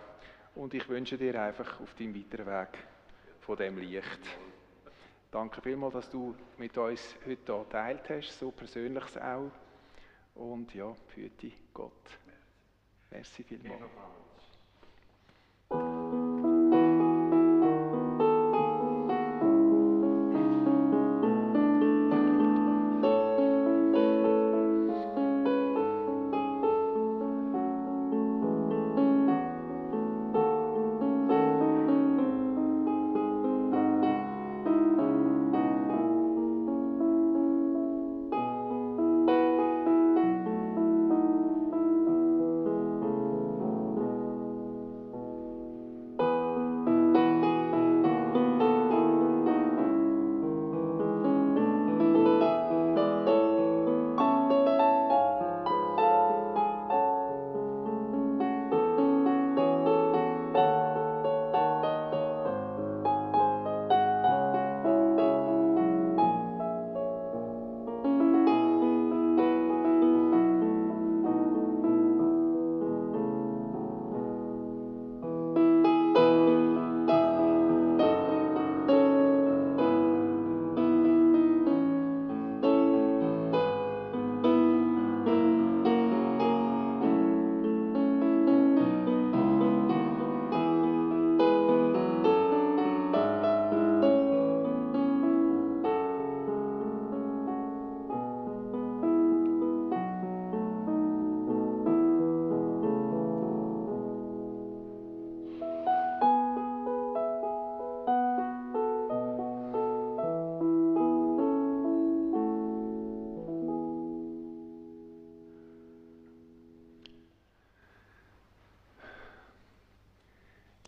und 0.56 0.74
ich 0.74 0.88
wünsche 0.89 1.18
dir 1.18 1.41
einfach 1.41 1.80
auf 1.80 1.93
deinem 1.95 2.16
weiteren 2.16 2.47
Weg 2.47 2.78
von 3.39 3.56
dem 3.56 3.78
Licht. 3.78 4.20
Danke 5.32 5.62
vielmals, 5.62 5.93
dass 5.93 6.10
du 6.10 6.36
mit 6.58 6.78
uns 6.78 7.16
heute 7.26 7.54
hier 7.54 7.64
geteilt 7.64 8.10
hast, 8.10 8.39
so 8.39 8.52
persönliches 8.52 9.18
auch. 9.18 9.52
Und 10.36 10.74
ja, 10.74 10.93
für 11.08 11.30
dich 11.30 11.56
Gott. 11.74 12.20
Merci 13.12 13.43
vielmals. 13.43 13.80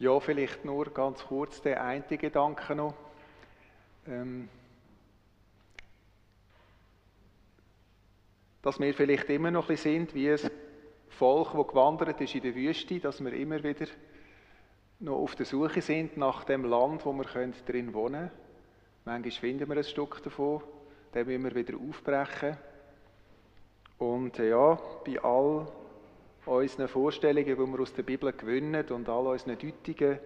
Ja, 0.02 0.20
vielleicht 0.20 0.66
nur 0.66 0.86
ganz 0.86 1.24
kurz 1.24 1.62
der 1.62 1.84
eine 1.84 2.02
Gedanke 2.02 2.74
noch. 2.74 2.96
Ähm, 4.08 4.50
dass 8.64 8.80
wir 8.80 8.96
vielleicht 8.96 9.30
immer 9.30 9.52
noch 9.52 9.66
ein 9.66 9.76
bisschen 9.76 10.08
sind 10.08 10.16
wie 10.16 10.32
ein 10.32 10.40
Volk, 11.10 11.54
das 11.54 11.68
gewandert 11.68 12.20
ist 12.20 12.34
in 12.34 12.42
der 12.42 12.56
Wüste, 12.56 13.00
dass 13.00 13.24
wir 13.24 13.32
immer 13.34 13.64
wieder 13.64 13.86
noch 15.02 15.18
auf 15.18 15.36
der 15.36 15.46
Suche 15.46 15.84
sind 15.84 16.18
nach 16.18 16.46
dem 16.46 16.66
Land, 16.66 17.06
wo 17.06 17.14
wir 17.14 17.26
drin 17.68 17.94
wohnen 17.94 18.22
können. 18.22 18.32
Manchmal 19.06 19.32
finden 19.32 19.70
wir 19.70 19.78
ein 19.78 19.84
Stück 19.84 20.24
davon, 20.24 20.64
dann 21.12 21.28
müssen 21.28 21.44
wir 21.44 21.54
wieder 21.54 21.78
aufbrechen. 21.78 22.58
Und 24.00 24.40
äh, 24.40 24.50
ja, 24.50 24.80
bei 25.06 25.22
all 25.22 25.68
unseren 26.46 26.88
Vorstellungen, 26.88 27.46
die 27.46 27.58
wir 27.58 27.80
aus 27.80 27.94
der 27.94 28.04
Bibel 28.04 28.32
gewinnen 28.34 28.86
und 28.90 29.08
all 29.10 29.28
unseren 29.28 29.58
Deutungen, 29.58 30.20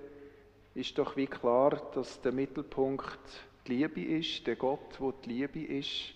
ist 0.73 0.97
doch 0.97 1.15
wie 1.15 1.27
klar, 1.27 1.89
dass 1.93 2.21
der 2.21 2.31
Mittelpunkt 2.31 3.19
die 3.67 3.75
Liebe 3.75 4.01
ist, 4.01 4.45
der 4.45 4.55
Gott, 4.55 4.99
wo 4.99 5.11
die 5.11 5.29
Liebe 5.29 5.63
ist. 5.63 6.13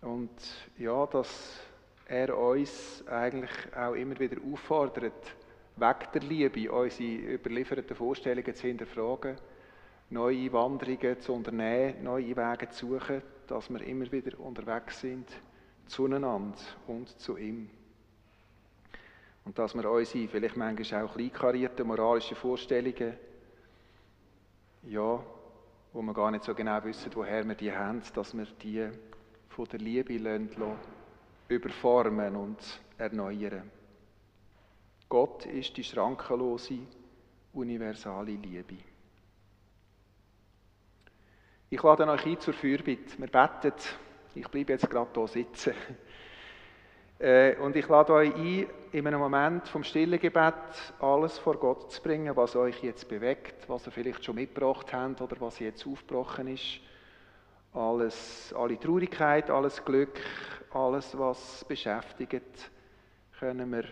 Und 0.00 0.30
ja, 0.78 1.06
dass 1.06 1.60
er 2.06 2.36
uns 2.36 3.04
eigentlich 3.06 3.50
auch 3.76 3.94
immer 3.94 4.18
wieder 4.18 4.36
auffordert, 4.52 5.34
weg 5.76 6.12
der 6.12 6.22
Liebe 6.22 6.70
unsere 6.70 7.34
überlieferten 7.34 7.96
Vorstellungen 7.96 8.54
zu 8.54 8.66
hinterfragen, 8.66 9.36
neue 10.10 10.52
Wanderungen 10.52 11.20
zu 11.20 11.34
unternehmen, 11.34 12.02
neue 12.02 12.36
Wege 12.36 12.70
zu 12.70 12.86
suchen, 12.86 13.22
dass 13.46 13.68
wir 13.68 13.80
immer 13.82 14.10
wieder 14.10 14.38
unterwegs 14.40 15.00
sind 15.00 15.28
zueinander 15.86 16.58
und 16.86 17.08
zu 17.18 17.36
ihm. 17.36 17.70
Und 19.48 19.58
dass 19.58 19.74
wir 19.74 19.90
unsere, 19.90 20.28
vielleicht 20.28 20.58
manchmal 20.58 21.04
auch 21.04 21.14
kleinkarierten 21.14 21.86
moralischen 21.86 22.36
Vorstellungen, 22.36 23.14
ja, 24.82 25.24
wo 25.90 26.02
wir 26.02 26.12
gar 26.12 26.30
nicht 26.30 26.44
so 26.44 26.54
genau 26.54 26.84
wissen, 26.84 27.10
woher 27.14 27.48
wir 27.48 27.54
die 27.54 27.72
haben, 27.72 28.02
dass 28.14 28.36
wir 28.36 28.44
die 28.44 28.90
von 29.48 29.64
der 29.64 29.78
Liebe 29.78 30.18
lassen, 30.18 30.50
überformen 31.48 32.36
und 32.36 32.58
erneuern. 32.98 33.70
Gott 35.08 35.46
ist 35.46 35.74
die 35.78 35.84
schrankenlose, 35.84 36.80
universale 37.54 38.32
Liebe. 38.32 38.76
Ich 41.70 41.82
lade 41.82 42.06
euch 42.06 42.26
ein 42.26 42.40
zur 42.40 42.52
Fürbitte. 42.52 43.18
Wir 43.18 43.28
beten. 43.28 43.72
Ich 44.34 44.48
bleibe 44.48 44.74
jetzt 44.74 44.90
gerade 44.90 45.08
hier 45.14 45.26
sitzen. 45.26 45.72
Äh, 47.18 47.56
und 47.56 47.74
ich 47.74 47.88
lade 47.88 48.12
euch 48.12 48.34
ein, 48.34 48.66
in 48.92 49.06
einem 49.06 49.18
Moment 49.18 49.66
vom 49.68 49.82
stillen 49.82 50.20
Gebet 50.20 50.54
alles 51.00 51.38
vor 51.38 51.56
Gott 51.56 51.90
zu 51.90 52.00
bringen, 52.00 52.34
was 52.36 52.54
euch 52.54 52.82
jetzt 52.82 53.08
bewegt, 53.08 53.68
was 53.68 53.86
ihr 53.86 53.92
vielleicht 53.92 54.24
schon 54.24 54.36
mitgebracht 54.36 54.92
habt 54.92 55.20
oder 55.20 55.40
was 55.40 55.58
jetzt 55.58 55.86
aufgebrochen 55.86 56.48
ist. 56.48 56.80
Alles, 57.74 58.54
alle 58.56 58.78
Traurigkeit, 58.78 59.50
alles 59.50 59.84
Glück, 59.84 60.20
alles, 60.72 61.18
was 61.18 61.64
beschäftigt, 61.64 62.70
können 63.38 63.70
wir 63.72 63.84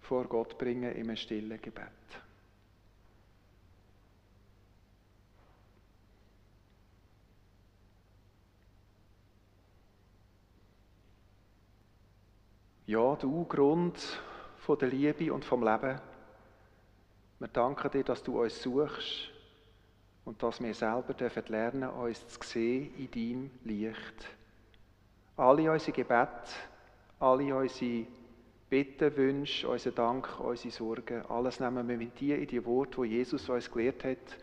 vor 0.00 0.24
Gott 0.24 0.56
bringen 0.56 0.92
in 0.92 1.08
einem 1.08 1.16
stillen 1.16 1.60
Gebet. 1.60 2.25
Ja, 12.88 13.16
du 13.16 13.44
Grund 13.46 13.98
von 14.58 14.78
der 14.78 14.86
Liebe 14.86 15.34
und 15.34 15.44
vom 15.44 15.64
Leben. 15.64 16.00
Wir 17.40 17.48
danken 17.48 17.90
dir, 17.90 18.04
dass 18.04 18.22
du 18.22 18.40
uns 18.40 18.62
suchst 18.62 19.28
und 20.24 20.40
dass 20.40 20.62
wir 20.62 20.72
selber 20.72 21.12
dürfen 21.12 21.42
lernen, 21.48 21.90
uns 21.90 22.28
zu 22.28 22.38
sehen 22.44 22.94
in 22.96 23.10
deinem 23.10 23.50
Licht. 23.64 24.28
Alle 25.36 25.72
unsere 25.72 25.90
Gebete, 25.90 26.52
alle 27.18 27.56
unsere 27.56 28.06
Bitten, 28.70 29.16
Wünsche, 29.16 29.68
unseren 29.68 29.94
Dank, 29.96 30.38
unsere 30.38 30.70
Sorgen, 30.70 31.26
alles 31.26 31.58
nehmen 31.58 31.88
wir 31.88 31.96
mit 31.96 32.20
dir 32.20 32.38
in 32.38 32.46
die 32.46 32.64
Worte, 32.64 32.98
wo 32.98 33.04
Jesus 33.04 33.48
uns 33.48 33.68
gelehrt 33.68 34.04
hat. 34.04 34.38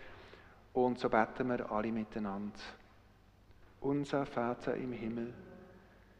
Und 0.73 0.99
so 0.99 1.07
beten 1.07 1.47
wir 1.47 1.71
alle 1.71 1.93
miteinander. 1.93 2.59
Unser 3.79 4.25
Vater 4.25 4.75
im 4.75 4.91
Himmel 4.91 5.33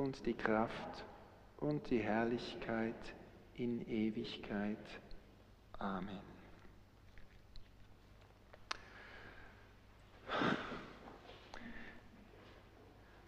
und 0.00 0.24
die 0.24 0.34
Kraft 0.34 1.04
und 1.58 1.88
die 1.90 1.98
Herrlichkeit 1.98 3.14
in 3.54 3.86
Ewigkeit. 3.86 4.78
Amen. 5.78 6.20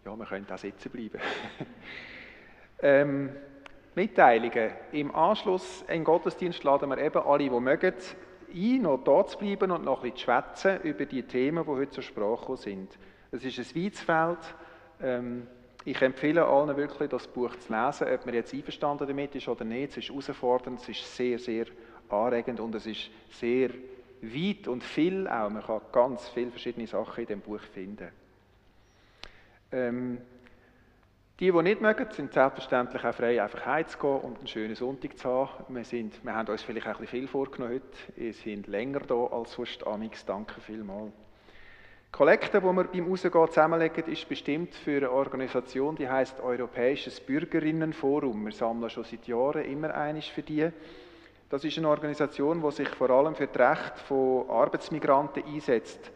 Ja, 0.04 0.16
wir 0.16 0.24
können 0.24 0.46
da 0.46 0.56
sitzen 0.56 0.90
bleiben. 0.90 1.20
ähm, 2.82 3.30
Mitteilungen. 3.94 4.70
Im 4.92 5.14
Anschluss 5.14 5.84
im 5.88 6.04
Gottesdienst 6.04 6.64
laden 6.64 6.88
wir 6.88 6.98
eben 6.98 7.22
alle, 7.22 7.44
die 7.44 7.50
mögen, 7.50 7.94
ein, 8.54 8.82
noch 8.82 9.04
da 9.04 9.26
zu 9.26 9.38
bleiben 9.38 9.70
und 9.70 9.84
noch 9.84 10.00
bisschen 10.00 10.16
zu 10.16 10.24
schwätzen 10.24 10.80
über 10.82 11.04
die 11.04 11.22
Themen, 11.22 11.64
die 11.64 11.70
heute 11.70 11.90
zur 11.90 12.02
Sprache 12.02 12.56
sind. 12.56 12.98
Es 13.30 13.44
ist 13.44 13.58
ein 13.58 13.82
weites 13.82 14.00
Feld. 14.00 14.54
Ähm, 15.00 15.46
ich 15.84 16.00
empfehle 16.00 16.44
allen 16.44 16.76
wirklich, 16.76 17.10
das 17.10 17.26
Buch 17.26 17.56
zu 17.56 17.72
lesen, 17.72 18.06
ob 18.12 18.26
man 18.26 18.34
jetzt 18.34 18.54
einverstanden 18.54 19.06
damit 19.06 19.34
ist 19.34 19.48
oder 19.48 19.64
nicht. 19.64 19.96
Es 19.96 19.98
ist 19.98 20.10
herausfordernd, 20.10 20.80
es 20.80 20.88
ist 20.88 21.16
sehr, 21.16 21.38
sehr 21.38 21.66
anregend 22.08 22.60
und 22.60 22.74
es 22.74 22.86
ist 22.86 23.10
sehr 23.30 23.70
weit 24.22 24.68
und 24.68 24.84
viel 24.84 25.26
auch. 25.26 25.50
Man 25.50 25.62
kann 25.62 25.80
ganz 25.90 26.28
viele 26.28 26.50
verschiedene 26.50 26.86
Sachen 26.86 27.22
in 27.22 27.26
dem 27.26 27.40
Buch 27.40 27.60
finden. 27.60 28.08
Ähm, 29.72 30.18
die, 31.40 31.50
die 31.50 31.62
nicht 31.62 31.80
mögen, 31.80 32.06
sind 32.12 32.32
selbstverständlich 32.32 33.04
auch 33.04 33.14
frei, 33.14 33.42
einfach 33.42 33.66
heimzugehen 33.66 34.20
und 34.20 34.38
einen 34.38 34.46
schönen 34.46 34.76
Sonntag 34.76 35.18
zu 35.18 35.28
haben. 35.28 35.74
Wir, 35.74 35.84
sind, 35.84 36.24
wir 36.24 36.34
haben 36.34 36.48
uns 36.48 36.62
vielleicht 36.62 36.86
auch 36.86 36.92
ein 36.92 37.00
bisschen 37.00 37.20
viel 37.20 37.26
vorgenommen 37.26 37.74
heute. 37.74 38.14
Wir 38.14 38.32
sind 38.32 38.68
länger 38.68 39.00
da 39.00 39.26
als 39.26 39.54
sonst 39.54 39.84
amix. 39.84 40.24
Danke 40.24 40.60
vielmals. 40.60 41.12
Die 42.12 42.18
Kollekte, 42.18 42.60
die 42.60 42.66
wir 42.66 42.84
beim 42.84 43.06
Rausgehen 43.08 43.48
zusammenlegen, 43.48 44.04
ist 44.04 44.28
bestimmt 44.28 44.74
für 44.74 44.98
eine 44.98 45.10
Organisation, 45.10 45.96
die 45.96 46.06
heißt 46.06 46.42
Europäisches 46.42 47.18
Bürgerinnenforum. 47.20 48.44
Wir 48.44 48.52
sammeln 48.52 48.90
schon 48.90 49.04
seit 49.04 49.26
Jahren 49.26 49.64
immer 49.64 49.94
einiges 49.94 50.28
für 50.28 50.42
die. 50.42 50.68
Das 51.48 51.64
ist 51.64 51.78
eine 51.78 51.88
Organisation, 51.88 52.60
die 52.60 52.70
sich 52.70 52.88
vor 52.90 53.08
allem 53.08 53.34
für 53.34 53.46
das 53.46 53.58
Recht 53.58 53.98
von 54.00 54.46
Arbeitsmigranten 54.50 55.42
einsetzt. 55.42 56.10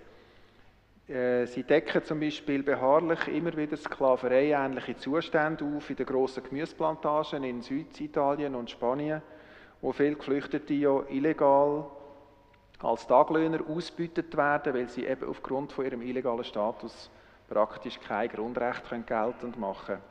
Äh, 1.08 1.46
sie 1.46 1.62
decken 1.62 2.04
zum 2.04 2.20
Beispiel 2.20 2.62
beharrlich 2.62 3.28
immer 3.28 3.56
wieder 3.56 3.78
sklavereiähnliche 3.78 4.98
Zustände 4.98 5.64
auf 5.64 5.88
in 5.88 5.96
den 5.96 6.04
grossen 6.04 6.44
Gemüseplantagen 6.44 7.42
in 7.42 7.62
Süditalien 7.62 8.54
und 8.54 8.68
Spanien, 8.68 9.22
wo 9.80 9.92
viele 9.92 10.16
Geflüchtete 10.16 10.74
ja 10.74 11.04
illegal 11.08 11.86
als 12.80 13.06
Taglöhner 13.06 13.60
ausbeutet 13.68 14.36
werden, 14.36 14.74
weil 14.74 14.88
sie 14.88 15.06
eben 15.06 15.28
aufgrund 15.28 15.72
von 15.72 15.84
ihrem 15.84 16.02
illegalen 16.02 16.44
Status 16.44 17.10
praktisch 17.48 17.98
kein 18.00 18.28
Grundrecht 18.28 18.82
geltend 19.06 19.58
machen 19.58 19.86
können. 19.86 20.02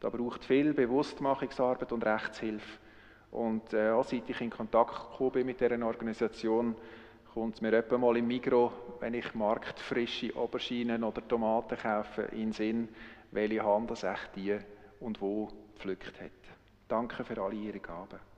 Da 0.00 0.08
braucht 0.08 0.44
viel 0.44 0.74
Bewusstmachungsarbeit 0.74 1.92
und 1.92 2.04
Rechtshilfe. 2.04 2.78
Und 3.30 3.72
äh, 3.72 3.92
seit 4.02 4.28
ich 4.28 4.40
in 4.40 4.50
Kontakt 4.50 5.12
gekommen 5.12 5.32
bin 5.32 5.46
mit 5.46 5.60
dieser 5.60 5.80
Organisation, 5.86 6.74
kommt 7.32 7.62
mir 7.62 7.72
etwa 7.72 7.96
mal 7.96 8.16
im 8.16 8.26
Migro, 8.26 8.72
wenn 9.00 9.14
ich 9.14 9.34
marktfrische 9.34 10.34
Auberginen 10.36 11.02
oder 11.04 11.26
Tomaten 11.26 11.78
kaufe, 11.78 12.22
in 12.32 12.48
den 12.48 12.52
Sinn, 12.52 12.88
welche 13.30 13.64
Hand 13.64 13.90
das 13.90 14.02
echt 14.02 14.36
die 14.36 14.58
und 15.00 15.20
wo 15.20 15.48
gepflückt 15.74 16.20
hat. 16.20 16.30
Danke 16.88 17.24
für 17.24 17.40
alle 17.40 17.54
Ihre 17.54 17.80
Gaben. 17.80 18.31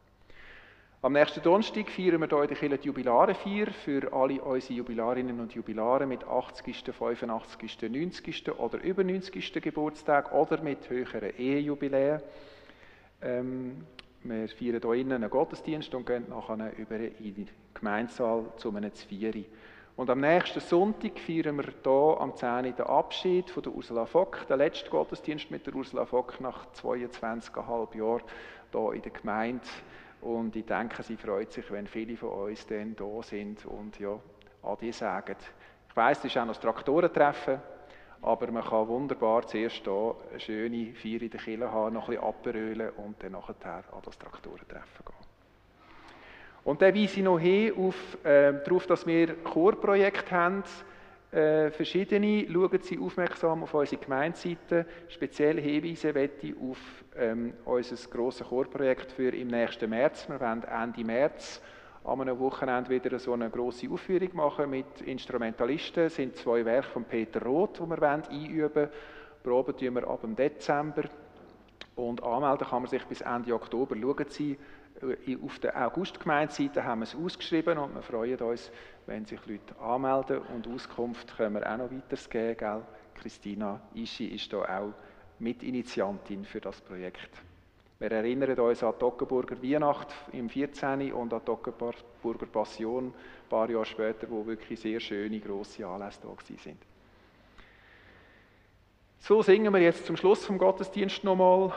Am 1.05 1.13
nächsten 1.13 1.43
Donnerstag 1.43 1.91
feiern 1.91 2.19
wir 2.19 2.29
hier 2.29 2.43
in 2.45 2.49
der 2.49 2.79
Kirche 2.79 2.79
die 2.79 3.67
für 3.67 4.11
alle 4.11 4.41
unsere 4.41 4.73
Jubilarinnen 4.73 5.39
und 5.39 5.53
Jubilare 5.53 6.07
mit 6.07 6.25
80., 6.25 6.83
85., 6.83 7.91
90. 7.91 8.59
oder 8.59 8.83
über 8.83 9.05
90. 9.05 9.53
Geburtstag 9.53 10.33
oder 10.33 10.63
mit 10.63 10.89
höheren 10.89 11.37
Ehejubiläen. 11.37 12.23
Ähm, 13.21 13.85
wir 14.23 14.49
feiern 14.49 14.81
hier 14.81 14.93
innen 14.95 15.13
einen 15.13 15.29
Gottesdienst 15.29 15.95
und 15.95 16.07
gehen 16.07 16.25
nachher 16.31 16.73
über 16.79 16.97
in 16.97 17.35
die 17.35 17.47
Gemeinsaal 17.75 18.47
zu 18.57 18.75
einem 18.75 18.95
Zvieri. 18.95 19.45
Und 19.97 20.09
am 20.09 20.23
nächsten 20.23 20.61
Sonntag 20.61 21.19
feiern 21.19 21.57
wir 21.57 21.67
hier 21.83 22.19
am 22.19 22.35
10. 22.35 22.77
den 22.77 22.87
Abschied 22.87 23.51
von 23.51 23.63
der 23.63 23.75
Ursula 23.75 24.07
Fock, 24.07 24.47
den 24.49 24.57
letzten 24.57 24.89
Gottesdienst 24.89 25.51
mit 25.51 25.67
der 25.67 25.75
Ursula 25.75 26.07
Fock 26.07 26.41
nach 26.41 26.65
22,5 26.73 27.95
Jahren 27.95 28.23
hier 28.73 28.93
in 28.95 29.03
der 29.03 29.13
Gemeinde. 29.13 29.67
Und 30.25 30.57
ich 30.57 30.65
denke, 30.65 31.03
sie 31.03 31.19
freut 31.19 31.53
sich, 31.53 31.71
wenn 31.71 31.87
viele 31.87 32.17
von 32.17 32.31
uns 32.31 32.67
dann 32.67 32.97
da 32.97 33.23
sind 33.23 33.67
und 33.67 33.99
ja, 34.01 34.19
Adi 34.63 34.91
sagen. 34.91 35.37
Ich 35.87 35.95
weiss, 35.95 36.19
es 36.21 36.25
ist 36.25 36.39
auch 36.39 36.47
noch 36.47 36.55
das 36.55 36.61
Traktorentreffen. 36.61 37.61
Aber 38.23 38.51
man 38.51 38.65
kann 38.65 38.89
wunderbar 38.89 39.47
zuerst 39.47 39.85
hier 39.85 40.17
eine 40.31 40.41
schöne 40.41 40.95
Feier 40.95 41.21
in 41.21 41.31
der 41.31 41.41
Kirche 41.41 41.71
haben, 41.71 41.93
noch 41.93 42.09
ein 42.09 42.15
bisschen 42.15 42.25
abrölen 42.25 42.91
und 42.97 43.23
dann 43.23 43.33
nachher 43.33 43.85
an 43.93 44.01
das 44.03 44.19
Traktorentreffen 44.19 45.05
gehen. 45.05 45.27
Und 46.65 46.81
dann 46.81 46.95
weise 46.95 47.03
ich 47.03 47.23
noch 47.23 47.39
hin 47.39 47.75
auf, 47.77 48.25
äh, 48.25 48.55
darauf, 48.65 48.87
dass 48.87 49.07
wir 49.07 49.37
Chorprojekte 49.45 50.31
haben, 50.31 50.63
äh, 51.35 51.71
verschiedene. 51.71 52.47
Schauen 52.51 52.79
Sie 52.81 52.99
aufmerksam 52.99 53.65
auf 53.65 53.75
unsere 53.75 54.01
Gemeindeseite. 54.01 54.87
Speziell 55.09 55.61
Hinweise 55.61 56.13
möchte 56.13 56.47
ich 56.47 56.55
auf 56.57 56.79
ähm, 57.17 57.55
unser 57.65 58.09
grosses 58.09 58.47
Chorprojekt 58.47 59.13
für 59.13 59.35
im 59.35 59.49
nächsten 59.49 59.91
März. 59.91 60.29
Wir 60.29 60.41
werden 60.41 60.63
Ende 60.65 61.05
März 61.05 61.61
an 62.05 62.21
einem 62.21 62.39
Wochenende 62.39 62.91
wieder 62.91 63.19
so 63.19 63.33
eine 63.33 63.51
große 63.51 63.91
Aufführung 63.91 64.29
machen 64.35 64.71
mit 64.71 65.01
Instrumentalisten. 65.01 66.05
Es 66.05 66.17
sind 66.17 66.37
zwei 66.37 66.65
Werke 66.65 66.89
von 66.89 67.05
Peter 67.05 67.43
Roth, 67.43 67.81
die 67.81 67.89
wir 67.89 68.03
einüben 68.03 68.75
wollen. 68.75 68.89
Proben 69.43 69.77
tun 69.77 69.95
wir 69.95 70.09
ab 70.09 70.21
dem 70.21 70.37
Dezember. 70.37 71.05
Und 71.97 72.23
anmelden 72.23 72.67
kann 72.67 72.83
man 72.83 72.91
sich 72.91 73.05
bis 73.07 73.21
Ende 73.21 73.55
Oktober. 73.55 73.97
Schauen 73.97 74.27
Sie, 74.29 74.59
auf 75.03 75.59
der 75.59 75.87
August-Gemeindeseite 75.87 76.85
haben 76.85 77.01
wir 77.01 77.05
es 77.05 77.15
ausgeschrieben 77.15 77.79
und 77.79 77.95
wir 77.95 78.03
freuen 78.03 78.39
uns, 78.41 78.71
wenn 79.07 79.25
sich 79.25 79.45
Leute 79.47 79.77
anmelden. 79.81 80.39
Und 80.55 80.69
Auskunft 80.69 81.37
können 81.37 81.57
wir 81.57 81.71
auch 81.71 81.77
noch 81.77 81.91
weitergeben. 81.91 82.57
Gell? 82.57 82.83
Christina 83.15 83.81
Ischi 83.95 84.27
ist 84.27 84.53
da 84.53 84.59
auch 84.59 84.93
Mitinitiantin 85.39 86.45
für 86.45 86.61
das 86.61 86.81
Projekt. 86.81 87.31
Wir 87.99 88.11
erinnern 88.11 88.59
uns 88.59 88.83
an 88.83 88.95
die 88.99 89.73
Weihnacht 89.73 90.09
im 90.33 90.49
14. 90.49 91.13
und 91.13 91.33
an 91.33 91.41
die 91.45 92.47
Passion 92.47 93.07
ein 93.07 93.13
paar 93.49 93.71
Jahre 93.71 93.87
später, 93.87 94.29
wo 94.29 94.45
wirklich 94.47 94.81
sehr 94.81 95.01
schöne, 95.01 95.41
grosse 95.41 95.87
Anlässe 95.87 96.21
da 96.23 96.57
sind. 96.57 96.79
So 99.21 99.43
singen 99.43 99.73
wir 99.73 99.81
jetzt 99.81 100.05
zum 100.05 100.17
Schluss 100.17 100.45
vom 100.45 100.59
Gottesdienst 100.59 101.25
nochmal 101.25 101.73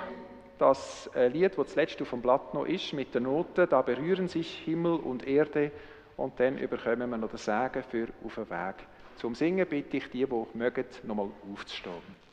das 0.58 1.10
äh, 1.16 1.28
Lied, 1.28 1.58
das 1.58 1.70
zuletzt 1.70 2.02
auf 2.02 2.10
dem 2.10 2.22
Blatt 2.22 2.54
noch 2.54 2.66
ist, 2.66 2.94
mit 2.94 3.14
der 3.14 3.22
Note, 3.22 3.68
da 3.68 3.82
berühren 3.82 4.28
sich 4.28 4.60
Himmel 4.60 4.94
und 5.00 5.28
Erde 5.28 5.72
und 6.16 6.40
dann 6.40 6.58
überkommen 6.58 7.10
wir 7.10 7.18
noch 7.18 7.32
das 7.32 7.46
Sagen 7.46 7.84
für 7.84 8.08
auf 8.24 8.36
den 8.36 8.50
Weg. 8.50 8.76
Zum 9.16 9.36
Singen 9.36 9.68
bitte 9.68 9.98
ich 9.98 10.10
die, 10.10 10.26
die 10.26 10.58
mögen, 10.58 10.86
nochmal 11.04 11.30
aufzustehen. 11.52 12.27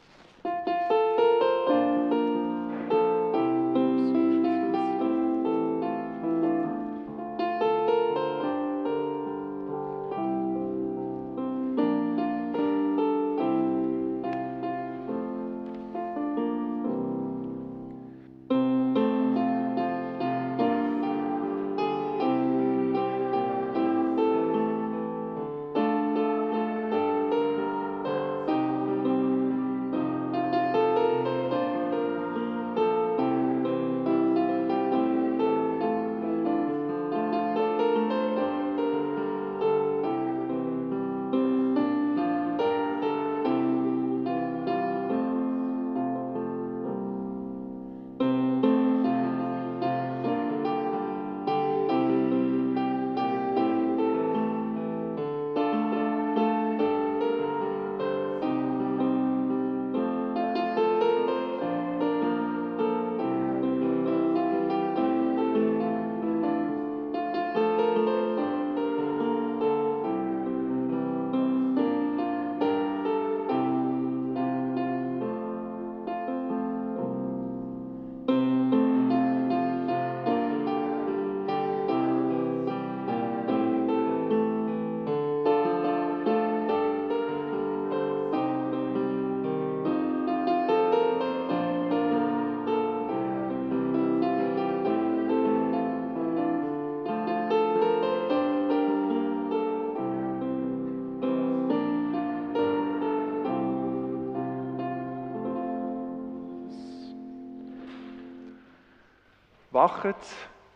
Wachet, 109.75 110.17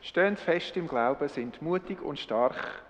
steht 0.01 0.41
fest 0.41 0.77
im 0.77 0.89
Glauben, 0.89 1.29
sind 1.29 1.63
mutig 1.63 2.03
und 2.03 2.19
stark 2.19 2.83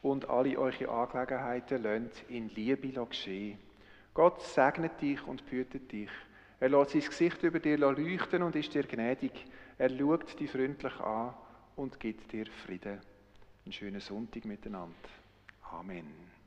und 0.00 0.30
alle 0.30 0.58
eure 0.58 0.88
Angelegenheiten 0.88 1.82
lönt 1.82 2.24
in 2.30 2.48
Liebe 2.48 2.88
geschehen. 2.88 3.58
Gott 4.14 4.40
segnet 4.40 5.02
dich 5.02 5.22
und 5.26 5.44
behütet 5.44 5.92
dich. 5.92 6.08
Er 6.60 6.70
lässt 6.70 6.92
sein 6.92 7.02
Gesicht 7.02 7.42
über 7.42 7.60
dir 7.60 7.76
leuchten 7.76 8.42
und 8.42 8.56
ist 8.56 8.72
dir 8.72 8.84
gnädig. 8.84 9.32
Er 9.76 9.90
schaut 9.90 10.40
dich 10.40 10.50
freundlich 10.50 10.98
an 11.00 11.34
und 11.76 12.00
gibt 12.00 12.32
dir 12.32 12.46
Frieden. 12.46 12.98
Einen 13.66 13.72
schönen 13.72 14.00
Sonntag 14.00 14.46
miteinander. 14.46 14.96
Amen. 15.72 16.41